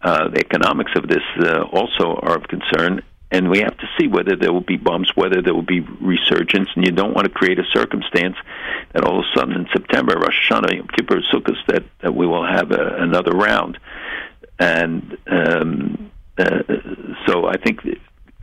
uh, 0.00 0.28
the 0.28 0.38
economics 0.38 0.92
of 0.96 1.08
this 1.08 1.22
uh, 1.40 1.62
also 1.62 2.14
are 2.22 2.36
of 2.36 2.44
concern. 2.44 3.02
And 3.30 3.50
we 3.50 3.60
have 3.60 3.76
to 3.78 3.88
see 3.98 4.06
whether 4.06 4.36
there 4.36 4.52
will 4.52 4.60
be 4.60 4.76
bumps, 4.76 5.10
whether 5.16 5.42
there 5.42 5.54
will 5.54 5.62
be 5.62 5.80
resurgence, 5.80 6.68
and 6.76 6.86
you 6.86 6.92
don't 6.92 7.14
want 7.14 7.26
to 7.26 7.32
create 7.32 7.58
a 7.58 7.64
circumstance 7.72 8.36
that 8.92 9.02
all 9.02 9.18
of 9.18 9.24
a 9.24 9.38
sudden 9.38 9.56
in 9.56 9.66
September, 9.72 10.14
Rosh 10.14 10.48
Hashanah, 10.48 10.76
Yom 10.76 10.88
Kippur, 10.88 11.20
Sukkot, 11.32 11.56
that, 11.66 11.82
that 12.00 12.14
we 12.14 12.28
will 12.28 12.46
have 12.46 12.70
a, 12.70 12.96
another 12.98 13.32
round. 13.32 13.78
And 14.60 15.16
um, 15.26 16.12
uh, 16.38 16.62
so 17.26 17.46
I 17.46 17.56
think, 17.56 17.80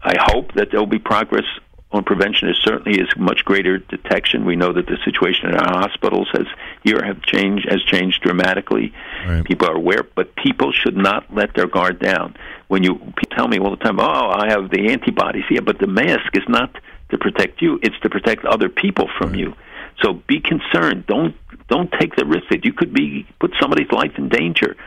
I 0.04 0.16
hope 0.20 0.54
that 0.56 0.72
there 0.72 0.80
will 0.80 0.88
be 0.88 1.00
progress 1.00 1.46
on 1.94 2.04
prevention 2.04 2.50
is 2.50 2.58
certainly 2.64 3.00
is 3.00 3.10
much 3.18 3.44
greater 3.44 3.78
detection. 3.78 4.46
We 4.46 4.56
know 4.56 4.72
that 4.74 4.88
the 4.88 4.98
situation 5.04 5.50
in 5.50 5.56
our 5.56 5.82
hospitals 5.82 6.30
has 6.34 6.48
here 6.84 7.04
have 7.04 7.22
changed 7.22 7.68
has 7.70 7.84
changed 7.84 8.22
dramatically. 8.22 8.94
Right. 9.28 9.44
People 9.44 9.68
are 9.68 9.76
aware, 9.76 10.04
but 10.16 10.36
people 10.36 10.72
should 10.72 10.96
not 10.96 11.34
let 11.34 11.54
their 11.54 11.68
guard 11.68 12.00
down. 12.00 12.36
When 12.68 12.84
you 12.84 13.14
tell 13.32 13.48
me 13.48 13.60
all 13.60 13.72
the 13.72 13.84
time, 13.84 14.00
"Oh, 14.00 14.30
I 14.30 14.50
have 14.50 14.70
the 14.70 14.92
antibodies," 14.92 15.44
yeah, 15.50 15.60
but 15.60 15.80
the 15.80 15.88
mask 15.88 16.36
is 16.36 16.48
not 16.48 16.74
to 17.10 17.18
protect 17.18 17.62
you; 17.62 17.80
it's 17.82 18.00
to 18.00 18.10
protect 18.10 18.46
other 18.46 18.70
people 18.70 19.10
from 19.18 19.32
right. 19.32 19.40
you. 19.40 19.54
So 20.02 20.14
be 20.28 20.40
concerned. 20.40 21.06
Don't 21.08 21.36
don't 21.68 21.92
take 22.00 22.16
the 22.16 22.26
risk 22.26 22.48
that 22.52 22.64
you 22.64 22.74
could 22.74 22.94
be 22.94 23.28
put 23.40 23.54
somebody's 23.60 23.92
life 23.92 24.14
in 24.18 24.30
danger 24.30 24.78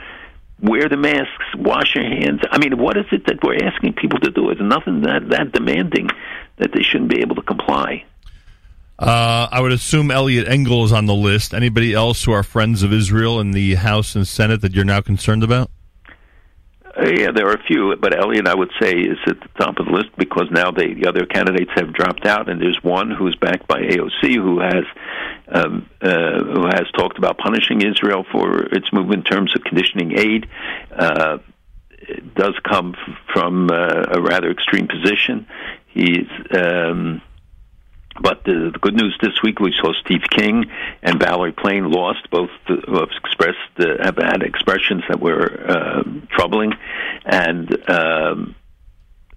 wear 0.62 0.88
the 0.88 0.96
masks, 0.96 1.44
wash 1.56 1.94
your 1.94 2.04
hands. 2.04 2.40
I 2.50 2.58
mean, 2.58 2.78
what 2.78 2.96
is 2.96 3.06
it 3.12 3.26
that 3.26 3.42
we're 3.42 3.62
asking 3.62 3.94
people 3.94 4.18
to 4.20 4.30
do? 4.30 4.50
It's 4.50 4.60
nothing 4.60 5.02
that 5.02 5.28
that 5.30 5.52
demanding 5.52 6.08
that 6.56 6.72
they 6.72 6.82
shouldn't 6.82 7.10
be 7.10 7.20
able 7.20 7.36
to 7.36 7.42
comply. 7.42 8.04
Uh, 8.98 9.48
I 9.50 9.60
would 9.60 9.72
assume 9.72 10.10
Eliot 10.10 10.46
Engel 10.46 10.84
is 10.84 10.92
on 10.92 11.06
the 11.06 11.14
list. 11.14 11.52
Anybody 11.52 11.92
else 11.94 12.24
who 12.24 12.32
are 12.32 12.44
friends 12.44 12.82
of 12.82 12.92
Israel 12.92 13.40
in 13.40 13.50
the 13.50 13.74
House 13.74 14.14
and 14.14 14.26
Senate 14.26 14.60
that 14.60 14.72
you're 14.72 14.84
now 14.84 15.00
concerned 15.00 15.42
about? 15.42 15.70
Uh, 16.96 17.08
yeah, 17.08 17.32
there 17.32 17.48
are 17.48 17.54
a 17.54 17.62
few, 17.64 17.96
but 17.96 18.16
Elliot, 18.16 18.46
I 18.46 18.54
would 18.54 18.70
say, 18.80 18.92
is 18.92 19.18
at 19.26 19.40
the 19.40 19.48
top 19.58 19.78
of 19.78 19.86
the 19.86 19.92
list 19.92 20.10
because 20.16 20.46
now 20.52 20.70
they, 20.70 20.94
the 20.94 21.08
other 21.08 21.26
candidates 21.26 21.72
have 21.74 21.92
dropped 21.92 22.24
out, 22.24 22.48
and 22.48 22.60
there's 22.60 22.78
one 22.84 23.10
who's 23.10 23.34
backed 23.34 23.66
by 23.66 23.80
AOC 23.80 24.34
who 24.36 24.60
has 24.60 24.84
um, 25.48 25.90
uh, 26.00 26.42
who 26.44 26.66
has 26.66 26.84
talked 26.96 27.18
about 27.18 27.36
punishing 27.36 27.82
Israel 27.82 28.24
for 28.30 28.62
its 28.66 28.92
move 28.92 29.10
in 29.10 29.24
terms 29.24 29.54
of 29.56 29.64
conditioning 29.64 30.16
aid. 30.16 30.46
Uh, 30.94 31.38
it 31.90 32.34
does 32.34 32.54
come 32.62 32.94
from 33.32 33.70
uh, 33.70 34.04
a 34.12 34.20
rather 34.20 34.50
extreme 34.50 34.86
position. 34.86 35.46
He's 35.94 36.28
um, 36.50 37.22
but 38.20 38.44
the, 38.44 38.70
the 38.72 38.78
good 38.78 38.94
news 38.94 39.16
this 39.20 39.42
week, 39.42 39.58
we 39.58 39.72
saw 39.80 39.92
Steve 40.04 40.22
King 40.30 40.66
and 41.02 41.18
Valerie 41.18 41.52
Plame 41.52 41.90
lost. 41.90 42.30
Both 42.30 42.50
have 42.68 43.10
expressed 43.16 43.58
uh, 43.78 44.02
have 44.02 44.16
had 44.16 44.42
expressions 44.42 45.02
that 45.08 45.20
were 45.20 45.64
uh, 45.68 46.02
troubling, 46.30 46.72
and 47.24 47.90
um, 47.90 48.54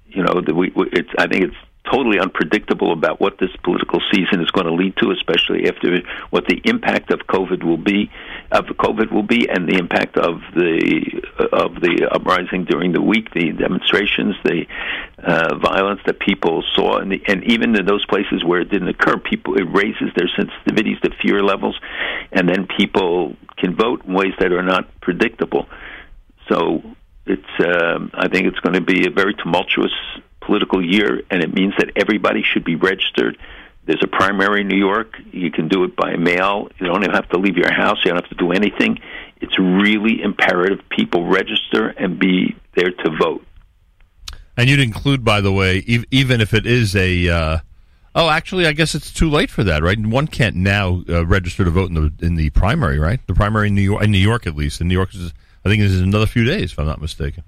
you 0.08 0.24
know, 0.24 0.42
the, 0.42 0.54
we, 0.54 0.72
it's. 0.76 1.10
I 1.18 1.28
think 1.28 1.46
it's 1.46 1.56
totally 1.92 2.20
unpredictable 2.20 2.92
about 2.92 3.20
what 3.20 3.38
this 3.40 3.50
political 3.64 4.02
season 4.12 4.42
is 4.42 4.52
going 4.52 4.68
to 4.68 4.74
lead 4.74 4.96
to, 4.98 5.12
especially 5.12 5.68
after 5.68 6.02
what 6.30 6.46
the 6.48 6.62
impact 6.66 7.12
of 7.12 7.20
COVID 7.28 7.64
will 7.64 7.78
be, 7.78 8.12
of 8.52 8.66
COVID 8.66 9.12
will 9.12 9.24
be, 9.24 9.50
and 9.50 9.68
the 9.68 9.78
impact 9.78 10.18
of 10.18 10.42
the 10.56 11.22
of 11.52 11.76
the 11.82 12.08
uprising 12.12 12.66
during 12.66 12.94
the 12.94 13.02
week, 13.02 13.34
the 13.34 13.52
demonstrations, 13.52 14.36
the 14.44 14.66
uh, 15.18 15.56
violence 15.58 16.02
that 16.06 16.20
people 16.20 16.64
saw, 16.76 17.00
and, 17.00 17.12
the, 17.12 17.22
and 17.28 17.44
even 17.46 17.76
in 17.76 17.86
those 17.86 18.06
places 18.06 18.44
where 18.44 18.62
it 18.62 18.70
didn't 18.70 18.90
occur, 18.90 19.18
people 19.18 19.56
it 19.56 19.68
raises 19.72 20.14
their 20.16 20.30
sensitivities 20.38 21.00
to 21.02 21.10
fear 21.22 21.44
levels, 21.44 21.78
and 22.32 22.48
then 22.48 22.68
people 22.78 23.36
can 23.58 23.76
vote 23.76 24.06
in 24.06 24.14
ways 24.14 24.34
that 24.40 24.52
are 24.52 24.64
not 24.64 24.88
predictable. 25.02 25.68
So 26.50 26.82
it's 27.26 27.44
um, 27.60 28.12
I 28.14 28.28
think 28.30 28.48
it's 28.48 28.60
going 28.60 28.76
to 28.76 28.82
be 28.82 29.08
a 29.08 29.12
very 29.12 29.34
tumultuous 29.34 29.92
political 30.48 30.84
year, 30.84 31.22
and 31.30 31.44
it 31.44 31.54
means 31.54 31.74
that 31.78 31.92
everybody 31.96 32.42
should 32.42 32.64
be 32.64 32.76
registered. 32.76 33.38
There's 33.86 34.04
a 34.04 34.08
primary 34.08 34.62
in 34.62 34.68
New 34.68 34.78
York. 34.78 35.10
You 35.32 35.52
can 35.52 35.68
do 35.68 35.84
it 35.84 35.96
by 35.96 36.16
mail. 36.16 36.70
You 36.80 36.88
don't 36.88 37.04
even 37.04 37.16
have 37.16 37.30
to 37.30 37.38
leave 37.38 37.58
your 37.58 37.72
house. 37.72 37.98
You 38.04 38.12
don't 38.12 38.22
have 38.24 38.30
to 38.30 38.36
do 38.36 38.52
anything. 38.52 39.00
It's 39.40 39.58
really 39.60 40.22
imperative 40.22 40.80
people 40.90 41.28
register 41.28 41.90
and 41.90 42.20
be 42.20 42.56
there 42.76 42.92
to 42.92 43.10
vote. 43.18 43.46
And 44.58 44.70
you'd 44.70 44.80
include, 44.80 45.24
by 45.24 45.40
the 45.42 45.52
way, 45.52 45.84
even 46.12 46.42
if 46.42 46.54
it 46.54 46.66
is 46.66 46.96
a. 46.96 47.30
Uh, 47.30 47.58
oh, 48.16 48.30
actually, 48.30 48.66
I 48.66 48.74
guess 48.74 48.96
it's 48.96 49.12
too 49.14 49.30
late 49.30 49.52
for 49.52 49.64
that, 49.64 49.84
right? 49.84 49.98
One 50.00 50.28
can't 50.28 50.56
now 50.56 51.04
uh, 51.08 51.26
register 51.26 51.64
to 51.64 51.70
vote 51.70 51.90
in 51.90 51.94
the 51.94 52.26
in 52.26 52.36
the 52.36 52.50
primary, 52.50 53.00
right? 53.00 53.20
The 53.28 53.36
primary 53.36 53.68
in 53.68 53.76
New 53.76 53.82
York, 53.82 54.04
in 54.04 54.12
New 54.12 54.18
York 54.18 54.48
at 54.48 54.56
least. 54.56 54.82
In 54.82 54.88
New 54.88 54.96
York, 54.96 55.14
is, 55.14 55.32
I 55.64 55.70
think, 55.70 55.82
this 55.82 55.92
is 55.92 56.02
another 56.02 56.26
few 56.26 56.44
days, 56.44 56.72
if 56.72 56.80
I'm 56.80 56.88
not 56.88 57.00
mistaken. 57.00 57.44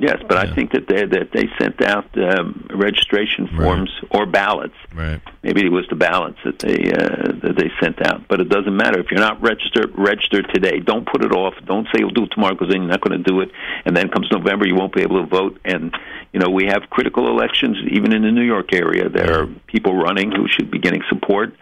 Yes, 0.00 0.16
but 0.26 0.36
yeah. 0.36 0.50
I 0.50 0.54
think 0.54 0.72
that 0.72 0.88
they 0.88 1.04
that 1.04 1.28
they 1.34 1.44
sent 1.60 1.84
out 1.84 2.06
um, 2.16 2.66
registration 2.74 3.46
forms 3.48 3.90
right. 4.02 4.18
or 4.18 4.24
ballots. 4.24 4.74
Right. 4.94 5.20
Maybe 5.42 5.60
it 5.60 5.70
was 5.70 5.86
the 5.90 5.94
ballots 5.94 6.38
that 6.42 6.58
they 6.58 6.90
uh, 6.90 7.36
that 7.42 7.56
they 7.58 7.70
sent 7.82 8.00
out. 8.06 8.26
But 8.26 8.40
it 8.40 8.48
doesn't 8.48 8.74
matter 8.74 8.98
if 8.98 9.10
you're 9.10 9.20
not 9.20 9.42
registered. 9.42 9.92
Registered 9.98 10.48
today. 10.54 10.80
Don't 10.80 11.06
put 11.06 11.22
it 11.22 11.32
off. 11.32 11.52
Don't 11.66 11.86
say 11.92 11.98
you'll 11.98 12.16
do 12.16 12.24
it 12.24 12.30
tomorrow 12.30 12.54
because 12.54 12.70
then 12.70 12.80
you're 12.80 12.90
not 12.90 13.02
going 13.02 13.22
to 13.22 13.30
do 13.30 13.42
it. 13.42 13.50
And 13.84 13.94
then 13.94 14.08
comes 14.08 14.28
November, 14.32 14.66
you 14.66 14.74
won't 14.74 14.94
be 14.94 15.02
able 15.02 15.20
to 15.20 15.28
vote. 15.28 15.60
And 15.66 15.94
you 16.32 16.40
know 16.40 16.48
we 16.48 16.64
have 16.64 16.88
critical 16.88 17.28
elections 17.28 17.76
even 17.90 18.14
in 18.14 18.22
the 18.22 18.32
New 18.32 18.46
York 18.46 18.72
area. 18.72 19.10
There 19.10 19.42
are 19.42 19.46
people 19.66 19.94
running 19.94 20.32
who 20.32 20.48
should 20.48 20.70
be 20.70 20.78
getting 20.78 21.02
support. 21.10 21.54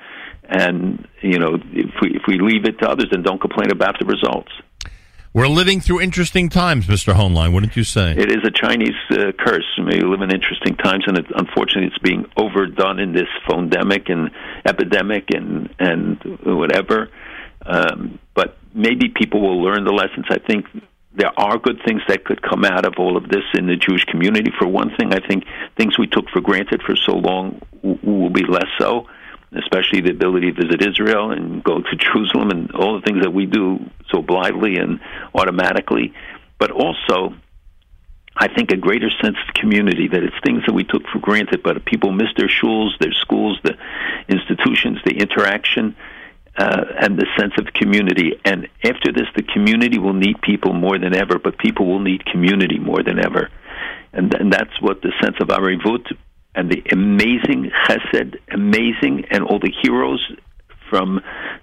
And 0.45 1.09
you 1.23 1.41
know 1.41 1.57
if 1.73 1.95
we 2.01 2.15
if 2.15 2.23
we 2.29 2.39
leave 2.39 2.67
it 2.67 2.79
to 2.79 2.89
others, 2.89 3.09
then 3.11 3.25
don't 3.25 3.41
complain 3.41 3.73
about 3.73 3.99
the 3.99 4.07
results. 4.07 4.53
We're 5.35 5.49
living 5.49 5.81
through 5.81 6.01
interesting 6.01 6.49
times, 6.49 6.87
Mr. 6.87 7.14
Hoenlein, 7.14 7.53
wouldn't 7.53 7.76
you 7.76 7.85
say? 7.85 8.12
It 8.12 8.31
is 8.31 8.45
a 8.45 8.51
Chinese 8.51 8.97
uh, 9.11 9.33
curse. 9.39 9.66
We 9.79 10.01
live 10.01 10.22
in 10.22 10.33
interesting 10.33 10.74
times, 10.76 11.05
and 11.07 11.18
it, 11.18 11.26
unfortunately, 11.35 11.87
it's 11.89 11.99
being 11.99 12.24
overdone 12.37 12.99
in 12.99 13.12
this 13.12 13.29
pandemic 13.49 14.09
and 14.09 14.31
epidemic 14.64 15.29
and 15.35 15.74
and 15.79 16.18
whatever. 16.45 17.11
Um, 17.66 18.18
but 18.35 18.57
maybe 18.74 19.12
people 19.14 19.43
will 19.43 19.62
learn 19.62 19.85
the 19.85 19.93
lessons. 19.93 20.26
I 20.31 20.39
think 20.39 20.64
there 21.14 21.33
are 21.37 21.59
good 21.59 21.81
things 21.87 22.01
that 22.09 22.24
could 22.24 22.41
come 22.41 22.64
out 22.64 22.87
of 22.87 22.95
all 22.99 23.16
of 23.16 23.29
this 23.29 23.45
in 23.55 23.66
the 23.66 23.76
Jewish 23.76 24.05
community. 24.05 24.51
For 24.59 24.66
one 24.66 24.91
thing, 24.99 25.12
I 25.12 25.26
think 25.26 25.45
things 25.76 25.99
we 25.99 26.07
took 26.07 26.31
for 26.31 26.41
granted 26.41 26.83
for 26.87 26.97
so 26.97 27.12
long 27.12 27.61
will 27.83 28.31
be 28.31 28.45
less 28.49 28.68
so, 28.79 29.07
especially 29.53 30.01
the 30.01 30.11
ability 30.11 30.53
to 30.53 30.67
visit 30.67 30.87
Israel 30.87 31.31
and 31.31 31.63
go 31.63 31.81
to 31.81 31.97
Jerusalem 31.97 32.51
and 32.51 32.73
all 32.73 33.01
the 33.01 33.03
things 33.03 33.23
that 33.23 33.33
we 33.33 33.47
do 33.47 33.79
so 34.11 34.23
blithely 34.23 34.77
and 34.77 35.01
automatically. 35.35 36.13
But 36.59 36.71
also, 36.71 37.35
I 38.37 38.49
think 38.49 38.71
a 38.71 38.77
greater 38.77 39.11
sense 39.23 39.37
of 39.49 39.55
community 39.55 40.09
that 40.09 40.23
it's 40.23 40.37
things 40.45 40.63
that 40.67 40.73
we 40.73 40.85
took 40.85 41.03
for 41.13 41.19
granted, 41.19 41.63
but 41.63 41.85
people 41.85 42.13
miss 42.13 42.29
their 42.37 42.49
shuls, 42.49 42.91
their 43.01 43.13
schools, 43.13 43.59
the 43.65 43.77
institutions, 44.29 44.99
the 45.05 45.17
interaction 45.17 45.97
uh, 46.57 46.85
and 47.01 47.19
the 47.19 47.27
sense 47.39 47.53
of 47.59 47.73
community. 47.73 48.39
And 48.45 48.69
after 48.85 49.13
this, 49.13 49.27
the 49.35 49.43
community 49.43 49.99
will 49.99 50.13
need 50.13 50.41
people 50.43 50.73
more 50.73 50.99
than 50.99 51.15
ever, 51.15 51.39
but 51.39 51.59
people 51.59 51.87
will 51.87 52.01
need 52.01 52.25
community 52.27 52.79
more 52.79 53.03
than 53.03 53.19
ever. 53.19 53.51
And, 54.13 54.33
and 54.35 54.53
that's 54.53 54.81
what 54.81 55.03
the 55.03 55.13
sense 55.23 55.37
of 55.41 55.49
Arivut 55.49 56.07
and 56.55 56.71
the 56.71 56.83
amazing 56.93 57.71
chesed, 57.87 58.37
amazing, 58.51 59.27
and 59.31 59.45
all 59.45 59.59
the 59.59 59.73
heroes 59.83 60.21
from 60.89 61.21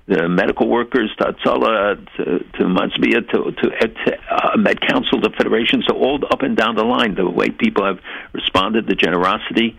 the 0.07 0.29
medical 0.29 0.67
workers 0.69 1.11
to 1.17 1.25
Hatzalah 1.25 2.05
to, 2.17 2.39
to 2.39 2.63
Masbia 2.63 3.27
to, 3.31 3.51
to, 3.51 3.87
to 3.87 4.17
uh, 4.29 4.57
Met 4.57 4.79
Council, 4.81 5.19
the 5.19 5.31
Federation, 5.35 5.83
so 5.87 5.95
all 5.95 6.19
up 6.29 6.41
and 6.43 6.55
down 6.55 6.75
the 6.75 6.83
line, 6.83 7.15
the 7.15 7.27
way 7.27 7.49
people 7.49 7.85
have 7.85 7.99
responded, 8.33 8.87
the 8.87 8.95
generosity, 8.95 9.77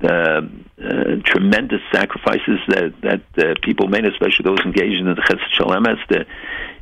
the 0.00 0.50
uh, 0.82 1.22
tremendous 1.24 1.80
sacrifices 1.92 2.58
that 2.68 2.92
that 3.02 3.22
uh, 3.38 3.54
people 3.62 3.86
made, 3.86 4.04
especially 4.06 4.44
those 4.44 4.60
engaged 4.64 4.98
in 4.98 5.06
the 5.06 5.14
Chesed 5.14 5.40
Shel 5.56 5.68
Emes. 5.68 5.98
The, 6.08 6.26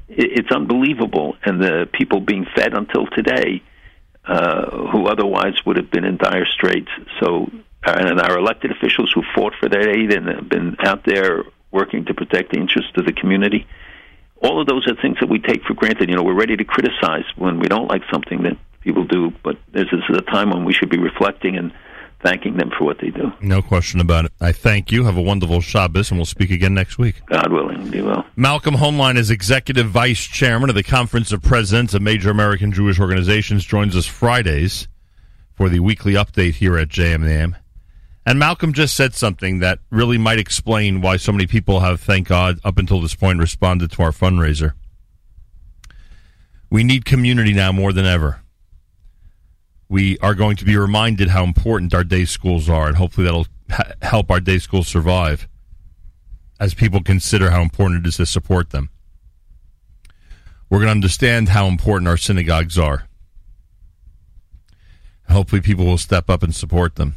it's 0.08 0.50
unbelievable, 0.50 1.36
and 1.44 1.60
the 1.60 1.88
people 1.92 2.20
being 2.20 2.46
fed 2.56 2.72
until 2.72 3.06
today, 3.08 3.62
uh, 4.28 4.90
who 4.92 5.06
otherwise 5.06 5.54
would 5.64 5.76
have 5.76 5.90
been 5.90 6.04
in 6.04 6.18
dire 6.18 6.46
straits. 6.46 6.90
So, 7.18 7.50
uh, 7.86 7.92
and 7.92 8.20
our 8.20 8.38
elected 8.38 8.70
officials 8.70 9.10
who 9.14 9.22
fought 9.34 9.54
for 9.58 9.68
that 9.68 9.86
aid 9.88 10.12
and 10.12 10.28
have 10.28 10.48
been 10.48 10.76
out 10.80 11.04
there 11.04 11.44
working 11.70 12.04
to 12.04 12.14
protect 12.14 12.52
the 12.52 12.58
interests 12.58 12.92
of 12.96 13.06
the 13.06 13.12
community. 13.12 13.66
All 14.42 14.60
of 14.60 14.66
those 14.66 14.86
are 14.86 14.94
things 15.00 15.16
that 15.20 15.28
we 15.28 15.38
take 15.38 15.62
for 15.64 15.74
granted. 15.74 16.08
You 16.08 16.16
know, 16.16 16.22
we're 16.22 16.34
ready 16.34 16.56
to 16.56 16.64
criticize 16.64 17.24
when 17.36 17.58
we 17.58 17.68
don't 17.68 17.88
like 17.88 18.02
something 18.12 18.42
that 18.42 18.56
people 18.80 19.04
do, 19.04 19.32
but 19.42 19.56
this 19.72 19.86
is 19.92 20.02
a 20.10 20.22
time 20.22 20.50
when 20.50 20.64
we 20.64 20.72
should 20.72 20.90
be 20.90 20.98
reflecting 20.98 21.56
and 21.56 21.72
thanking 22.22 22.56
them 22.56 22.70
for 22.76 22.84
what 22.84 22.98
they 23.00 23.10
do. 23.10 23.32
No 23.40 23.62
question 23.62 24.00
about 24.00 24.24
it. 24.24 24.32
I 24.40 24.52
thank 24.52 24.90
you. 24.90 25.04
Have 25.04 25.16
a 25.16 25.22
wonderful 25.22 25.60
Shabbos, 25.60 26.10
and 26.10 26.18
we'll 26.18 26.26
speak 26.26 26.50
again 26.50 26.74
next 26.74 26.98
week. 26.98 27.22
God 27.26 27.52
willing, 27.52 27.90
be 27.90 28.02
well. 28.02 28.26
Malcolm 28.36 28.74
Hoenlein 28.74 29.16
is 29.16 29.30
Executive 29.30 29.88
Vice 29.88 30.24
Chairman 30.24 30.68
of 30.68 30.76
the 30.76 30.82
Conference 30.82 31.32
of 31.32 31.42
Presidents 31.42 31.94
of 31.94 32.02
Major 32.02 32.30
American 32.30 32.72
Jewish 32.72 32.98
Organizations, 32.98 33.64
joins 33.64 33.94
us 33.94 34.06
Fridays 34.06 34.88
for 35.54 35.68
the 35.68 35.80
weekly 35.80 36.14
update 36.14 36.54
here 36.54 36.76
at 36.76 36.88
JMAM. 36.88 37.54
And 38.26 38.38
Malcolm 38.38 38.72
just 38.72 38.94
said 38.94 39.14
something 39.14 39.60
that 39.60 39.78
really 39.90 40.18
might 40.18 40.38
explain 40.38 41.00
why 41.00 41.16
so 41.16 41.32
many 41.32 41.46
people 41.46 41.80
have, 41.80 42.00
thank 42.00 42.28
God, 42.28 42.58
up 42.62 42.78
until 42.78 43.00
this 43.00 43.14
point, 43.14 43.38
responded 43.38 43.90
to 43.92 44.02
our 44.02 44.10
fundraiser. 44.10 44.74
We 46.70 46.84
need 46.84 47.06
community 47.06 47.54
now 47.54 47.72
more 47.72 47.94
than 47.94 48.04
ever 48.04 48.40
we 49.88 50.18
are 50.18 50.34
going 50.34 50.56
to 50.56 50.64
be 50.64 50.76
reminded 50.76 51.28
how 51.28 51.44
important 51.44 51.94
our 51.94 52.04
day 52.04 52.24
schools 52.24 52.68
are, 52.68 52.88
and 52.88 52.96
hopefully 52.96 53.24
that'll 53.24 53.46
ha- 53.70 53.92
help 54.02 54.30
our 54.30 54.40
day 54.40 54.58
schools 54.58 54.88
survive 54.88 55.48
as 56.60 56.74
people 56.74 57.02
consider 57.02 57.50
how 57.50 57.62
important 57.62 58.04
it 58.04 58.08
is 58.08 58.16
to 58.16 58.26
support 58.26 58.70
them. 58.70 58.90
We're 60.68 60.78
going 60.78 60.88
to 60.88 60.92
understand 60.92 61.48
how 61.50 61.66
important 61.66 62.08
our 62.08 62.16
synagogues 62.16 62.76
are. 62.76 63.08
Hopefully, 65.30 65.62
people 65.62 65.86
will 65.86 65.98
step 65.98 66.28
up 66.28 66.42
and 66.42 66.54
support 66.54 66.96
them. 66.96 67.16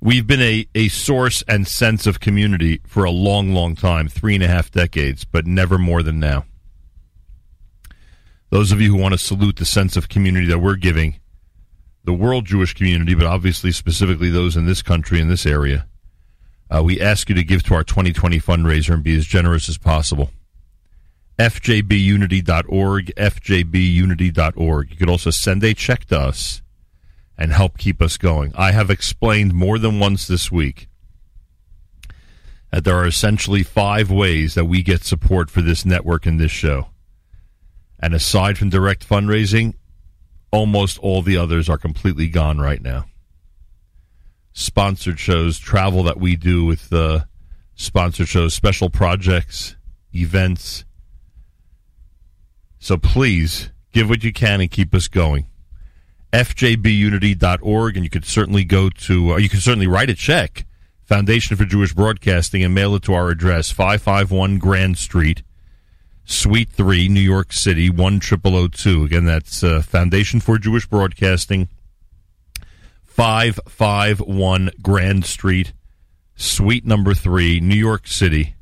We've 0.00 0.26
been 0.26 0.42
a, 0.42 0.66
a 0.74 0.88
source 0.88 1.42
and 1.48 1.66
sense 1.66 2.06
of 2.06 2.20
community 2.20 2.80
for 2.86 3.04
a 3.04 3.10
long, 3.10 3.52
long 3.52 3.74
time 3.74 4.08
three 4.08 4.34
and 4.34 4.44
a 4.44 4.48
half 4.48 4.70
decades, 4.70 5.24
but 5.24 5.46
never 5.46 5.78
more 5.78 6.02
than 6.02 6.20
now. 6.20 6.44
Those 8.50 8.72
of 8.72 8.80
you 8.80 8.90
who 8.90 9.00
want 9.00 9.12
to 9.12 9.18
salute 9.18 9.56
the 9.56 9.64
sense 9.64 9.96
of 9.96 10.08
community 10.08 10.46
that 10.46 10.58
we're 10.58 10.76
giving, 10.76 11.18
the 12.06 12.14
world 12.14 12.46
Jewish 12.46 12.72
community, 12.72 13.14
but 13.14 13.26
obviously 13.26 13.72
specifically 13.72 14.30
those 14.30 14.56
in 14.56 14.64
this 14.64 14.80
country, 14.80 15.20
in 15.20 15.28
this 15.28 15.44
area, 15.44 15.86
uh, 16.70 16.82
we 16.82 17.00
ask 17.00 17.28
you 17.28 17.34
to 17.34 17.44
give 17.44 17.62
to 17.64 17.74
our 17.74 17.84
2020 17.84 18.40
fundraiser 18.40 18.94
and 18.94 19.02
be 19.02 19.16
as 19.16 19.26
generous 19.26 19.68
as 19.68 19.76
possible. 19.76 20.30
FJBUnity.org, 21.38 23.12
FJBUnity.org. 23.16 24.90
You 24.90 24.96
could 24.96 25.10
also 25.10 25.30
send 25.30 25.62
a 25.64 25.74
check 25.74 26.06
to 26.06 26.18
us 26.18 26.62
and 27.36 27.52
help 27.52 27.76
keep 27.76 28.00
us 28.00 28.16
going. 28.16 28.52
I 28.56 28.72
have 28.72 28.88
explained 28.88 29.52
more 29.52 29.78
than 29.78 29.98
once 29.98 30.26
this 30.26 30.50
week 30.50 30.88
that 32.70 32.84
there 32.84 32.96
are 32.96 33.06
essentially 33.06 33.62
five 33.62 34.10
ways 34.10 34.54
that 34.54 34.64
we 34.64 34.82
get 34.82 35.04
support 35.04 35.50
for 35.50 35.60
this 35.60 35.84
network 35.84 36.24
and 36.24 36.40
this 36.40 36.52
show. 36.52 36.88
And 37.98 38.14
aside 38.14 38.58
from 38.58 38.70
direct 38.70 39.06
fundraising, 39.06 39.74
almost 40.50 40.98
all 40.98 41.22
the 41.22 41.36
others 41.36 41.68
are 41.68 41.78
completely 41.78 42.28
gone 42.28 42.58
right 42.58 42.82
now. 42.82 43.06
Sponsored 44.52 45.18
shows, 45.18 45.58
travel 45.58 46.02
that 46.04 46.18
we 46.18 46.36
do 46.36 46.64
with 46.64 46.88
the 46.88 47.26
sponsored 47.74 48.28
shows, 48.28 48.54
special 48.54 48.88
projects, 48.88 49.76
events. 50.14 50.84
So 52.78 52.96
please 52.96 53.70
give 53.92 54.08
what 54.08 54.24
you 54.24 54.32
can 54.32 54.60
and 54.60 54.70
keep 54.70 54.94
us 54.94 55.08
going. 55.08 55.46
FJBUnity.org, 56.32 57.96
and 57.96 58.04
you 58.04 58.10
could 58.10 58.24
certainly 58.24 58.64
go 58.64 58.90
to, 58.90 59.32
or 59.32 59.40
you 59.40 59.48
can 59.48 59.60
certainly 59.60 59.86
write 59.86 60.10
a 60.10 60.14
check, 60.14 60.66
Foundation 61.04 61.56
for 61.56 61.64
Jewish 61.64 61.94
Broadcasting, 61.94 62.64
and 62.64 62.74
mail 62.74 62.94
it 62.94 63.02
to 63.04 63.14
our 63.14 63.30
address, 63.30 63.70
551 63.70 64.58
Grand 64.58 64.98
Street, 64.98 65.42
Suite 66.26 66.70
3, 66.70 67.08
New 67.08 67.20
York 67.20 67.52
City, 67.52 67.88
10002. 67.88 69.04
Again, 69.04 69.24
that's 69.24 69.62
uh, 69.62 69.80
Foundation 69.80 70.40
for 70.40 70.58
Jewish 70.58 70.86
Broadcasting, 70.86 71.68
551 73.04 74.70
Grand 74.82 75.24
Street, 75.24 75.72
Suite 76.34 76.84
number 76.84 77.14
3, 77.14 77.60
New 77.60 77.76
York 77.76 78.06
City, 78.06 78.56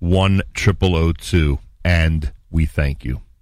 10002. 0.00 1.58
And 1.84 2.32
we 2.50 2.64
thank 2.66 3.04
you. 3.04 3.20